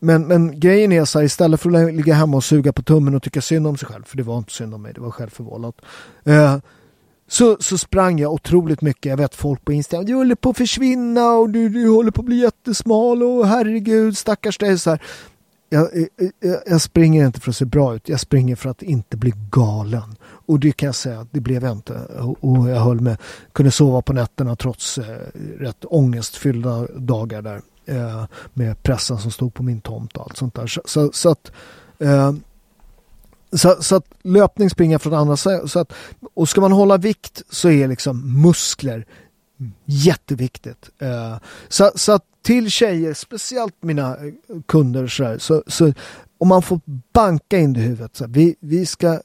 men, 0.00 0.26
men 0.26 0.60
grejen 0.60 0.92
är 0.92 1.04
så 1.04 1.18
här, 1.18 1.26
istället 1.26 1.60
för 1.60 1.70
att 1.70 1.94
ligga 1.94 2.14
hemma 2.14 2.36
och 2.36 2.44
suga 2.44 2.72
på 2.72 2.82
tummen 2.82 3.14
och 3.14 3.22
tycka 3.22 3.40
synd 3.40 3.66
om 3.66 3.76
sig 3.76 3.88
själv, 3.88 4.04
för 4.04 4.16
det 4.16 4.22
var 4.22 4.38
inte 4.38 4.52
synd 4.52 4.74
om 4.74 4.82
mig, 4.82 4.92
det 4.92 5.00
var 5.00 5.10
självförvållat. 5.10 5.74
Eh, 6.24 6.56
så, 7.28 7.56
så 7.60 7.78
sprang 7.78 8.18
jag 8.18 8.32
otroligt 8.32 8.80
mycket. 8.80 9.10
Jag 9.10 9.16
vet 9.16 9.34
folk 9.34 9.64
på 9.64 9.72
Instagram, 9.72 10.06
du 10.06 10.14
håller 10.14 10.34
på 10.34 10.50
att 10.50 10.56
försvinna 10.56 11.32
och 11.32 11.50
du, 11.50 11.68
du 11.68 11.88
håller 11.88 12.10
på 12.10 12.20
att 12.20 12.26
bli 12.26 12.36
jättesmal 12.36 13.22
och 13.22 13.46
herregud 13.46 14.16
stackars 14.16 14.58
dig. 14.58 14.78
Så 14.78 14.90
här. 14.90 15.02
Jag, 15.68 15.96
eh, 15.96 16.02
eh, 16.02 16.28
jag, 16.40 16.62
jag, 16.66 16.80
springer 16.80 17.26
inte 17.26 17.40
för 17.40 17.50
att 17.50 17.56
se 17.56 17.64
bra 17.64 17.94
ut, 17.94 18.08
jag 18.08 18.20
springer 18.20 18.56
för 18.56 18.70
att 18.70 18.82
inte 18.82 19.16
bli 19.16 19.32
galen. 19.50 20.16
Och 20.22 20.60
det 20.60 20.72
kan 20.72 20.86
jag 20.86 20.94
säga, 20.94 21.26
det 21.30 21.40
blev 21.40 21.64
jag 21.64 21.72
inte. 21.72 21.94
Och 22.40 22.70
jag 22.70 22.80
höll 22.80 23.00
med, 23.00 23.16
kunde 23.52 23.70
sova 23.70 24.02
på 24.02 24.12
nätterna 24.12 24.56
trots 24.56 24.98
eh, 24.98 25.18
rätt 25.58 25.84
ångestfyllda 25.84 26.86
dagar 26.86 27.42
där. 27.42 27.60
Eh, 27.86 28.24
med 28.54 28.82
pressen 28.82 29.18
som 29.18 29.30
stod 29.30 29.54
på 29.54 29.62
min 29.62 29.80
tomt 29.80 30.16
och 30.16 30.22
allt 30.22 30.36
sånt 30.36 30.54
där. 30.54 30.66
Så, 30.66 30.82
så, 30.84 31.12
så 31.12 31.30
att 31.30 31.52
eh, 31.98 32.32
så, 33.52 33.76
så 33.80 33.96
att 33.96 34.06
löpning 34.22 34.70
springer 34.70 34.98
från 34.98 35.14
andra 35.14 35.36
så 35.36 35.78
att, 35.78 35.92
och 36.34 36.48
ska 36.48 36.60
man 36.60 36.72
hålla 36.72 36.96
vikt 36.96 37.42
så 37.50 37.70
är 37.70 37.88
liksom 37.88 38.42
muskler 38.42 39.06
jätteviktigt. 39.84 40.90
Eh, 40.98 41.36
så, 41.68 41.90
så 41.94 42.12
att 42.12 42.24
till 42.42 42.70
tjejer, 42.70 43.14
speciellt 43.14 43.74
mina 43.80 44.16
kunder 44.66 45.06
så, 45.06 45.24
här, 45.24 45.38
så, 45.38 45.62
så 45.66 45.92
om 46.38 46.48
man 46.48 46.62
får 46.62 46.80
banka 47.12 47.58
in 47.58 47.72
det 47.72 47.80
i 47.80 47.82
huvudet. 47.82 48.16
Så 48.16 48.24
här, 48.24 48.32
vi, 48.32 48.56
vi 48.60 48.86
ska 48.86 49.20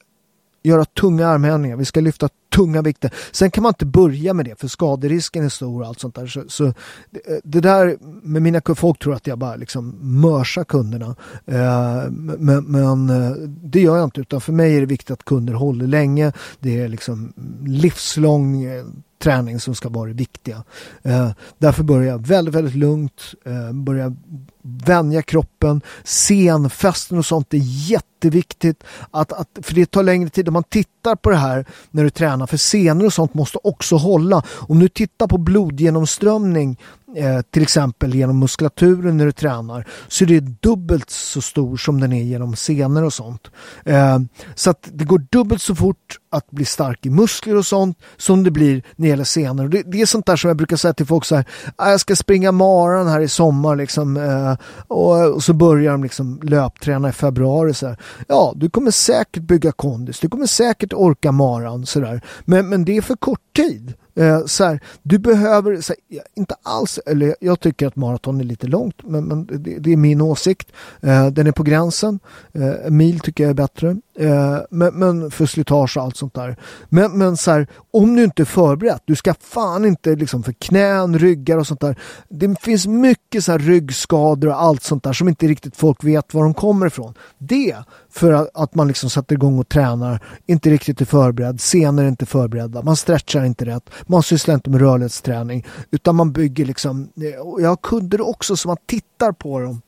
göra 0.63 0.85
tunga 0.85 1.27
armhävningar, 1.27 1.77
vi 1.77 1.85
ska 1.85 1.99
lyfta 1.99 2.29
tunga 2.49 2.81
vikter. 2.81 3.13
Sen 3.31 3.51
kan 3.51 3.63
man 3.63 3.69
inte 3.69 3.85
börja 3.85 4.33
med 4.33 4.45
det 4.45 4.59
för 4.59 4.67
skaderisken 4.67 5.45
är 5.45 5.49
stor 5.49 5.81
och 5.81 5.87
allt 5.87 5.99
sånt 5.99 6.15
där. 6.15 6.27
Så, 6.27 6.43
så 6.47 6.73
det, 7.09 7.41
det, 7.43 7.59
där 7.59 7.97
med 8.23 8.41
mina 8.41 8.61
folk 8.75 8.99
tror 8.99 9.13
att 9.13 9.27
jag 9.27 9.37
bara 9.37 9.55
liksom 9.55 9.95
mörsar 10.21 10.63
kunderna. 10.63 11.15
Eh, 11.45 12.11
men, 12.11 12.63
men, 12.63 13.09
eh, 13.09 13.31
det 13.47 13.81
gör 13.81 13.97
jag 13.97 14.03
inte 14.03 14.21
utan 14.21 14.41
för 14.41 14.53
mig 14.53 14.75
är 14.75 14.79
det 14.79 14.85
viktigt 14.85 15.11
att 15.11 15.25
kunder 15.25 15.53
håller 15.53 15.87
länge. 15.87 16.31
Det 16.59 16.79
är 16.81 16.87
liksom 16.87 17.33
livslång 17.65 18.63
eh, 18.63 18.85
träning 19.19 19.59
som 19.59 19.75
ska 19.75 19.89
vara 19.89 20.07
det 20.07 20.13
viktiga. 20.13 20.63
Eh, 21.03 21.31
därför 21.57 21.83
börjar 21.83 22.11
jag 22.11 22.27
väldigt, 22.27 22.55
väldigt 22.55 22.75
lugnt. 22.75 23.33
Eh, 23.45 23.71
börjar 23.71 24.15
vänja 24.61 25.21
kroppen. 25.21 25.81
Scenfesten 26.03 27.17
och 27.17 27.25
sånt 27.25 27.53
är 27.53 27.61
jätteviktigt. 27.63 28.83
Att, 29.11 29.33
att, 29.33 29.49
för 29.61 29.75
det 29.75 29.85
tar 29.85 30.03
längre 30.03 30.29
tid. 30.29 30.47
Om 30.47 30.53
man 30.53 30.63
tittar 30.63 31.15
på 31.15 31.29
det 31.29 31.35
här 31.35 31.65
när 31.91 32.03
du 32.03 32.09
tränar, 32.09 32.38
för 32.47 32.57
senor 32.57 33.05
och 33.05 33.13
sånt 33.13 33.33
måste 33.33 33.57
också 33.63 33.95
hålla. 33.95 34.43
Om 34.49 34.79
du 34.79 34.89
tittar 34.89 35.27
på 35.27 35.37
blodgenomströmning 35.37 36.77
eh, 37.15 37.41
till 37.41 37.63
exempel 37.63 38.15
genom 38.15 38.39
muskulaturen 38.39 39.17
när 39.17 39.25
du 39.25 39.31
tränar 39.31 39.87
så 40.07 40.23
är 40.23 40.27
det 40.27 40.39
dubbelt 40.39 41.09
så 41.09 41.41
stor 41.41 41.77
som 41.77 41.99
den 41.99 42.13
är 42.13 42.23
genom 42.23 42.55
senor 42.55 43.03
och 43.03 43.13
sånt. 43.13 43.47
Eh, 43.85 44.19
så 44.55 44.69
att 44.69 44.89
det 44.93 45.05
går 45.05 45.25
dubbelt 45.31 45.61
så 45.61 45.75
fort 45.75 46.19
att 46.31 46.51
bli 46.51 46.65
stark 46.65 47.05
i 47.05 47.09
muskler 47.09 47.55
och 47.55 47.65
sånt 47.65 47.97
som 48.17 48.43
det 48.43 48.51
blir 48.51 48.73
när 48.95 49.05
det 49.05 49.07
gäller 49.07 49.23
senor. 49.23 49.67
Det, 49.67 49.83
det 49.85 50.01
är 50.01 50.05
sånt 50.05 50.25
där 50.25 50.35
som 50.35 50.47
jag 50.47 50.57
brukar 50.57 50.77
säga 50.77 50.93
till 50.93 51.05
folk 51.05 51.25
så 51.25 51.35
här, 51.35 51.45
ah, 51.75 51.89
jag 51.89 51.99
ska 51.99 52.15
springa 52.15 52.51
maran 52.51 53.07
här 53.07 53.19
i 53.19 53.27
sommar 53.27 53.75
liksom 53.75 54.17
eh, 54.17 54.57
och, 54.87 55.33
och, 55.33 55.43
så 55.43 55.53
börjar 55.53 55.91
de 55.91 56.03
liksom 56.03 56.39
löpträna 56.43 57.09
i 57.09 57.11
februari 57.11 57.73
så 57.73 57.87
här. 57.87 57.97
Ja, 58.27 58.53
du 58.55 58.69
kommer 58.69 58.91
säkert 58.91 59.43
bygga 59.43 59.71
kondis, 59.71 60.19
du 60.19 60.29
kommer 60.29 60.45
säkert 60.45 60.93
orka 60.93 61.31
maran 61.31 61.85
sådär. 61.85 62.21
Men, 62.45 62.69
men 62.69 62.85
det 62.85 62.97
är 62.97 63.01
för 63.01 63.15
kort 63.15 63.55
tid. 63.55 63.93
Eh, 64.19 64.45
så 64.45 64.63
här, 64.63 64.79
du 65.03 65.17
behöver, 65.17 65.81
så 65.81 65.93
här, 66.09 66.23
inte 66.35 66.55
alls, 66.63 66.99
eller 67.05 67.35
jag 67.39 67.59
tycker 67.59 67.87
att 67.87 67.95
maraton 67.95 68.39
är 68.39 68.43
lite 68.43 68.67
långt, 68.67 68.95
men, 69.03 69.25
men 69.25 69.45
det, 69.45 69.79
det, 69.79 69.93
är 69.93 69.97
min 69.97 70.21
åsikt. 70.21 70.71
Eh, 71.01 71.27
den 71.27 71.47
är 71.47 71.51
på 71.51 71.63
gränsen. 71.63 72.19
Eh, 72.53 72.89
mil 72.89 73.19
tycker 73.19 73.43
jag 73.43 73.49
är 73.49 73.55
bättre. 73.55 73.97
Eh, 74.19 74.57
men, 74.69 74.93
men, 74.93 75.31
för 75.31 75.45
slitage 75.45 75.97
och 75.97 76.03
allt 76.03 76.17
sånt 76.17 76.33
där. 76.33 76.55
Men, 76.89 77.17
men 77.17 77.37
så 77.37 77.51
här, 77.51 77.67
om 77.91 78.15
du 78.15 78.23
inte 78.23 78.43
är 78.43 78.45
förberedd, 78.45 78.99
du 79.05 79.15
ska 79.15 79.33
fan 79.33 79.85
inte 79.85 80.15
liksom 80.15 80.43
för 80.43 80.51
knän, 80.51 81.19
ryggar 81.19 81.57
och 81.57 81.67
sånt 81.67 81.79
där. 81.79 81.99
Det 82.29 82.61
finns 82.61 82.87
mycket 82.87 83.43
så 83.43 83.51
här 83.51 83.59
ryggskador 83.59 84.47
och 84.47 84.61
allt 84.61 84.83
sånt 84.83 85.03
där 85.03 85.13
som 85.13 85.29
inte 85.29 85.47
riktigt 85.47 85.75
folk 85.75 86.03
vet 86.03 86.33
var 86.33 86.43
de 86.43 86.53
kommer 86.53 86.87
ifrån. 86.87 87.13
Det 87.37 87.75
för 88.09 88.33
att, 88.33 88.49
att 88.53 88.75
man 88.75 88.87
liksom 88.87 89.09
sätter 89.09 89.35
igång 89.35 89.59
och 89.59 89.69
tränar, 89.69 90.23
inte 90.45 90.69
riktigt 90.69 91.01
är 91.01 91.05
förberedd, 91.05 91.61
senare 91.61 92.07
inte 92.07 92.25
förberedda, 92.25 92.81
man 92.81 92.95
stretchar 92.95 93.45
inte 93.45 93.65
rätt, 93.65 93.89
man 94.07 94.23
sysslar 94.23 94.55
inte 94.55 94.69
med 94.69 94.81
rörlighetsträning 94.81 95.65
utan 95.91 96.15
man 96.15 96.31
bygger 96.31 96.65
liksom, 96.65 97.09
eh, 97.17 97.61
jag 97.61 97.69
har 97.69 97.77
kunder 97.83 98.29
också 98.29 98.55
som 98.55 98.69
man 98.69 98.77
tittar 98.85 99.31
på 99.31 99.59
dem 99.59 99.81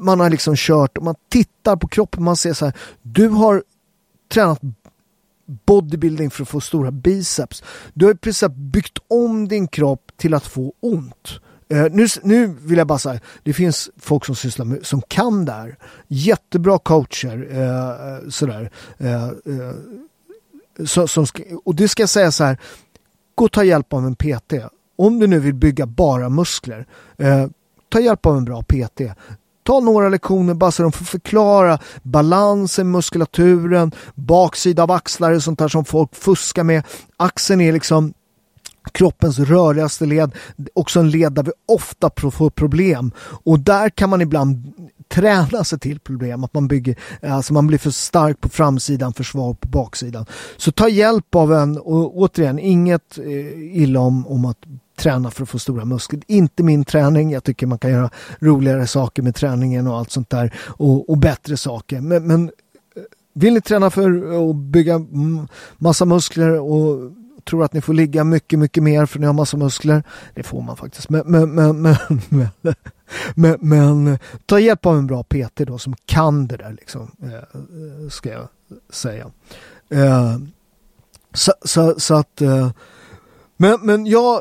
man 0.00 0.20
har 0.20 0.30
liksom 0.30 0.54
kört 0.56 0.98
och 0.98 1.04
man 1.04 1.14
tittar 1.28 1.76
på 1.76 1.88
kroppen, 1.88 2.22
man 2.22 2.36
ser 2.36 2.52
så 2.52 2.64
här, 2.64 2.74
du 3.02 3.28
har 3.28 3.62
tränat 4.32 4.60
bodybuilding 5.46 6.30
för 6.30 6.42
att 6.42 6.48
få 6.48 6.60
stora 6.60 6.90
biceps. 6.90 7.62
Du 7.94 8.06
har 8.06 8.14
precis 8.14 8.48
byggt 8.48 8.98
om 9.08 9.48
din 9.48 9.68
kropp 9.68 10.12
till 10.16 10.34
att 10.34 10.46
få 10.46 10.72
ont. 10.80 11.40
Uh, 11.72 11.86
nu, 11.90 12.06
nu 12.22 12.46
vill 12.46 12.78
jag 12.78 12.86
bara 12.86 12.98
säga, 12.98 13.20
det 13.42 13.52
finns 13.52 13.90
folk 13.96 14.24
som 14.24 14.36
sysslar 14.36 14.66
med, 14.66 14.86
som 14.86 15.02
kan 15.08 15.44
det 15.44 15.52
här. 15.52 15.76
Jättebra 16.08 16.78
coacher. 16.78 17.36
Uh, 17.36 18.28
sådär. 18.28 18.70
Uh, 19.00 19.72
so, 20.84 21.08
som 21.08 21.26
ska, 21.26 21.42
och 21.64 21.74
det 21.74 21.88
ska 21.88 22.02
jag 22.02 22.10
säga 22.10 22.32
så 22.32 22.44
här, 22.44 22.58
gå 23.34 23.44
och 23.44 23.52
ta 23.52 23.64
hjälp 23.64 23.92
av 23.92 24.06
en 24.06 24.14
PT. 24.14 24.52
Om 24.96 25.18
du 25.18 25.26
nu 25.26 25.38
vill 25.38 25.54
bygga 25.54 25.86
bara 25.86 26.28
muskler, 26.28 26.86
ta 27.88 28.00
hjälp 28.00 28.26
av 28.26 28.36
en 28.36 28.44
bra 28.44 28.62
PT. 28.62 29.00
Ta 29.62 29.80
några 29.80 30.08
lektioner 30.08 30.54
bara 30.54 30.70
så 30.70 30.82
de 30.82 30.92
får 30.92 31.04
förklara 31.04 31.78
balansen, 32.02 32.90
muskulaturen, 32.90 33.92
baksida 34.14 34.82
av 34.82 34.90
axlar 34.90 35.32
och 35.32 35.42
sånt 35.42 35.58
där 35.58 35.68
som 35.68 35.84
folk 35.84 36.14
fuskar 36.14 36.64
med. 36.64 36.82
Axeln 37.16 37.60
är 37.60 37.72
liksom 37.72 38.14
kroppens 38.92 39.38
rörligaste 39.38 40.06
led, 40.06 40.32
också 40.74 41.00
en 41.00 41.10
led 41.10 41.32
där 41.32 41.42
vi 41.42 41.52
ofta 41.68 42.10
får 42.30 42.50
problem. 42.50 43.12
Och 43.44 43.60
där 43.60 43.88
kan 43.88 44.10
man 44.10 44.20
ibland 44.20 44.72
träna 45.08 45.64
sig 45.64 45.78
till 45.78 46.00
problem, 46.00 46.44
att 46.44 46.54
man 46.54 46.68
bygger, 46.68 46.96
alltså 47.22 47.52
man 47.52 47.66
blir 47.66 47.78
för 47.78 47.90
stark 47.90 48.40
på 48.40 48.48
framsidan, 48.48 49.12
för 49.12 49.24
svag 49.24 49.60
på 49.60 49.68
baksidan. 49.68 50.26
Så 50.56 50.72
ta 50.72 50.88
hjälp 50.88 51.34
av 51.34 51.52
en, 51.52 51.78
och 51.78 52.18
återigen, 52.18 52.58
inget 52.58 53.18
eh, 53.18 53.82
illa 53.82 54.00
om, 54.00 54.26
om 54.26 54.44
att 54.44 54.58
träna 55.02 55.30
för 55.30 55.42
att 55.42 55.48
få 55.48 55.58
stora 55.58 55.84
muskler. 55.84 56.20
Inte 56.26 56.62
min 56.62 56.84
träning. 56.84 57.30
Jag 57.30 57.44
tycker 57.44 57.66
man 57.66 57.78
kan 57.78 57.90
göra 57.90 58.10
roligare 58.38 58.86
saker 58.86 59.22
med 59.22 59.34
träningen 59.34 59.86
och 59.86 59.98
allt 59.98 60.10
sånt 60.10 60.30
där 60.30 60.54
och, 60.66 61.10
och 61.10 61.18
bättre 61.18 61.56
saker. 61.56 62.00
Men, 62.00 62.26
men 62.26 62.44
eh, 62.96 63.02
vill 63.32 63.54
ni 63.54 63.60
träna 63.60 63.90
för 63.90 64.50
att 64.50 64.56
bygga 64.56 65.00
massa 65.78 66.04
muskler 66.04 66.60
och 66.60 67.12
tror 67.44 67.64
att 67.64 67.72
ni 67.72 67.80
får 67.80 67.94
ligga 67.94 68.24
mycket, 68.24 68.58
mycket 68.58 68.82
mer 68.82 69.06
för 69.06 69.18
ni 69.18 69.26
har 69.26 69.32
massa 69.32 69.56
muskler. 69.56 70.02
Det 70.34 70.42
får 70.42 70.62
man 70.62 70.76
faktiskt. 70.76 71.08
Men, 71.10 71.22
men, 71.26 71.54
men, 71.54 71.82
men, 72.28 72.48
men, 73.34 73.58
men 73.60 74.18
ta 74.46 74.60
hjälp 74.60 74.86
av 74.86 74.96
en 74.98 75.06
bra 75.06 75.22
PT 75.22 75.56
då 75.56 75.78
som 75.78 75.94
kan 76.06 76.46
det 76.46 76.56
där 76.56 76.72
liksom. 76.72 77.10
Eh, 77.22 77.32
eh, 77.32 78.08
ska 78.10 78.30
jag 78.30 78.48
säga. 78.90 79.30
Eh, 79.88 80.38
så, 81.34 81.52
så, 81.64 81.94
så 82.00 82.14
att 82.14 82.40
eh, 82.40 82.70
men, 83.56 83.78
men 83.82 84.06
jag 84.06 84.40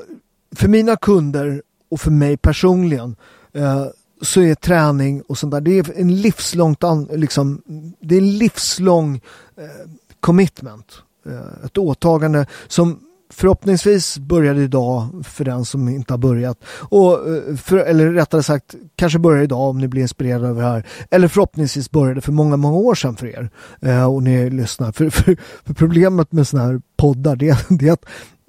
för 0.56 0.68
mina 0.68 0.96
kunder 0.96 1.62
och 1.90 2.02
för 2.02 2.12
mig 2.12 2.38
personligen 2.38 3.16
eh, 3.54 3.86
så 4.22 4.42
är 4.42 4.56
träning 4.56 5.22
och 5.22 5.38
sånt 5.38 5.52
där, 5.52 5.62
det 5.62 5.80
är 5.80 6.00
en 6.00 6.22
livslångt, 6.22 6.84
liksom, 7.12 7.62
det 8.00 8.16
är 8.16 8.20
en 8.20 8.38
livslång 8.38 9.16
eh, 9.58 9.92
commitment. 10.20 11.04
Eh, 11.26 11.66
ett 11.66 11.78
åtagande 11.78 12.46
som 12.68 13.00
förhoppningsvis 13.34 14.18
började 14.18 14.62
idag 14.62 15.08
för 15.24 15.46
den 15.46 15.66
som 15.66 15.90
inte 15.90 16.14
har 16.14 16.18
börjat. 16.18 16.64
Och, 16.90 17.30
eh, 17.30 17.56
för, 17.56 17.78
eller 17.78 18.12
rättare 18.12 18.44
sagt, 18.44 18.76
kanske 18.96 19.20
börjar 19.20 19.44
idag 19.44 19.70
om 19.70 19.80
ni 19.80 19.88
blir 19.88 20.02
inspirerade 20.02 20.50
av 20.50 20.56
det 20.56 20.62
här. 20.62 20.88
Eller 21.12 21.28
förhoppningsvis 21.28 21.92
började 21.92 22.22
för 22.22 22.32
många, 22.32 22.58
många 22.58 22.78
år 22.78 22.96
sedan 22.96 23.16
för 23.16 23.28
er. 23.28 23.50
Eh, 23.82 24.14
och 24.14 24.24
ni 24.24 24.50
lyssnar. 24.50 24.92
För, 24.92 25.10
för, 25.10 25.38
för 25.66 25.74
problemet 25.74 26.32
med 26.32 26.48
sådana 26.48 26.68
här 26.68 26.82
poddar 26.98 27.36
det, 27.36 27.66
det 27.70 27.88
är 27.88 27.94
att 27.94 28.06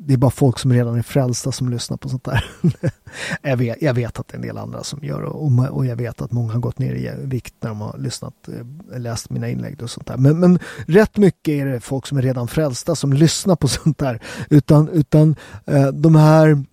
det 0.06 0.12
är 0.12 0.18
bara 0.18 0.30
folk 0.30 0.58
som 0.58 0.72
redan 0.72 0.98
är 0.98 1.02
frälsta 1.02 1.52
som 1.52 1.68
lyssnar 1.68 1.96
på 1.96 2.08
sånt 2.08 2.24
där. 2.24 2.44
jag, 3.42 3.56
vet, 3.56 3.82
jag 3.82 3.94
vet 3.94 4.18
att 4.18 4.28
det 4.28 4.34
är 4.34 4.36
en 4.36 4.42
del 4.42 4.58
andra 4.58 4.84
som 4.84 5.04
gör 5.04 5.22
och, 5.22 5.52
och 5.70 5.86
jag 5.86 5.96
vet 5.96 6.22
att 6.22 6.32
många 6.32 6.52
har 6.52 6.60
gått 6.60 6.78
ner 6.78 6.94
i 6.94 7.10
vikt 7.24 7.54
när 7.60 7.68
de 7.68 7.80
har 7.80 7.98
lyssnat, 7.98 8.34
eh, 8.48 8.98
läst 8.98 9.30
mina 9.30 9.48
inlägg 9.48 9.82
och 9.82 9.90
sånt 9.90 10.06
där. 10.06 10.16
Men, 10.16 10.40
men 10.40 10.58
rätt 10.86 11.16
mycket 11.16 11.52
är 11.52 11.66
det 11.66 11.80
folk 11.80 12.06
som 12.06 12.18
är 12.18 12.22
redan 12.22 12.48
frälsta 12.48 12.94
som 12.94 13.12
lyssnar 13.12 13.56
på 13.56 13.68
sånt 13.68 13.98
där. 13.98 14.22
Utan, 14.50 14.88
utan 14.88 15.36
eh, 15.66 15.86
de 15.86 16.16
här 16.16 16.64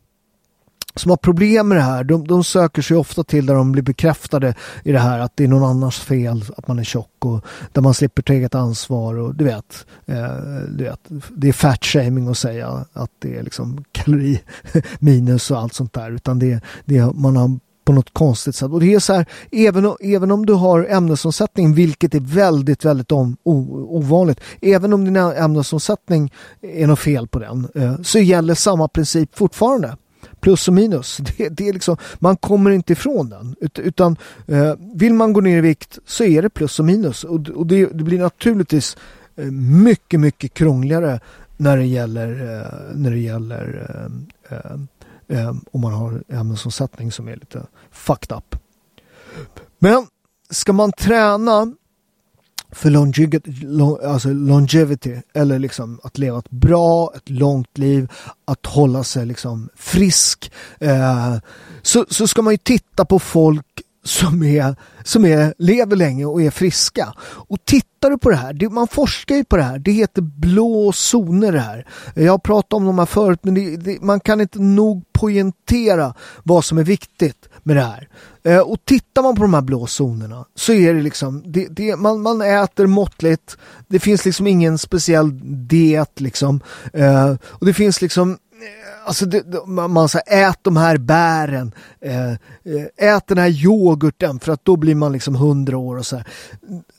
som 0.99 1.09
har 1.09 1.17
problem 1.17 1.67
med 1.67 1.77
det 1.77 1.81
här, 1.81 2.03
de, 2.03 2.27
de, 2.27 2.43
söker 2.43 2.81
sig 2.81 2.97
ofta 2.97 3.23
till 3.23 3.45
där 3.45 3.55
de 3.55 3.71
blir 3.71 3.83
bekräftade 3.83 4.53
i 4.83 4.91
det 4.91 4.99
här 4.99 5.19
att 5.19 5.37
det 5.37 5.43
är 5.43 5.47
någon 5.47 5.69
annans 5.69 5.99
fel 5.99 6.43
att 6.57 6.67
man 6.67 6.79
är 6.79 6.83
tjock 6.83 7.25
och 7.25 7.45
där 7.71 7.81
man 7.81 7.93
slipper 7.93 8.21
ta 8.21 8.33
eget 8.33 8.55
ansvar 8.55 9.15
och 9.15 9.35
du 9.35 9.43
vet, 9.43 9.85
eh, 10.05 10.35
du 10.69 10.83
vet 10.83 10.99
det 11.29 11.47
är 11.47 11.53
fat 11.53 11.85
shaming 11.85 12.27
att 12.27 12.37
säga 12.37 12.85
att 12.93 13.11
det 13.19 13.37
är 13.37 13.43
liksom 13.43 13.83
kalori 13.91 14.41
minus 14.99 15.51
och 15.51 15.59
allt 15.59 15.73
sånt 15.73 15.93
där 15.93 16.11
utan 16.11 16.39
det, 16.39 16.61
det 16.85 17.13
man 17.13 17.35
har 17.35 17.59
på 17.89 17.93
något 17.93 18.13
konstigt 18.13 18.55
sätt. 18.55 18.71
Och 18.71 18.79
det 18.79 18.93
är 18.93 18.99
så 18.99 19.13
här, 19.13 19.25
även, 19.51 19.95
även 19.99 20.31
om 20.31 20.45
du 20.45 20.53
har 20.53 20.87
ämnesomsättning, 20.89 21.73
vilket 21.73 22.15
är 22.15 22.19
väldigt, 22.19 22.85
väldigt 22.85 23.11
om, 23.11 23.37
o, 23.43 23.85
ovanligt, 23.97 24.39
även 24.61 24.93
om 24.93 25.05
din 25.05 25.15
ämnesomsättning 25.15 26.33
är 26.61 26.87
något 26.87 26.99
fel 26.99 27.27
på 27.27 27.39
den, 27.39 27.67
eh, 27.75 28.01
så 28.01 28.19
gäller 28.19 28.53
samma 28.53 28.87
princip 28.87 29.37
fortfarande 29.37 29.97
plus 30.39 30.67
och 30.67 30.73
minus. 30.73 31.17
Det, 31.37 31.49
det 31.49 31.69
är 31.69 31.73
liksom, 31.73 31.97
man 32.19 32.37
kommer 32.37 32.71
inte 32.71 32.93
ifrån 32.93 33.29
den. 33.29 33.55
utan 33.75 34.17
eh, 34.47 34.73
vill 34.95 35.13
man 35.13 35.33
gå 35.33 35.41
ner 35.41 35.57
i 35.57 35.61
vikt 35.61 35.99
så 36.05 36.23
är 36.23 36.41
det 36.41 36.49
plus 36.49 36.79
och 36.79 36.85
minus. 36.85 37.23
Och, 37.23 37.49
och 37.49 37.67
det, 37.67 37.85
det, 37.85 38.03
blir 38.03 38.19
naturligtvis 38.19 38.97
eh, 39.35 39.45
mycket, 39.51 40.19
mycket 40.19 40.53
krångligare 40.53 41.19
när 41.57 41.77
det 41.77 41.85
gäller, 41.85 42.31
eh, 42.31 42.95
när 42.95 43.11
det 43.11 43.19
gäller 43.19 43.87
eh, 43.89 44.57
eh, 44.57 45.39
eh, 45.39 45.55
om 45.71 45.81
man 45.81 45.93
har 45.93 46.23
ämnesomsättning 46.27 47.11
som 47.11 47.27
är 47.27 47.35
lite 47.35 47.65
fucked 47.91 48.37
up. 48.37 48.55
Men 49.79 50.07
ska 50.49 50.73
man 50.73 50.91
träna 50.91 51.73
för 52.71 52.89
longevity, 52.89 53.51
alltså 54.05 54.29
longevity, 54.29 55.21
eller 55.33 55.59
liksom 55.59 55.99
att 56.03 56.17
leva 56.17 56.39
ett 56.39 56.49
bra, 56.49 57.11
ett 57.15 57.29
långt 57.29 57.77
liv, 57.77 58.11
att 58.45 58.65
hålla 58.65 59.03
sig 59.03 59.25
liksom 59.25 59.69
frisk, 59.75 60.51
eh, 60.79 61.37
så, 61.81 62.05
så 62.09 62.27
ska 62.27 62.41
man 62.41 62.53
ju 62.53 62.57
titta 62.57 63.05
på 63.05 63.19
folk 63.19 63.81
som, 64.03 64.43
är, 64.43 64.75
som 65.03 65.25
är, 65.25 65.53
lever 65.57 65.95
länge 65.95 66.25
och 66.25 66.41
är 66.41 66.51
friska. 66.51 67.13
Och 67.19 67.57
tittar 67.65 68.09
du 68.09 68.17
på 68.17 68.29
det 68.29 68.35
här, 68.35 68.53
det, 68.53 68.69
man 68.69 68.87
forskar 68.87 69.35
ju 69.35 69.43
på 69.43 69.57
det 69.57 69.63
här, 69.63 69.79
det 69.79 69.91
heter 69.91 70.21
blå 70.21 70.91
zoner 70.91 71.51
det 71.51 71.59
här. 71.59 71.87
Jag 72.13 72.33
har 72.33 72.37
pratat 72.37 72.73
om 72.73 72.85
de 72.85 72.99
här 72.99 73.05
förut 73.05 73.39
men 73.41 73.53
det, 73.53 73.77
det, 73.77 74.01
man 74.01 74.19
kan 74.19 74.41
inte 74.41 74.59
nog 74.59 75.05
poängtera 75.11 76.13
vad 76.43 76.65
som 76.65 76.77
är 76.77 76.83
viktigt 76.83 77.49
med 77.63 77.75
det 77.75 77.81
här. 77.81 78.09
Eh, 78.43 78.59
och 78.59 78.85
tittar 78.85 79.21
man 79.21 79.35
på 79.35 79.41
de 79.41 79.53
här 79.53 79.61
blå 79.61 79.87
zonerna 79.87 80.45
så 80.55 80.73
är 80.73 80.93
det 80.93 81.01
liksom, 81.01 81.43
det, 81.45 81.67
det, 81.67 81.95
man, 81.95 82.21
man 82.21 82.41
äter 82.41 82.87
måttligt, 82.87 83.57
det 83.87 83.99
finns 83.99 84.25
liksom 84.25 84.47
ingen 84.47 84.77
speciell 84.77 85.39
diet 85.67 86.19
liksom. 86.19 86.61
Eh, 86.93 87.35
och 87.43 87.65
det 87.65 87.73
finns 87.73 88.01
liksom 88.01 88.37
Alltså 89.09 89.25
det, 89.25 89.65
man 89.65 90.09
säger 90.09 90.49
ät 90.49 90.59
de 90.61 90.77
här 90.77 90.97
bären, 90.97 91.73
eh, 92.01 92.29
eh, 92.31 92.37
ät 92.97 93.27
den 93.27 93.37
här 93.37 93.49
yoghurten 93.49 94.39
för 94.39 94.51
att 94.51 94.65
då 94.65 94.75
blir 94.75 94.95
man 94.95 95.11
liksom 95.11 95.35
hundra 95.35 95.77
år 95.77 95.97
och 95.97 96.05
så 96.05 96.15
här. 96.15 96.27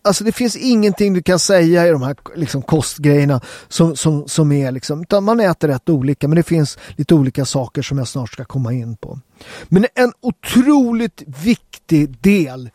Alltså 0.03 0.25
det 0.25 0.33
finns 0.33 0.57
ingenting 0.57 1.15
du 1.15 1.23
kan 1.23 1.39
säga 1.39 1.87
i 1.87 1.91
de 1.91 2.03
här 2.03 2.17
liksom 2.35 2.63
kostgrejerna 2.63 3.41
som, 3.69 3.97
som, 3.97 4.29
som 4.29 4.53
är 4.53 4.73
liksom, 4.73 5.03
utan 5.03 5.25
man 5.25 5.41
äter 5.41 5.69
rätt 5.69 5.89
olika 5.89 6.29
men 6.29 6.37
det 6.37 6.43
finns 6.43 6.79
lite 6.97 7.15
olika 7.15 7.45
saker 7.45 7.83
som 7.83 7.99
jag 7.99 8.09
snart 8.09 8.33
ska 8.33 8.45
komma 8.45 8.73
in 8.73 8.97
på. 8.97 9.21
Men 9.69 9.87
en 9.95 10.13
otroligt 10.21 11.23
viktig 11.27 12.19
del 12.21 12.71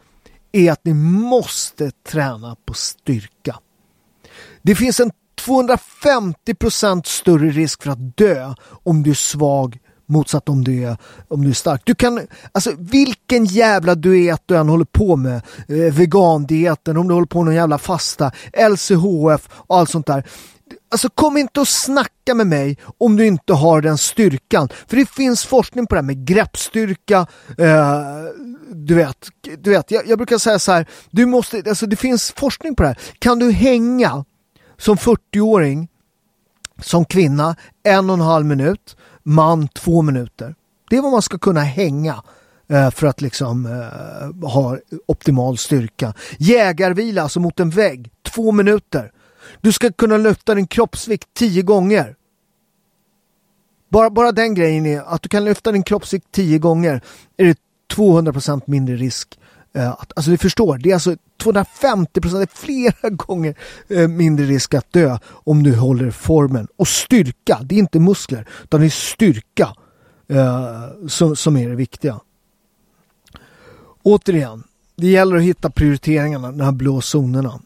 är 0.51 0.71
att 0.71 0.85
ni 0.85 0.93
måste 0.93 1.91
träna 1.91 2.55
på 2.65 2.73
styrka. 2.73 3.59
Det 4.61 4.75
finns 4.75 4.99
en 4.99 5.11
250% 5.41 7.05
större 7.05 7.49
risk 7.49 7.83
för 7.83 7.91
att 7.91 8.17
dö 8.17 8.53
om 8.83 9.03
du 9.03 9.09
är 9.09 9.15
svag 9.15 9.79
motsatt 10.07 10.49
om 10.49 10.63
du 10.63 10.83
är, 10.83 10.97
om 11.27 11.43
du 11.43 11.49
är 11.49 11.53
stark. 11.53 11.81
Du 11.85 11.95
kan, 11.95 12.21
alltså 12.51 12.71
vilken 12.77 13.45
jävla 13.45 13.95
diet 13.95 14.41
du 14.45 14.57
än 14.57 14.69
håller 14.69 14.85
på 14.85 15.15
med, 15.15 15.41
eh, 15.67 15.93
vegandieten, 15.93 16.97
om 16.97 17.07
du 17.07 17.13
håller 17.13 17.27
på 17.27 17.37
med 17.37 17.45
någon 17.45 17.55
jävla 17.55 17.77
fasta, 17.77 18.31
LCHF 18.71 19.49
och 19.51 19.77
allt 19.77 19.89
sånt 19.89 20.07
där. 20.07 20.27
Alltså 20.91 21.09
kom 21.09 21.37
inte 21.37 21.59
och 21.59 21.67
snacka 21.67 22.33
med 22.35 22.47
mig 22.47 22.77
om 22.97 23.15
du 23.15 23.25
inte 23.25 23.53
har 23.53 23.81
den 23.81 23.97
styrkan. 23.97 24.69
För 24.87 24.97
det 24.97 25.09
finns 25.09 25.45
forskning 25.45 25.87
på 25.87 25.95
det 25.95 26.01
här 26.01 26.05
med 26.05 26.27
greppstyrka. 26.27 27.27
Eh, 27.57 28.01
du 28.69 28.95
vet, 28.95 29.17
du 29.59 29.69
vet 29.69 29.91
jag, 29.91 30.07
jag, 30.07 30.17
brukar 30.17 30.37
säga 30.37 30.59
så 30.59 30.71
här, 30.71 30.85
du 31.11 31.25
måste, 31.25 31.63
alltså 31.67 31.85
det 31.85 31.95
finns 31.95 32.31
forskning 32.31 32.75
på 32.75 32.83
det 32.83 32.89
här. 32.89 32.99
Kan 33.19 33.39
du 33.39 33.51
hänga 33.51 34.25
som 34.77 34.97
40-åring, 34.97 35.87
som 36.81 37.05
kvinna, 37.05 37.55
en 37.83 38.09
och 38.09 38.13
en 38.13 38.21
halv 38.21 38.45
minut, 38.45 38.97
man 39.23 39.67
två 39.67 40.01
minuter. 40.01 40.55
Det 40.89 40.97
är 40.97 41.01
vad 41.01 41.11
man 41.11 41.21
ska 41.21 41.37
kunna 41.37 41.61
hänga 41.61 42.23
eh, 42.67 42.91
för 42.91 43.07
att 43.07 43.21
liksom 43.21 43.65
eh, 43.65 44.49
ha 44.49 44.77
optimal 45.05 45.57
styrka. 45.57 46.13
Jägarvila, 46.37 47.21
alltså 47.21 47.39
mot 47.39 47.59
en 47.59 47.69
vägg, 47.69 48.11
två 48.23 48.51
minuter. 48.51 49.11
Du 49.61 49.71
ska 49.71 49.91
kunna 49.91 50.17
lyfta 50.17 50.55
din 50.55 50.67
kroppsvikt 50.67 51.27
tio 51.33 51.61
gånger. 51.61 52.15
Bara, 53.89 54.09
bara 54.09 54.31
den 54.31 54.55
grejen 54.55 54.85
är 54.85 55.01
att 55.01 55.21
du 55.21 55.29
kan 55.29 55.45
lyfta 55.45 55.71
din 55.71 55.83
kroppsvikt 55.83 56.27
tio 56.31 56.57
gånger 56.57 57.01
är 57.37 57.45
det 57.45 57.57
200% 57.93 58.61
mindre 58.65 58.95
risk 58.95 59.39
Eh, 59.75 59.95
alltså 60.15 60.31
du 60.31 60.37
förstår, 60.37 60.77
det 60.77 60.89
är 60.89 60.93
alltså 60.93 61.15
250 61.41 62.21
procent, 62.21 62.51
flera 62.53 63.09
gånger 63.09 63.55
eh, 63.87 64.07
mindre 64.07 64.45
risk 64.45 64.73
att 64.73 64.93
dö 64.93 65.17
om 65.27 65.63
du 65.63 65.75
håller 65.75 66.11
formen. 66.11 66.67
Och 66.75 66.87
styrka, 66.87 67.59
det 67.63 67.75
är 67.75 67.79
inte 67.79 67.99
muskler, 67.99 68.47
utan 68.63 68.79
det 68.79 68.87
är 68.87 68.89
styrka 68.89 69.75
eh, 70.27 70.83
som, 71.07 71.35
som 71.35 71.57
är 71.57 71.69
det 71.69 71.75
viktiga. 71.75 72.19
Återigen, 74.03 74.63
det 74.95 75.07
gäller 75.07 75.35
att 75.35 75.43
hitta 75.43 75.69
prioriteringarna, 75.69 76.51
de 76.51 76.61
här 76.61 76.71
blå 76.71 77.01
zonerna. 77.01 77.59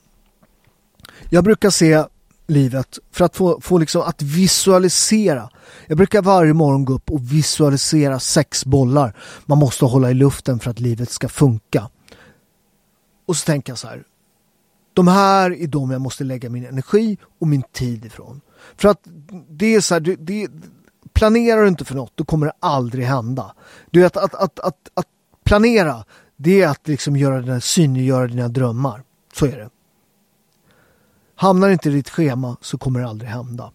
Jag 1.30 1.43
brukar 1.43 1.70
se 1.70 2.03
livet 2.47 2.99
för 3.12 3.26
att 3.26 3.36
få, 3.36 3.62
få 3.62 3.78
liksom 3.78 4.01
att 4.01 4.22
visualisera. 4.22 5.49
Jag 5.88 5.97
brukar 5.97 6.22
varje 6.22 6.53
morgon 6.53 6.86
gå 6.86 6.93
upp 6.93 7.12
och 7.12 7.34
visualisera 7.34 8.20
sex 8.20 8.66
bollar 8.66 9.16
man 9.45 9.57
måste 9.57 9.86
hålla 9.86 10.12
i 10.12 10.14
luften 10.14 10.60
för 10.60 10.72
att 10.72 10.80
livet 10.80 11.12
ska 11.12 11.30
funka. 11.30 11.89
Och 13.30 13.38
så 13.38 13.46
tänker 13.46 13.72
jag 13.72 13.78
så 13.78 13.88
här. 13.88 14.04
De 14.94 15.08
här 15.08 15.52
är 15.52 15.68
de 15.68 15.92
jag 15.92 16.02
måste 16.02 16.24
lägga 16.24 16.50
min 16.50 16.66
energi 16.66 17.18
och 17.40 17.48
min 17.48 17.64
tid 17.64 18.06
ifrån. 18.06 18.42
För 18.76 18.90
att 18.90 19.02
det 19.50 19.76
är 19.76 19.82
så 19.82 19.96
här, 19.96 20.02
det, 20.02 20.16
det, 20.16 20.48
planerar 21.14 21.62
du 21.62 21.68
inte 21.68 21.86
för 21.86 21.96
något, 21.96 22.12
då 22.16 22.26
kommer 22.26 22.46
det 22.46 22.54
aldrig 22.60 23.06
hända. 23.06 23.56
Du 23.92 24.02
vet, 24.02 24.18
att, 24.18 24.36
att, 24.36 24.60
att, 24.60 24.90
att 24.94 25.06
planera, 25.44 26.06
det 26.38 26.62
är 26.62 26.68
att 26.68 26.88
liksom 26.88 27.16
göra 27.16 27.42
dina, 27.42 27.62
synliggöra 27.62 28.28
dina 28.28 28.48
drömmar. 28.48 29.04
Så 29.34 29.46
är 29.46 29.58
det. 29.58 29.70
Hamnar 31.36 31.68
det 31.68 31.74
inte 31.74 31.90
i 31.90 31.94
ditt 31.94 32.10
schema 32.10 32.58
så 32.62 32.78
kommer 32.78 33.00
det 33.00 33.08
aldrig 33.08 33.30
hända. 33.30 33.72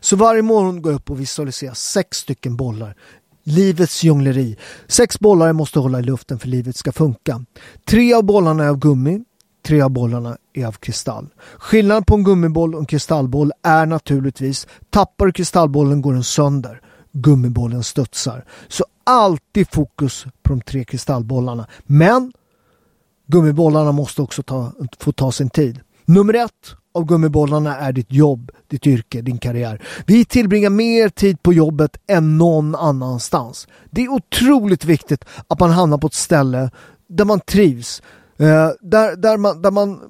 Så 0.00 0.16
varje 0.16 0.42
morgon 0.42 0.82
går 0.82 0.92
jag 0.92 0.96
upp 0.96 1.10
och 1.10 1.20
visualiserar 1.20 1.74
sex 1.74 2.18
stycken 2.18 2.56
bollar 2.56 2.96
livets 3.48 4.04
djungleri. 4.04 4.56
Sex 4.86 5.20
bollar 5.20 5.52
måste 5.52 5.78
hålla 5.78 5.98
i 5.98 6.02
luften 6.02 6.38
för 6.38 6.48
livet 6.48 6.76
ska 6.76 6.92
funka. 6.92 7.44
Tre 7.88 8.14
av 8.14 8.24
bollarna 8.24 8.64
är 8.64 8.68
av 8.68 8.78
gummi, 8.78 9.24
tre 9.66 9.80
av 9.80 9.90
bollarna 9.90 10.36
är 10.52 10.66
av 10.66 10.72
kristall. 10.72 11.26
Skillnaden 11.58 12.04
på 12.04 12.14
en 12.14 12.24
gummiboll 12.24 12.74
och 12.74 12.80
en 12.80 12.86
kristallboll 12.86 13.52
är 13.62 13.86
naturligtvis 13.86 14.66
tappar 14.90 15.26
du 15.26 15.32
kristallbollen 15.32 16.02
går 16.02 16.12
den 16.12 16.24
sönder. 16.24 16.80
Gummibollen 17.12 17.82
studsar. 17.82 18.44
Så 18.68 18.84
alltid 19.04 19.68
fokus 19.70 20.26
på 20.42 20.52
de 20.52 20.60
tre 20.60 20.84
kristallbollarna. 20.84 21.66
Men 21.86 22.32
gummibollarna 23.26 23.92
måste 23.92 24.22
också 24.22 24.42
ta, 24.42 24.72
få 24.98 25.12
ta 25.12 25.32
sin 25.32 25.50
tid. 25.50 25.80
Nummer 26.04 26.34
ett 26.34 26.74
av 26.94 27.04
gummibollarna 27.04 27.76
är 27.76 27.92
ditt 27.92 28.12
jobb, 28.12 28.50
ditt 28.68 28.86
yrke, 28.86 29.20
din 29.20 29.38
karriär. 29.38 29.82
Vi 30.06 30.24
tillbringar 30.24 30.70
mer 30.70 31.08
tid 31.08 31.42
på 31.42 31.52
jobbet 31.52 31.96
än 32.06 32.38
någon 32.38 32.74
annanstans. 32.74 33.68
Det 33.90 34.04
är 34.04 34.08
otroligt 34.08 34.84
viktigt 34.84 35.24
att 35.48 35.60
man 35.60 35.70
hamnar 35.70 35.98
på 35.98 36.06
ett 36.06 36.14
ställe 36.14 36.70
där 37.08 37.24
man 37.24 37.40
trivs. 37.40 38.02
Eh, 38.38 38.70
där, 38.80 39.16
där, 39.16 39.36
man, 39.36 39.62
där 39.62 39.70
man 39.70 40.00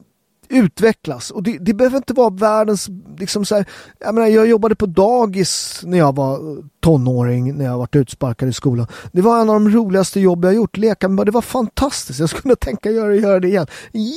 utvecklas. 0.50 1.30
Och 1.30 1.42
det, 1.42 1.58
det, 1.58 1.74
behöver 1.74 1.96
inte 1.96 2.12
vara 2.12 2.30
världens, 2.30 2.88
liksom 3.18 3.44
så 3.44 3.54
här, 3.54 3.66
jag 3.98 4.14
menar 4.14 4.28
jag 4.28 4.46
jobbade 4.48 4.74
på 4.74 4.86
dagis 4.86 5.80
när 5.84 5.98
jag 5.98 6.16
var 6.16 6.62
tonåring, 6.80 7.54
när 7.54 7.64
jag 7.64 7.78
varit 7.78 7.96
utsparkad 7.96 8.48
i 8.48 8.52
skolan. 8.52 8.86
Det 9.12 9.20
var 9.20 9.40
en 9.40 9.50
av 9.50 9.60
de 9.60 9.70
roligaste 9.70 10.20
jobb 10.20 10.44
jag 10.44 10.54
gjort, 10.54 10.76
leka 10.76 11.08
med 11.08 11.16
barn. 11.16 11.26
Det 11.26 11.32
var 11.32 11.42
fantastiskt, 11.42 12.20
jag 12.20 12.28
skulle 12.28 12.56
tänka 12.56 12.90
göra, 12.90 13.14
göra 13.14 13.40
det 13.40 13.48
igen. 13.48 13.66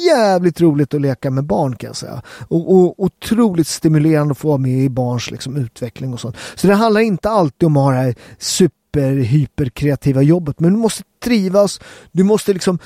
Jävligt 0.07 0.61
roligt 0.61 0.93
att 0.93 1.01
leka 1.01 1.31
med 1.31 1.43
barn 1.43 1.75
kan 1.75 1.87
jag 1.87 1.95
säga. 1.95 2.21
Och, 2.47 2.75
och 2.75 2.93
otroligt 2.97 3.67
stimulerande 3.67 4.31
att 4.31 4.37
få 4.37 4.47
vara 4.47 4.57
med 4.57 4.83
i 4.83 4.89
barns 4.89 5.31
liksom, 5.31 5.57
utveckling 5.57 6.13
och 6.13 6.19
sånt. 6.19 6.37
Så 6.55 6.67
det 6.67 6.73
handlar 6.73 7.01
inte 7.01 7.29
alltid 7.29 7.67
om 7.67 7.77
att 7.77 7.83
ha 7.83 7.91
det 7.91 7.97
här 7.97 8.15
super 8.37 9.13
hyperkreativa 9.13 10.21
jobbet, 10.21 10.59
men 10.59 10.73
du 10.73 10.79
måste 10.79 11.03
trivas, 11.23 11.79
du 12.11 12.23
måste 12.23 12.53
liksom 12.53 12.79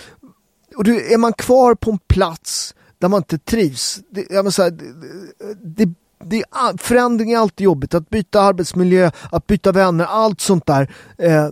och 0.75 0.83
du, 0.83 1.13
är 1.13 1.17
man 1.17 1.33
kvar 1.33 1.75
på 1.75 1.91
en 1.91 1.97
plats 1.97 2.75
där 2.99 3.07
man 3.07 3.17
inte 3.17 3.37
trivs. 3.37 3.99
Det, 4.09 4.25
jag 4.29 4.53
säga, 4.53 4.69
det, 4.69 4.85
det, 5.63 5.93
det, 6.23 6.43
förändring 6.77 7.31
är 7.31 7.37
alltid 7.37 7.65
jobbigt. 7.65 7.93
Att 7.93 8.09
byta 8.09 8.41
arbetsmiljö, 8.41 9.11
att 9.31 9.47
byta 9.47 9.71
vänner, 9.71 10.05
allt 10.05 10.41
sånt 10.41 10.65
där. 10.65 10.93
Eh, 11.17 11.49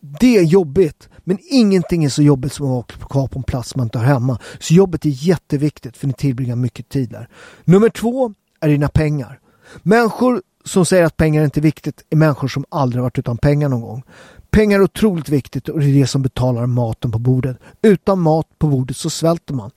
det 0.00 0.36
är 0.36 0.42
jobbigt. 0.42 1.08
Men 1.24 1.38
ingenting 1.42 2.04
är 2.04 2.08
så 2.08 2.22
jobbigt 2.22 2.52
som 2.52 2.66
att 2.66 2.70
vara 2.70 3.08
kvar 3.08 3.26
på 3.26 3.38
en 3.38 3.42
plats 3.42 3.76
man 3.76 3.86
inte 3.86 3.98
har 3.98 4.04
hemma. 4.04 4.38
Så 4.58 4.74
jobbet 4.74 5.04
är 5.04 5.10
jätteviktigt 5.10 5.96
för 5.96 6.06
ni 6.06 6.12
tillbringar 6.12 6.56
mycket 6.56 6.88
tid 6.88 7.10
där. 7.10 7.28
Nummer 7.64 7.88
två 7.88 8.34
är 8.60 8.68
dina 8.68 8.88
pengar. 8.88 9.40
Människor 9.82 10.42
som 10.64 10.86
säger 10.86 11.04
att 11.04 11.16
pengar 11.16 11.44
inte 11.44 11.60
är 11.60 11.62
viktigt 11.62 12.04
är 12.10 12.16
människor 12.16 12.48
som 12.48 12.64
aldrig 12.68 13.02
varit 13.02 13.18
utan 13.18 13.38
pengar 13.38 13.68
någon 13.68 13.80
gång. 13.80 14.02
Pengar 14.50 14.78
är 14.78 14.82
otroligt 14.82 15.28
viktigt 15.28 15.68
och 15.68 15.80
det 15.80 15.86
är 15.86 16.00
det 16.00 16.06
som 16.06 16.22
betalar 16.22 16.66
maten 16.66 17.12
på 17.12 17.18
bordet. 17.18 17.56
Utan 17.82 18.20
mat 18.20 18.46
på 18.58 18.66
bordet 18.66 18.96
så 18.96 19.10
svälter 19.10 19.54
man. 19.54 19.70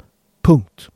Punkt. 0.44 0.90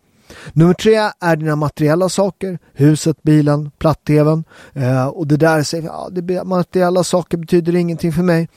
Nummer 0.53 0.73
tre 0.73 0.95
är 1.19 1.35
dina 1.35 1.55
materiella 1.55 2.09
saker. 2.09 2.59
Huset, 2.73 3.23
bilen, 3.23 3.71
platt-tvn. 3.77 4.43
Eh, 4.73 5.07
och 5.07 5.27
det 5.27 5.37
där 5.37 5.63
säger 5.63 5.83
ja, 5.83 6.09
det 6.11 6.43
materiella 6.43 7.03
saker 7.03 7.37
betyder 7.37 7.75
ingenting 7.75 8.13
för 8.13 8.23
mig. 8.23 8.49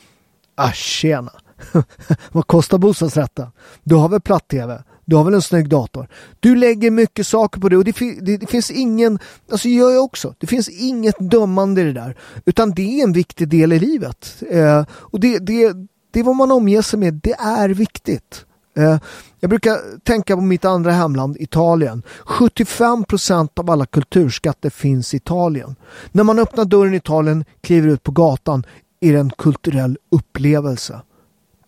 Ah, 0.54 0.72
tjena. 0.72 1.32
Vad 2.32 2.46
kostar 2.46 2.78
bostadsrätten? 2.78 3.46
Du 3.84 3.94
har 3.94 4.08
väl 4.08 4.20
platt-tv? 4.20 4.82
Du 5.04 5.16
har 5.16 5.24
väl 5.24 5.34
en 5.34 5.42
snygg 5.42 5.68
dator? 5.68 6.08
Du 6.40 6.56
lägger 6.56 6.90
mycket 6.90 7.26
saker 7.26 7.60
på 7.60 7.68
det 7.68 7.76
och 7.76 7.84
det, 7.84 7.96
det, 8.20 8.36
det 8.36 8.46
finns 8.46 8.70
ingen, 8.70 9.18
alltså 9.50 9.68
gör 9.68 9.90
jag 9.90 10.04
också, 10.04 10.34
det 10.38 10.46
finns 10.46 10.68
inget 10.68 11.16
dömande 11.18 11.80
i 11.80 11.84
det 11.84 11.92
där. 11.92 12.16
Utan 12.44 12.70
det 12.70 13.00
är 13.00 13.04
en 13.04 13.12
viktig 13.12 13.48
del 13.48 13.72
i 13.72 13.78
livet. 13.78 14.42
Eh, 14.50 14.84
och 14.90 15.20
det, 15.20 15.38
det, 15.38 15.72
det 16.12 16.20
är 16.20 16.24
vad 16.24 16.36
man 16.36 16.52
omger 16.52 16.82
sig 16.82 16.98
med, 16.98 17.14
det 17.14 17.32
är 17.32 17.68
viktigt. 17.68 18.44
Eh, 18.76 18.98
jag 19.40 19.50
brukar 19.50 19.98
tänka 19.98 20.36
på 20.36 20.42
mitt 20.42 20.64
andra 20.64 20.90
hemland 20.90 21.36
Italien. 21.40 22.02
75% 22.26 23.58
av 23.58 23.70
alla 23.70 23.86
kulturskatter 23.86 24.70
finns 24.70 25.14
i 25.14 25.16
Italien. 25.16 25.76
När 26.12 26.24
man 26.24 26.38
öppnar 26.38 26.64
dörren 26.64 26.94
i 26.94 26.96
Italien, 26.96 27.44
kliver 27.60 27.88
ut 27.88 28.02
på 28.02 28.12
gatan, 28.12 28.66
är 29.00 29.12
det 29.12 29.18
en 29.18 29.30
kulturell 29.30 29.98
upplevelse. 30.10 31.00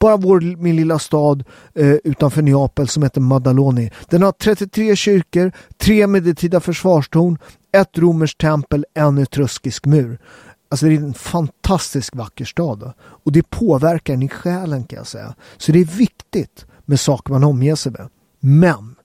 Bara 0.01 0.17
vår, 0.17 0.57
min 0.57 0.77
lilla 0.77 0.99
stad 0.99 1.45
eh, 1.75 1.95
utanför 2.05 2.43
Neapel 2.43 2.89
som 2.89 3.03
heter 3.03 3.21
Maddaloni. 3.21 3.91
Den 4.09 4.23
har 4.23 4.33
33 4.33 4.97
kyrkor, 4.97 5.53
tre 5.79 6.07
medeltida 6.07 6.61
försvarstorn, 6.61 7.39
ett 7.73 7.99
romerskt 7.99 8.41
tempel, 8.41 8.87
en 8.95 9.19
etruskisk 9.19 9.87
mur. 9.87 10.19
Alltså 10.69 10.87
det 10.87 10.95
är 10.95 10.99
en 10.99 11.15
fantastiskt 11.15 12.15
vacker 12.15 12.45
stad. 12.45 12.93
Och 12.99 13.33
det 13.33 13.51
påverkar 13.51 14.15
en 14.15 14.23
i 14.23 14.29
själen 14.29 14.85
kan 14.85 14.97
jag 14.97 15.07
säga. 15.07 15.35
Så 15.57 15.73
det 15.73 15.81
är 15.81 15.85
viktigt 15.85 16.67
med 16.85 17.01
saker 17.01 17.33
man 17.33 17.45
omger 17.45 17.75
sig 17.75 17.93
med. 17.93 18.09
Men 18.41 18.97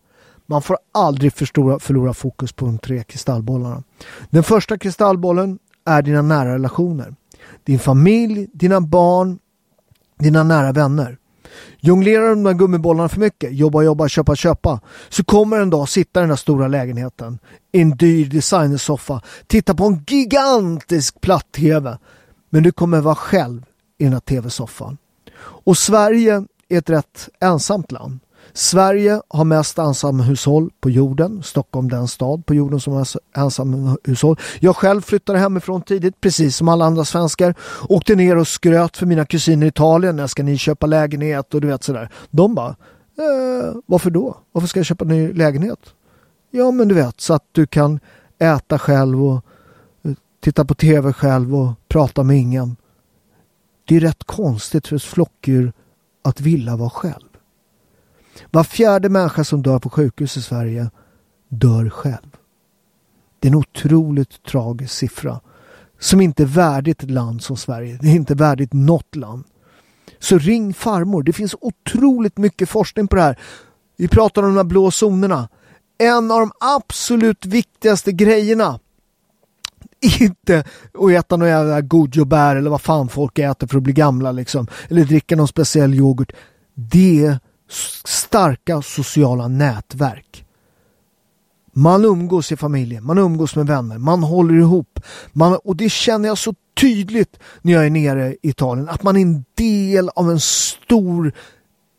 man 0.45 0.61
får 0.61 0.77
aldrig 0.91 1.33
förstora, 1.33 1.79
förlora 1.79 2.13
fokus 2.13 2.53
på 2.53 2.65
de 2.65 2.77
tre 2.77 3.03
kristallbollarna. 3.03 3.83
Den 4.29 4.43
första 4.43 4.77
kristallbollen 4.77 5.59
är 5.85 6.01
dina 6.01 6.21
nära 6.21 6.53
relationer. 6.53 7.15
Din 7.63 7.79
familj, 7.79 8.47
dina 8.53 8.81
barn, 8.81 9.39
dina 10.19 10.43
nära 10.43 10.71
vänner. 10.71 11.17
Jonglerar 11.79 12.29
de 12.29 12.43
där 12.43 12.53
gummibollarna 12.53 13.09
för 13.09 13.19
mycket, 13.19 13.53
jobba, 13.53 13.81
jobba, 13.81 14.07
köpa, 14.07 14.35
köpa, 14.35 14.79
så 15.09 15.23
kommer 15.23 15.59
en 15.59 15.69
dag 15.69 15.89
sitta 15.89 16.19
i 16.19 16.21
den 16.21 16.29
där 16.29 16.35
stora 16.35 16.67
lägenheten 16.67 17.39
i 17.71 17.81
en 17.81 17.97
dyr 17.97 18.25
designersoffa, 18.25 19.21
titta 19.47 19.75
på 19.75 19.85
en 19.85 20.03
gigantisk 20.07 21.21
platt-tv. 21.21 21.97
Men 22.49 22.63
du 22.63 22.71
kommer 22.71 23.01
vara 23.01 23.15
själv 23.15 23.65
i 23.97 24.03
den 24.03 24.13
här 24.13 24.19
tv-soffan. 24.19 24.97
Och 25.41 25.77
Sverige 25.77 26.43
är 26.69 26.77
ett 26.77 26.89
rätt 26.89 27.29
ensamt 27.39 27.91
land. 27.91 28.19
Sverige 28.53 29.21
har 29.27 29.43
mest 29.43 29.77
ensamhushåll 29.77 30.69
på 30.81 30.89
jorden. 30.89 31.43
Stockholm 31.43 31.89
den 31.89 32.07
stad 32.07 32.45
på 32.45 32.53
jorden 32.53 32.79
som 32.79 32.93
har 32.93 33.07
ensamhushåll. 33.37 34.39
Jag 34.59 34.75
själv 34.75 35.01
flyttade 35.01 35.39
hemifrån 35.39 35.81
tidigt, 35.81 36.21
precis 36.21 36.57
som 36.57 36.67
alla 36.67 36.85
andra 36.85 37.05
svenskar. 37.05 37.55
Åkte 37.89 38.15
ner 38.15 38.37
och 38.37 38.47
skröt 38.47 38.97
för 38.97 39.05
mina 39.05 39.25
kusiner 39.25 39.65
i 39.65 39.69
Italien. 39.69 40.15
När 40.15 40.27
ska 40.27 40.43
ni 40.43 40.57
köpa 40.57 40.87
lägenhet? 40.87 41.53
Och 41.53 41.61
du 41.61 41.67
vet 41.67 41.83
sådär. 41.83 42.09
De 42.29 42.55
bara, 42.55 42.69
eh, 42.69 43.75
varför 43.85 44.09
då? 44.09 44.37
Varför 44.51 44.67
ska 44.67 44.79
jag 44.79 44.85
köpa 44.87 45.05
ny 45.05 45.33
lägenhet? 45.33 45.79
Ja, 46.51 46.71
men 46.71 46.87
du 46.87 46.95
vet, 46.95 47.21
så 47.21 47.33
att 47.33 47.45
du 47.51 47.67
kan 47.67 47.99
äta 48.39 48.79
själv 48.79 49.23
och 49.23 49.45
eh, 50.03 50.11
titta 50.43 50.65
på 50.65 50.73
tv 50.73 51.13
själv 51.13 51.55
och 51.55 51.71
prata 51.87 52.23
med 52.23 52.37
ingen. 52.37 52.75
Det 53.87 53.95
är 53.95 53.99
rätt 53.99 54.23
konstigt 54.23 54.87
för 54.87 54.95
ett 54.95 55.03
flockdjur 55.03 55.73
att 56.21 56.41
vilja 56.41 56.75
vara 56.75 56.89
själv. 56.89 57.27
Var 58.51 58.63
fjärde 58.63 59.09
människa 59.09 59.43
som 59.43 59.63
dör 59.63 59.79
på 59.79 59.89
sjukhus 59.89 60.37
i 60.37 60.41
Sverige 60.41 60.89
dör 61.47 61.89
själv. 61.89 62.35
Det 63.39 63.47
är 63.47 63.51
en 63.51 63.57
otroligt 63.57 64.43
tragisk 64.43 64.93
siffra 64.93 65.39
som 65.99 66.21
inte 66.21 66.43
är 66.43 66.47
värdigt 66.47 67.03
ett 67.03 67.11
land 67.11 67.43
som 67.43 67.57
Sverige. 67.57 67.97
Det 68.01 68.07
är 68.07 68.15
inte 68.15 68.35
värdigt 68.35 68.73
något 68.73 69.15
land. 69.15 69.43
Så 70.19 70.37
ring 70.37 70.73
farmor. 70.73 71.23
Det 71.23 71.33
finns 71.33 71.55
otroligt 71.61 72.37
mycket 72.37 72.69
forskning 72.69 73.07
på 73.07 73.15
det 73.15 73.21
här. 73.21 73.39
Vi 73.97 74.07
pratar 74.07 74.41
om 74.43 74.47
de 74.47 74.57
här 74.57 74.63
blå 74.63 74.91
zonerna. 74.91 75.49
En 75.97 76.31
av 76.31 76.39
de 76.39 76.51
absolut 76.59 77.45
viktigaste 77.45 78.11
grejerna 78.11 78.79
inte 80.19 80.63
att 80.93 81.11
äta 81.11 81.37
några 81.37 81.51
jävla 81.51 81.81
godjobär 81.81 82.55
eller 82.55 82.69
vad 82.69 82.81
fan 82.81 83.09
folk 83.09 83.39
äter 83.39 83.67
för 83.67 83.77
att 83.77 83.83
bli 83.83 83.93
gamla 83.93 84.31
liksom. 84.31 84.67
Eller 84.89 85.03
dricka 85.03 85.35
någon 85.35 85.47
speciell 85.47 85.93
yoghurt. 85.93 86.31
Det 86.73 87.25
är 87.25 87.39
starka 88.05 88.81
sociala 88.81 89.47
nätverk. 89.47 90.45
Man 91.73 92.05
umgås 92.05 92.51
i 92.51 92.57
familjen, 92.57 93.05
man 93.05 93.17
umgås 93.17 93.55
med 93.55 93.67
vänner, 93.67 93.97
man 93.97 94.23
håller 94.23 94.53
ihop. 94.53 94.99
Man, 95.31 95.59
och 95.63 95.75
det 95.75 95.89
känner 95.89 96.29
jag 96.29 96.37
så 96.37 96.53
tydligt 96.77 97.39
när 97.61 97.73
jag 97.73 97.85
är 97.85 97.89
nere 97.89 98.33
i 98.33 98.49
Italien. 98.49 98.89
Att 98.89 99.03
man 99.03 99.17
är 99.17 99.21
en 99.21 99.45
del 99.55 100.09
av 100.09 100.31
en 100.31 100.39
stor 100.39 101.33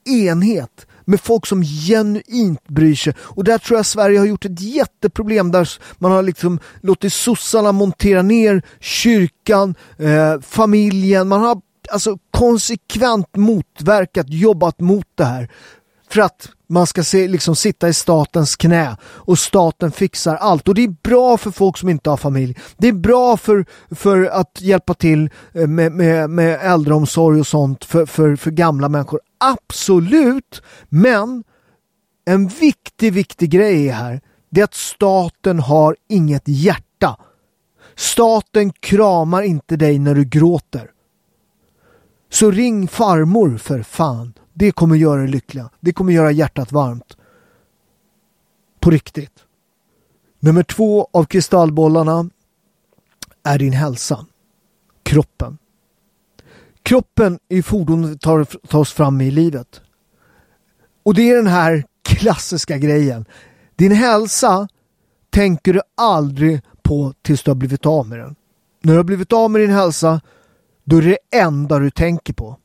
enhet 0.05 0.87
med 1.05 1.21
folk 1.21 1.47
som 1.47 1.63
genuint 1.63 2.69
bryr 2.69 2.95
sig. 2.95 3.15
Och 3.19 3.45
där 3.45 3.59
tror 3.59 3.79
jag 3.79 3.87
Sverige 3.87 4.19
har 4.19 4.27
gjort 4.27 4.45
ett 4.45 4.61
jätteproblem 4.61 5.51
där 5.51 5.69
man 5.99 6.13
har 6.13 6.23
liksom 6.23 6.59
låtit 6.81 7.13
sossarna 7.13 7.73
montera 7.73 8.23
ner 8.23 8.63
kyrkan, 8.81 9.75
eh, 9.99 10.41
familjen. 10.41 11.29
Man 11.29 11.41
har 11.41 11.61
alltså 11.91 12.19
konsekvent 12.31 13.37
motverkat, 13.37 14.27
jobbat 14.29 14.81
mot 14.81 15.07
det 15.15 15.25
här. 15.25 15.51
För 16.11 16.21
att 16.21 16.49
man 16.69 16.87
ska 16.87 17.05
se, 17.05 17.29
liksom 17.29 17.57
sitta 17.57 17.89
i 17.89 17.95
statens 17.95 18.57
knä 18.57 18.97
och 19.03 19.39
staten 19.39 19.93
fixar 19.93 20.37
allt. 20.37 20.69
Och 20.69 20.75
det 20.75 20.85
är 20.85 20.95
bra 21.03 21.37
för 21.37 21.51
folk 21.51 21.79
som 21.79 21.89
inte 21.89 22.11
har 22.11 22.17
familj. 22.17 22.59
Det 22.77 22.89
är 22.89 22.93
bra 22.93 23.37
för, 23.37 23.65
för 23.91 24.25
att 24.25 24.61
hjälpa 24.61 24.95
till 24.95 25.31
eh, 25.53 25.67
med, 25.67 25.93
med, 25.93 26.31
med 26.31 26.59
äldreomsorg 26.63 27.41
och 27.41 27.47
sånt 27.47 27.85
för, 27.85 28.07
för, 28.07 28.37
för 28.37 28.51
gamla 28.51 28.89
människor. 28.89 29.21
Absolut! 29.41 30.63
Men 30.89 31.45
en 32.25 32.49
viktig, 32.49 33.13
viktig 33.13 33.51
grej 33.51 33.89
här, 33.89 34.21
det 34.51 34.61
är 34.61 34.65
att 34.65 34.75
staten 34.75 35.59
har 35.59 35.97
inget 36.09 36.43
hjärta. 36.47 37.17
Staten 37.95 38.73
kramar 38.73 39.43
inte 39.43 39.77
dig 39.77 39.99
när 39.99 40.15
du 40.15 40.25
gråter. 40.25 40.91
Så 42.29 42.51
ring 42.51 42.89
farmor 42.89 43.57
för 43.57 43.83
fan. 43.83 44.33
Det 44.53 44.73
kommer 44.73 44.97
göra 44.97 45.21
dig 45.21 45.31
lyckliga. 45.31 45.71
Det 45.81 45.93
kommer 45.93 46.13
göra 46.13 46.31
hjärtat 46.31 46.73
varmt. 46.73 47.17
På 48.81 48.91
riktigt. 48.91 49.45
Nummer 50.41 50.63
två 50.63 51.09
av 51.13 51.25
kristallbollarna 51.25 52.31
är 53.43 53.59
din 53.59 53.73
hälsa. 53.73 54.27
Kroppen. 55.03 55.59
Kroppen 56.91 57.39
är 57.49 57.63
fordonet 57.63 58.21
tar, 58.21 58.45
tar 58.45 58.79
oss 58.79 58.93
fram 58.93 59.21
i 59.21 59.31
livet. 59.31 59.81
Och 61.03 61.15
det 61.15 61.31
är 61.31 61.37
den 61.37 61.47
här 61.47 61.85
klassiska 62.03 62.79
grejen. 62.79 63.25
Din 63.77 63.93
hälsa 63.93 64.69
tänker 65.33 65.73
du 65.73 65.81
aldrig 65.97 66.61
på 66.83 67.15
tills 67.23 67.43
du 67.43 67.51
har 67.51 67.57
blivit 67.57 67.87
av 67.87 68.09
med 68.09 68.19
den. 68.19 68.37
När 68.83 68.93
du 68.93 68.99
har 68.99 69.05
blivit 69.05 69.33
av 69.33 69.51
med 69.51 69.61
din 69.61 69.71
hälsa 69.71 70.21
då 70.85 70.97
är 70.97 71.03
det 71.03 71.09
det 71.31 71.39
enda 71.39 71.79
du 71.79 71.91
tänker 71.91 72.33
på. 72.33 72.57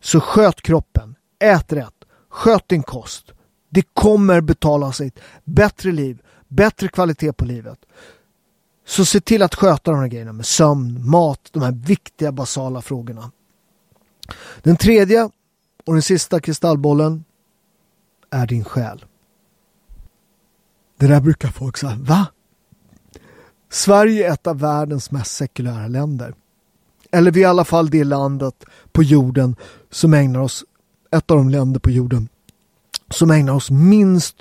Så 0.00 0.20
sköt 0.20 0.62
kroppen, 0.62 1.14
ät 1.38 1.72
rätt, 1.72 2.04
sköt 2.28 2.68
din 2.68 2.82
kost, 2.82 3.32
Det 3.70 3.82
kommer 3.92 4.40
betala 4.40 4.92
sig. 4.92 5.12
Bättre 5.44 5.92
liv, 5.92 6.22
bättre 6.48 6.88
kvalitet 6.88 7.32
på 7.32 7.44
livet. 7.44 7.78
Så 8.88 9.04
se 9.04 9.20
till 9.20 9.42
att 9.42 9.54
sköta 9.54 9.90
de 9.90 10.00
här 10.00 10.08
grejerna 10.08 10.32
med 10.32 10.46
sömn, 10.46 11.10
mat, 11.10 11.48
de 11.52 11.62
här 11.62 11.72
viktiga 11.72 12.32
basala 12.32 12.82
frågorna. 12.82 13.30
Den 14.62 14.76
tredje 14.76 15.30
och 15.84 15.92
den 15.92 16.02
sista 16.02 16.40
kristallbollen 16.40 17.24
är 18.30 18.46
din 18.46 18.64
själ. 18.64 19.04
Det 20.96 21.06
där 21.06 21.20
brukar 21.20 21.48
folk 21.48 21.76
säga, 21.76 21.96
va? 22.00 22.26
Sverige 23.70 24.28
är 24.28 24.32
ett 24.32 24.46
av 24.46 24.58
världens 24.58 25.10
mest 25.10 25.36
sekulära 25.36 25.86
länder. 25.86 26.34
Eller 27.10 27.30
vi 27.30 27.40
är 27.40 27.44
i 27.44 27.46
alla 27.46 27.64
fall 27.64 27.90
det 27.90 28.04
landet 28.04 28.64
på 28.92 29.02
jorden 29.02 29.56
som 29.90 30.14
ägnar 30.14 30.40
oss, 30.40 30.64
ett 31.10 31.30
av 31.30 31.36
de 31.36 31.48
länder 31.48 31.80
på 31.80 31.90
jorden 31.90 32.28
som 33.10 33.30
ägnar 33.30 33.54
oss 33.54 33.70
minst 33.70 34.36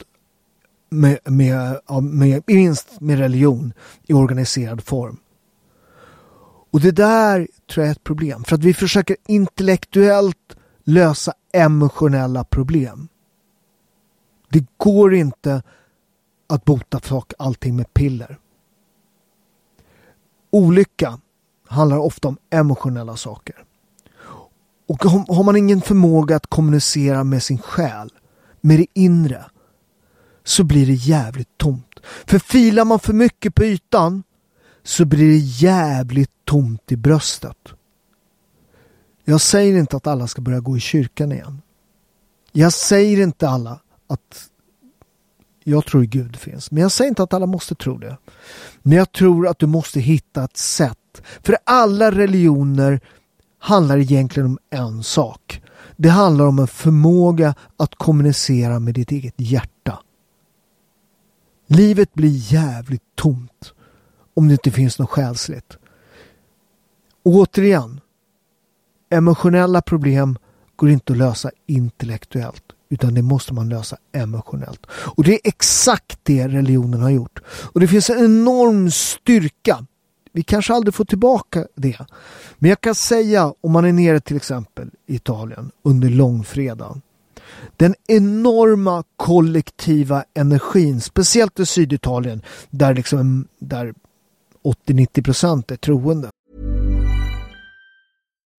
med, 0.89 1.19
med, 1.23 1.79
med, 2.01 2.43
minst 2.47 3.01
med 3.01 3.19
religion 3.19 3.73
i 4.03 4.13
organiserad 4.13 4.83
form. 4.83 5.17
Och 6.71 6.79
det 6.79 6.91
där 6.91 7.47
tror 7.69 7.85
jag 7.85 7.87
är 7.87 7.91
ett 7.91 8.03
problem. 8.03 8.43
För 8.43 8.55
att 8.55 8.63
vi 8.63 8.73
försöker 8.73 9.17
intellektuellt 9.27 10.55
lösa 10.83 11.33
emotionella 11.53 12.43
problem. 12.43 13.07
Det 14.49 14.65
går 14.77 15.13
inte 15.13 15.63
att 16.47 16.65
bota 16.65 17.21
allting 17.37 17.75
med 17.75 17.93
piller. 17.93 18.37
Olycka 20.49 21.19
handlar 21.67 21.97
ofta 21.97 22.27
om 22.27 22.37
emotionella 22.49 23.15
saker. 23.17 23.55
Och 24.87 25.03
har 25.03 25.43
man 25.43 25.55
ingen 25.55 25.81
förmåga 25.81 26.35
att 26.35 26.47
kommunicera 26.47 27.23
med 27.23 27.43
sin 27.43 27.57
själ, 27.57 28.13
med 28.61 28.79
det 28.79 28.87
inre, 28.93 29.45
så 30.47 30.63
blir 30.63 30.85
det 30.85 30.93
jävligt 30.93 31.57
tomt. 31.57 31.99
För 32.25 32.39
filar 32.39 32.85
man 32.85 32.99
för 32.99 33.13
mycket 33.13 33.55
på 33.55 33.63
ytan 33.63 34.23
så 34.83 35.05
blir 35.05 35.27
det 35.27 35.37
jävligt 35.37 36.31
tomt 36.45 36.91
i 36.91 36.95
bröstet. 36.95 37.57
Jag 39.25 39.41
säger 39.41 39.79
inte 39.79 39.97
att 39.97 40.07
alla 40.07 40.27
ska 40.27 40.41
börja 40.41 40.59
gå 40.59 40.77
i 40.77 40.79
kyrkan 40.79 41.31
igen. 41.31 41.61
Jag 42.51 42.73
säger 42.73 43.23
inte 43.23 43.49
alla 43.49 43.79
att 44.07 44.49
jag 45.63 45.85
tror 45.85 46.03
Gud 46.03 46.35
finns. 46.35 46.71
Men 46.71 46.81
jag 46.81 46.91
säger 46.91 47.09
inte 47.09 47.23
att 47.23 47.33
alla 47.33 47.45
måste 47.45 47.75
tro 47.75 47.97
det. 47.97 48.17
Men 48.81 48.97
jag 48.97 49.11
tror 49.11 49.47
att 49.47 49.59
du 49.59 49.67
måste 49.67 49.99
hitta 49.99 50.43
ett 50.43 50.57
sätt. 50.57 51.21
För 51.43 51.57
alla 51.63 52.11
religioner 52.11 52.99
handlar 53.59 53.97
egentligen 53.97 54.47
om 54.47 54.59
en 54.69 55.03
sak. 55.03 55.61
Det 55.97 56.09
handlar 56.09 56.45
om 56.45 56.59
en 56.59 56.67
förmåga 56.67 57.55
att 57.77 57.95
kommunicera 57.95 58.79
med 58.79 58.93
ditt 58.93 59.11
eget 59.11 59.35
hjärta. 59.37 59.76
Livet 61.67 62.13
blir 62.13 62.53
jävligt 62.53 63.15
tomt 63.15 63.73
om 64.33 64.47
det 64.47 64.51
inte 64.51 64.71
finns 64.71 64.99
något 64.99 65.09
själsligt. 65.09 65.77
Återigen, 67.23 67.99
emotionella 69.09 69.81
problem 69.81 70.37
går 70.75 70.89
inte 70.89 71.13
att 71.13 71.17
lösa 71.17 71.51
intellektuellt 71.65 72.63
utan 72.89 73.13
det 73.13 73.21
måste 73.21 73.53
man 73.53 73.69
lösa 73.69 73.97
emotionellt. 74.11 74.85
Och 74.89 75.23
det 75.23 75.33
är 75.33 75.39
exakt 75.43 76.19
det 76.23 76.47
religionen 76.47 77.01
har 77.01 77.09
gjort. 77.09 77.39
Och 77.73 77.79
det 77.79 77.87
finns 77.87 78.09
en 78.09 78.25
enorm 78.25 78.91
styrka. 78.91 79.85
Vi 80.31 80.43
kanske 80.43 80.73
aldrig 80.73 80.93
får 80.93 81.05
tillbaka 81.05 81.67
det. 81.75 81.99
Men 82.57 82.69
jag 82.69 82.81
kan 82.81 82.95
säga 82.95 83.53
om 83.61 83.71
man 83.71 83.85
är 83.85 83.93
nere 83.93 84.19
till 84.19 84.35
exempel 84.35 84.89
i 85.07 85.15
Italien 85.15 85.71
under 85.83 86.09
långfredagen. 86.09 87.01
Den 87.77 87.95
enorma 88.07 89.03
kollektiva 89.17 90.23
energin, 90.33 91.01
speciellt 91.01 91.59
i 91.59 91.65
Syditalien 91.65 92.41
där, 92.69 92.93
liksom, 92.93 93.47
där 93.59 93.93
80-90 94.87 95.23
procent 95.23 95.71
är 95.71 95.75
troende. 95.75 96.29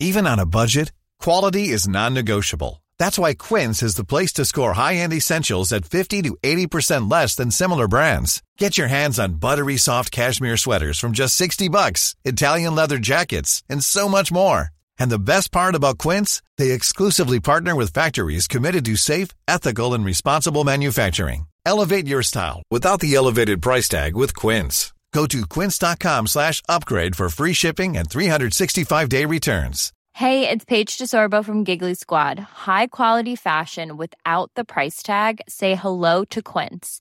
Even 0.01 0.27
on 0.27 0.39
a 0.39 0.47
budget, 0.47 0.93
quality 1.25 1.75
is 1.75 1.89
non-negotiable. 1.89 2.83
That's 2.99 3.19
why 3.19 3.35
Quince 3.35 3.83
is 3.83 3.95
the 3.95 4.05
place 4.05 4.33
to 4.35 4.45
score 4.45 4.73
high-end 4.73 5.13
essentials 5.13 5.73
at 5.73 5.85
50 5.85 6.23
to 6.23 6.37
80% 6.43 7.11
less 7.11 7.37
than 7.37 7.51
similar 7.51 7.89
brands. 7.89 8.43
Get 8.59 8.79
your 8.79 8.89
hands 8.89 9.19
on 9.19 9.39
buttery 9.39 9.77
soft 9.77 10.11
cashmere 10.11 10.57
sweaters 10.57 10.99
from 10.99 11.13
just 11.13 11.35
60 11.37 11.69
bucks, 11.69 12.15
Italian 12.25 12.75
leather 12.75 12.99
jackets, 12.99 13.63
and 13.69 13.83
so 13.85 14.09
much 14.09 14.33
more. 14.33 14.71
And 14.99 15.11
the 15.11 15.19
best 15.19 15.51
part 15.51 15.75
about 15.75 15.99
Quince, 15.99 16.43
they 16.57 16.71
exclusively 16.71 17.41
partner 17.41 17.75
with 17.75 17.93
factories 17.93 18.47
committed 18.47 18.85
to 18.85 18.97
safe, 18.97 19.29
ethical, 19.47 19.95
and 19.95 20.05
responsible 20.05 20.65
manufacturing. 20.65 21.47
Elevate 21.67 22.07
your 22.07 22.23
style 22.23 22.63
without 22.71 23.01
the 23.01 23.15
elevated 23.15 23.61
price 23.61 23.89
tag 23.89 24.17
with 24.17 24.35
Quince. 24.35 24.93
Go 25.13 25.27
to 25.27 25.47
quince.com 25.47 26.27
slash 26.27 26.63
upgrade 26.69 27.17
for 27.17 27.29
free 27.29 27.53
shipping 27.53 27.97
and 27.97 28.09
365-day 28.09 29.25
returns. 29.25 29.93
Hey, 30.13 30.49
it's 30.49 30.65
Paige 30.65 30.99
DeSorbo 30.99 31.45
from 31.45 31.65
Giggly 31.65 31.95
Squad. 31.95 32.39
High 32.39 32.89
quality 32.89 33.37
fashion 33.37 33.97
without 33.97 34.51
the 34.55 34.65
price 34.65 35.03
tag. 35.03 35.41
Say 35.49 35.77
hello 35.77 36.25
to 36.27 36.43
Quince. 36.43 37.01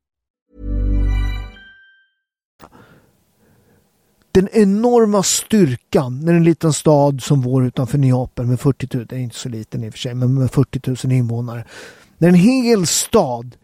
Den 4.31 4.49
enorma 4.51 5.23
styrkan 5.23 6.19
när 6.19 6.33
en 6.33 6.43
liten 6.43 6.73
stad 6.73 7.23
som 7.23 7.41
vår 7.41 7.65
utanför 7.65 7.97
Neapel 7.97 8.45
med 8.45 8.59
40 8.59 8.97
000, 8.97 9.05
det 9.05 9.15
är 9.15 9.19
inte 9.19 9.35
så 9.35 9.49
liten 9.49 9.83
i 9.83 9.89
och 9.89 9.93
för 9.93 9.99
sig, 9.99 10.13
men 10.13 10.33
med 10.33 10.51
40 10.51 11.07
000 11.07 11.13
invånare. 11.13 11.65
När 12.17 12.27
en 12.27 12.35
hel 12.35 12.87
stad 12.87 13.55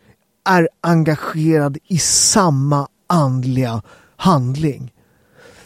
är 0.46 0.70
engagerad 0.82 1.78
i 1.88 1.98
samma 1.98 2.88
andliga 3.08 3.82
handling 4.16 4.92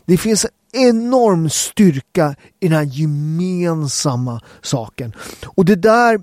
det 0.05 0.17
finns 0.17 0.45
en 0.45 0.51
enorm 0.89 1.49
styrka 1.49 2.35
i 2.59 2.67
den 2.67 2.77
här 2.77 2.83
gemensamma 2.83 4.41
saken. 4.61 5.13
Och 5.45 5.65
det 5.65 5.75
där 5.75 6.21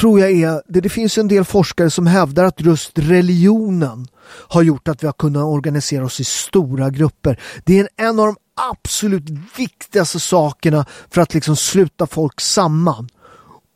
tror 0.00 0.20
jag 0.20 0.30
är, 0.30 0.62
det, 0.66 0.80
det 0.80 0.88
finns 0.88 1.18
en 1.18 1.28
del 1.28 1.44
forskare 1.44 1.90
som 1.90 2.06
hävdar 2.06 2.44
att 2.44 2.60
just 2.60 2.98
religionen 2.98 4.06
har 4.26 4.62
gjort 4.62 4.88
att 4.88 5.02
vi 5.02 5.06
har 5.06 5.12
kunnat 5.12 5.44
organisera 5.44 6.04
oss 6.04 6.20
i 6.20 6.24
stora 6.24 6.90
grupper. 6.90 7.40
Det 7.64 7.78
är 7.78 7.88
en 7.96 8.18
av 8.18 8.26
de 8.26 8.36
absolut 8.70 9.24
viktigaste 9.56 10.20
sakerna 10.20 10.86
för 11.10 11.20
att 11.20 11.34
liksom 11.34 11.56
sluta 11.56 12.06
folk 12.06 12.40
samman. 12.40 13.08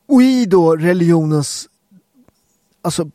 Och 0.07 0.21
i 0.21 0.45
då 0.45 0.75
religionens 0.75 1.67
alltså 2.81 3.09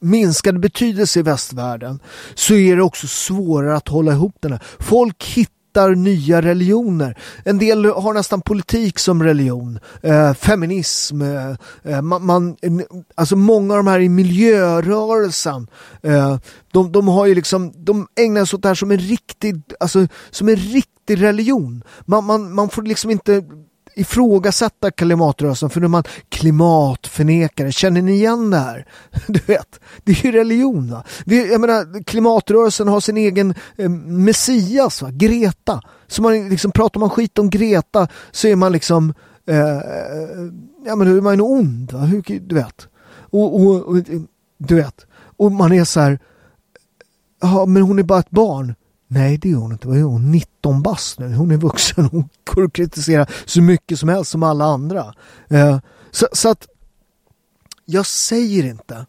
minskade 0.00 0.58
betydelse 0.58 1.20
i 1.20 1.22
västvärlden 1.22 2.00
så 2.34 2.54
är 2.54 2.76
det 2.76 2.82
också 2.82 3.06
svårare 3.06 3.76
att 3.76 3.88
hålla 3.88 4.12
ihop 4.12 4.36
den 4.40 4.52
här. 4.52 4.62
Folk 4.78 5.24
hittar 5.24 5.59
nya 5.96 6.42
religioner. 6.42 7.18
En 7.44 7.58
del 7.58 7.84
har 7.84 8.14
nästan 8.14 8.40
politik 8.40 8.98
som 8.98 9.22
religion. 9.22 9.78
Eh, 10.02 10.34
feminism. 10.34 11.22
Eh, 11.22 11.50
eh 11.84 12.02
man, 12.02 12.26
man, 12.26 12.56
alltså 13.14 13.36
många 13.36 13.74
av 13.74 13.76
de 13.76 13.86
här 13.86 14.00
i 14.00 14.08
miljörörelsen. 14.08 15.66
Eh, 16.02 16.36
de, 16.72 16.92
de 16.92 17.08
har 17.08 17.26
ju 17.26 17.34
liksom, 17.34 17.72
de 17.76 18.06
ägnar 18.20 18.44
sig 18.44 18.56
åt 18.56 18.62
det 18.62 18.68
här 18.68 18.74
som 18.74 18.90
en 18.90 18.98
riktig, 18.98 19.62
alltså 19.80 20.06
som 20.30 20.48
en 20.48 20.56
riktig 20.56 21.22
religion. 21.22 21.82
Man, 22.04 22.24
man, 22.24 22.54
man 22.54 22.68
får 22.68 22.82
liksom 22.82 23.10
inte 23.10 23.42
ifrågasätta 23.94 24.90
klimatrörelsen 24.90 25.70
för 25.70 25.80
nu 25.80 25.84
är 25.84 25.88
man 25.88 26.04
klimatförnekare. 26.28 27.72
Känner 27.72 28.02
ni 28.02 28.12
igen 28.12 28.50
det 28.50 28.58
här? 28.58 28.86
Du 29.26 29.40
vet, 29.46 29.80
det 30.04 30.12
är 30.12 30.26
ju 30.26 30.32
religion. 30.32 30.90
Va? 30.90 31.04
Det, 31.24 31.36
jag 31.36 31.60
menar, 31.60 32.04
klimatrörelsen 32.04 32.88
har 32.88 33.00
sin 33.00 33.16
egen 33.16 33.54
eh, 33.76 33.88
Messias, 33.88 35.02
va? 35.02 35.10
Greta. 35.12 35.82
Så 36.06 36.22
man 36.22 36.48
liksom, 36.48 36.72
pratar 36.72 37.00
man 37.00 37.10
skit 37.10 37.38
om 37.38 37.50
Greta 37.50 38.08
så 38.30 38.48
är 38.48 38.56
man 38.56 38.72
liksom 38.72 39.14
eh, 39.46 39.56
ja 40.86 40.96
men 40.96 41.16
är 41.16 41.20
man 41.20 41.40
ond. 41.40 41.92
Va? 41.92 41.98
Hur, 41.98 42.40
du 42.40 42.54
vet. 42.54 42.88
Och, 43.30 43.60
och, 43.60 43.82
och, 43.82 43.96
du 44.58 44.74
vet. 44.74 45.06
Och 45.36 45.52
man 45.52 45.72
är 45.72 45.84
så 45.84 46.00
här 46.00 46.18
ja 47.40 47.66
men 47.66 47.82
hon 47.82 47.98
är 47.98 48.02
bara 48.02 48.18
ett 48.18 48.30
barn. 48.30 48.74
Nej, 49.12 49.38
det 49.38 49.50
är 49.50 49.54
hon 49.54 49.72
inte. 49.72 49.88
Vad 49.88 49.98
är 49.98 50.02
hon? 50.02 50.30
19 50.30 50.82
bast 50.82 51.18
nu. 51.18 51.34
Hon 51.34 51.50
är 51.50 51.56
vuxen. 51.56 52.04
Hon 52.04 52.28
går 52.44 52.62
och 52.62 52.72
kritiserar 52.72 53.30
så 53.46 53.62
mycket 53.62 53.98
som 53.98 54.08
helst 54.08 54.30
som 54.30 54.42
alla 54.42 54.64
andra. 54.64 55.14
Eh, 55.48 55.78
så, 56.10 56.28
så, 56.32 56.48
att 56.50 56.68
jag 57.84 58.06
säger 58.06 58.64
inte 58.64 59.06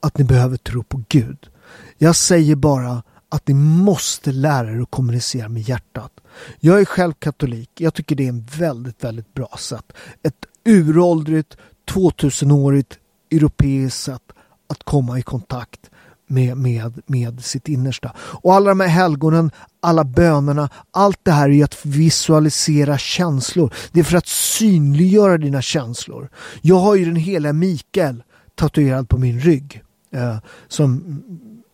att 0.00 0.18
ni 0.18 0.24
behöver 0.24 0.56
tro 0.56 0.82
på 0.82 1.02
Gud. 1.08 1.50
Jag 1.98 2.16
säger 2.16 2.54
bara 2.54 3.02
att 3.28 3.48
ni 3.48 3.54
måste 3.54 4.32
lära 4.32 4.72
er 4.72 4.80
att 4.80 4.90
kommunicera 4.90 5.48
med 5.48 5.62
hjärtat. 5.62 6.12
Jag 6.60 6.80
är 6.80 6.84
själv 6.84 7.12
katolik. 7.12 7.70
Jag 7.78 7.94
tycker 7.94 8.16
det 8.16 8.24
är 8.24 8.28
en 8.28 8.46
väldigt, 8.58 9.04
väldigt 9.04 9.34
bra 9.34 9.56
sätt. 9.58 9.92
Ett 10.22 10.46
uråldrigt, 10.64 11.56
2000-årigt 11.92 12.98
europeiskt 13.30 14.00
sätt 14.00 14.32
att 14.68 14.84
komma 14.84 15.18
i 15.18 15.22
kontakt 15.22 15.90
med, 16.32 16.56
med, 16.56 17.02
med 17.06 17.44
sitt 17.44 17.68
innersta. 17.68 18.12
Och 18.16 18.54
alla 18.54 18.68
de 18.68 18.80
här 18.80 18.88
helgonen, 18.88 19.50
alla 19.80 20.04
bönerna, 20.04 20.68
allt 20.90 21.18
det 21.22 21.32
här 21.32 21.50
är 21.50 21.64
att 21.64 21.86
visualisera 21.86 22.98
känslor. 22.98 23.74
Det 23.92 24.00
är 24.00 24.04
för 24.04 24.16
att 24.16 24.26
synliggöra 24.26 25.38
dina 25.38 25.62
känslor. 25.62 26.28
Jag 26.60 26.76
har 26.76 26.94
ju 26.94 27.04
den 27.04 27.16
hela 27.16 27.52
Mikael 27.52 28.22
tatuerad 28.54 29.08
på 29.08 29.18
min 29.18 29.40
rygg. 29.40 29.82
Eh, 30.10 30.36
som 30.68 31.22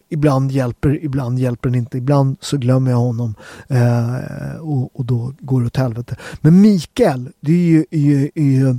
ibland 0.08 0.52
hjälper, 0.52 1.04
ibland 1.04 1.38
hjälper 1.38 1.68
den 1.68 1.78
inte. 1.78 1.98
Ibland 1.98 2.36
så 2.40 2.56
glömmer 2.56 2.90
jag 2.90 2.98
honom 2.98 3.34
eh, 3.68 4.56
och, 4.60 5.00
och, 5.00 5.04
då 5.04 5.34
går 5.40 5.60
det 5.60 5.66
åt 5.66 5.76
helvete. 5.76 6.16
Men 6.40 6.60
Mikael, 6.60 7.30
det 7.40 7.52
är 7.52 7.66
ju, 7.66 7.84
är 7.90 7.98
ju, 7.98 8.30
är 8.34 8.42
ju 8.42 8.76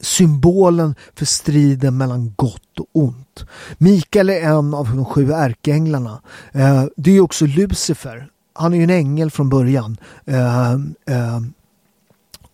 symbolen 0.00 0.94
för 1.14 1.24
striden 1.24 1.96
mellan 1.96 2.34
gott 2.36 2.78
och 2.78 2.86
ont. 2.92 3.44
Mikael 3.78 4.30
är 4.30 4.40
en 4.40 4.74
av 4.74 4.96
de 4.96 5.04
sju 5.04 5.32
ärkeänglarna. 5.32 6.22
Eh, 6.52 6.84
det 6.96 7.16
är 7.16 7.20
också 7.20 7.46
Lucifer. 7.46 8.28
Han 8.52 8.72
är 8.72 8.76
ju 8.76 8.84
en 8.84 8.90
ängel 8.90 9.30
från 9.30 9.48
början. 9.48 9.96
Eh, 10.24 10.72
eh, 10.72 11.40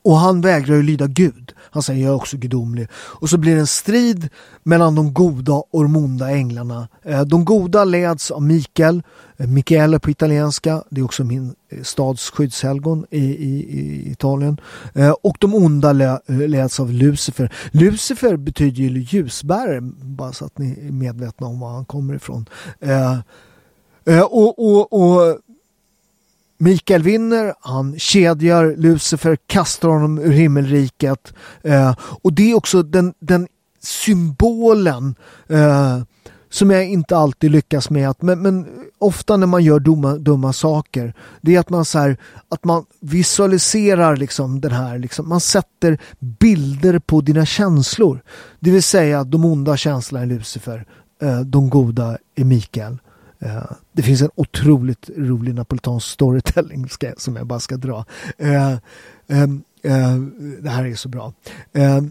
och 0.03 0.16
han 0.16 0.40
vägrar 0.40 0.76
ju 0.76 0.82
lyda 0.82 1.07
Gud. 1.07 1.53
Han 1.71 1.83
säger 1.83 2.05
jag 2.05 2.11
är 2.11 2.17
också 2.17 2.37
gudomlig. 2.37 2.89
Och 2.95 3.31
så 3.31 3.39
blir 3.39 3.55
det 3.55 3.61
en 3.61 3.67
strid 3.67 4.29
mellan 4.62 4.95
de 4.95 5.12
goda 5.12 5.53
och 5.53 5.83
de 5.83 5.97
onda 5.97 6.31
änglarna. 6.31 6.89
Eh, 7.03 7.23
de 7.23 7.45
goda 7.45 7.85
leds 7.85 8.31
av 8.31 8.43
Mikael, 8.43 9.03
eh, 9.37 9.47
Mikael 9.47 9.77
Michele 9.77 9.99
på 9.99 10.11
italienska, 10.11 10.83
det 10.91 11.01
är 11.01 11.05
också 11.05 11.25
min 11.25 11.55
eh, 11.69 11.83
stads 11.83 12.31
skyddshelgon 12.31 13.07
i, 13.11 13.25
i, 13.25 13.79
i 13.81 14.11
Italien. 14.11 14.61
Och 15.23 15.37
de 15.41 15.55
onda 15.55 16.19
leds 16.27 16.81
av 16.81 16.93
Lucifer. 16.93 17.53
Lucifer 17.71 18.37
betyder 18.37 18.83
ju 18.83 19.01
ljusbärare, 19.01 19.81
bara 20.03 20.33
så 20.33 20.45
att 20.45 20.59
ni 20.59 20.87
är 20.89 20.93
medvetna 20.93 21.47
om 21.47 21.61
var 21.61 21.71
han 21.71 21.85
kommer 21.85 22.14
ifrån. 22.14 22.47
Och, 24.31 24.59
och, 24.59 24.93
och 24.93 25.39
Mikael 26.59 27.02
vinner, 27.02 27.54
han 27.61 27.98
kedjar 27.98 28.74
Lucifer, 28.76 29.36
kastar 29.46 29.88
honom 29.88 30.18
ur 30.18 30.32
himmelriket. 30.32 31.34
Eh, 31.62 31.94
och 32.22 32.32
det 32.32 32.50
är 32.50 32.54
också 32.54 32.82
den, 32.82 33.14
den 33.18 33.48
symbolen 33.82 35.14
eh, 35.48 35.98
som 36.50 36.70
jag 36.70 36.88
inte 36.88 37.16
alltid 37.16 37.50
lyckas 37.50 37.90
med. 37.90 38.09
Att, 38.09 38.22
men, 38.22 38.42
men 38.42 38.66
ofta 38.98 39.36
när 39.36 39.46
man 39.46 39.64
gör 39.64 39.80
dumma, 39.80 40.16
dumma 40.16 40.52
saker, 40.52 41.14
det 41.40 41.54
är 41.54 41.61
att 41.61 41.70
man, 41.70 41.84
så 41.84 41.98
här, 41.98 42.16
att 42.48 42.64
man 42.64 42.84
visualiserar 43.00 44.16
liksom 44.16 44.61
den 44.61 44.72
här, 44.72 44.98
liksom, 44.98 45.28
man 45.28 45.40
sätter 45.40 45.98
bilder 46.18 46.98
på 46.98 47.20
dina 47.20 47.46
känslor. 47.46 48.22
Det 48.61 48.70
vill 48.70 48.82
säga 48.82 49.24
de 49.24 49.44
onda 49.44 49.76
känslorna 49.76 50.22
är 50.22 50.26
Lucifer, 50.26 50.86
eh, 51.22 51.40
de 51.40 51.70
goda 51.70 52.18
är 52.34 52.44
Mikael. 52.44 52.98
Eh, 53.39 53.70
det 53.93 54.03
finns 54.03 54.22
en 54.22 54.30
otroligt 54.34 55.11
rolig 55.16 55.55
napolitansk 55.55 56.07
storytelling 56.07 56.89
ska, 56.89 57.12
som 57.16 57.37
jag 57.37 57.47
bara 57.47 57.61
ska 57.61 57.76
dra. 57.76 58.05
Eh, 58.39 58.76
ehm, 59.28 59.62
eh, 59.82 60.16
det 60.61 60.70
här 60.70 60.84
är 60.84 60.95
så 60.95 61.09
bra. 61.09 61.32
Ehm, 61.72 62.11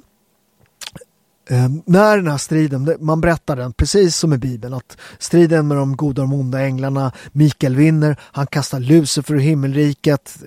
ehm, 1.50 1.82
när 1.86 2.18
den 2.18 2.28
här 2.28 2.38
striden, 2.38 2.96
man 3.00 3.22
berättar 3.22 3.56
den 3.56 3.74
precis 3.74 4.16
som 4.18 4.34
i 4.34 4.38
Bibeln, 4.38 4.74
att 4.74 4.98
striden 5.20 5.68
med 5.68 5.78
de 5.78 5.96
goda 5.96 6.22
och 6.22 6.28
de 6.28 6.40
onda 6.40 6.62
änglarna, 6.62 7.12
Mikael 7.32 7.76
vinner, 7.76 8.20
han 8.22 8.48
kastar 8.48 8.80
Lucifer 8.80 9.34
ur 9.34 9.40
himmelriket, 9.40 10.38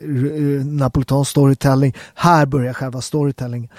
napolitansk 0.64 1.30
storytelling. 1.30 1.94
Här 2.14 2.46
börjar 2.46 2.72
själva 2.72 3.00
storytelling. 3.00 3.70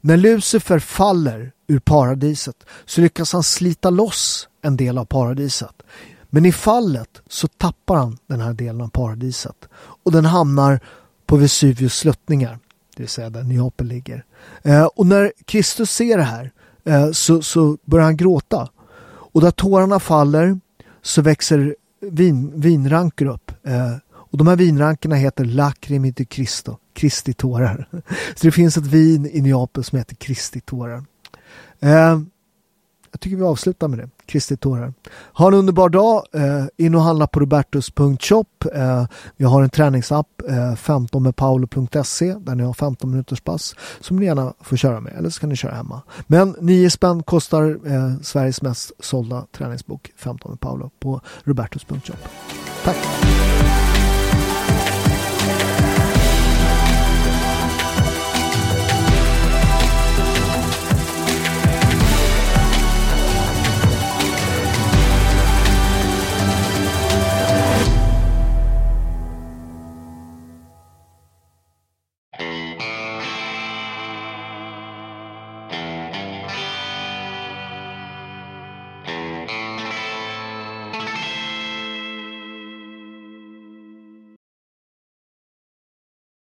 När 0.00 0.16
Lucifer 0.16 0.78
faller 0.78 1.52
ur 1.66 1.78
paradiset 1.78 2.56
så 2.84 3.00
lyckas 3.00 3.32
han 3.32 3.42
slita 3.42 3.90
loss 3.90 4.48
en 4.62 4.76
del 4.76 4.98
av 4.98 5.04
paradiset. 5.04 5.82
Men 6.30 6.46
i 6.46 6.52
fallet 6.52 7.22
så 7.26 7.48
tappar 7.48 7.96
han 7.96 8.18
den 8.26 8.40
här 8.40 8.52
delen 8.52 8.80
av 8.80 8.88
paradiset 8.88 9.68
och 9.74 10.12
den 10.12 10.24
hamnar 10.24 10.80
på 11.26 11.36
Vesuvius 11.36 11.94
sluttningar, 11.94 12.58
det 12.96 13.02
vill 13.02 13.08
säga 13.08 13.30
där 13.30 13.42
Neapel 13.42 13.86
ligger. 13.86 14.24
Eh, 14.62 14.84
och 14.84 15.06
när 15.06 15.32
Kristus 15.44 15.90
ser 15.90 16.16
det 16.16 16.22
här 16.22 16.52
eh, 16.84 17.10
så, 17.10 17.42
så 17.42 17.78
börjar 17.84 18.04
han 18.04 18.16
gråta 18.16 18.68
och 19.08 19.40
där 19.40 19.50
tårarna 19.50 20.00
faller 20.00 20.60
så 21.02 21.22
växer 21.22 21.76
vin, 22.00 22.60
vinranker 22.60 23.26
upp. 23.26 23.52
Eh, 23.62 23.96
och 24.12 24.38
de 24.38 24.46
här 24.46 24.56
vinrankerna 24.56 25.16
heter 25.16 25.44
Lacrimi 25.44 26.10
di 26.10 26.24
Cristo, 26.24 26.76
Kristi 26.92 27.32
tårar. 27.32 27.88
Så 28.34 28.46
det 28.46 28.52
finns 28.52 28.76
ett 28.76 28.86
vin 28.86 29.30
i 29.32 29.40
Neapel 29.40 29.84
som 29.84 29.98
heter 29.98 30.14
Kristi 30.14 30.60
tårar. 30.60 31.04
Eh, 31.80 32.20
jag 33.10 33.20
tycker 33.20 33.36
vi 33.36 33.42
avslutar 33.42 33.88
med 33.88 33.98
det. 33.98 34.08
Kristi 34.26 34.56
tårar. 34.56 34.92
Ha 35.32 35.48
en 35.48 35.54
underbar 35.54 35.88
dag. 35.88 36.22
Eh, 36.34 36.64
in 36.76 36.94
och 36.94 37.02
handla 37.02 37.26
på 37.26 37.40
robertus.shop. 37.40 38.44
Eh, 38.74 39.06
vi 39.36 39.44
har 39.44 39.62
en 39.62 39.70
träningsapp, 39.70 40.42
eh, 40.48 40.74
15medpaolo.se 40.74 42.34
där 42.34 42.54
ni 42.54 42.62
har 42.62 42.72
15 42.72 43.10
minuters 43.10 43.40
pass 43.40 43.74
som 44.00 44.16
ni 44.16 44.26
gärna 44.26 44.54
får 44.60 44.76
köra 44.76 45.00
med 45.00 45.12
eller 45.18 45.30
så 45.30 45.40
kan 45.40 45.48
ni 45.48 45.56
köra 45.56 45.74
hemma. 45.74 46.02
Men 46.26 46.56
9 46.60 46.90
spänn 46.90 47.22
kostar 47.22 47.78
eh, 47.86 48.14
Sveriges 48.22 48.62
mest 48.62 48.92
sålda 49.00 49.46
träningsbok 49.52 50.10
15 50.16 50.50
med 50.50 50.60
Paolo 50.60 50.90
på 51.00 51.20
robertus.shop. 51.44 52.16
Tack! 52.84 52.96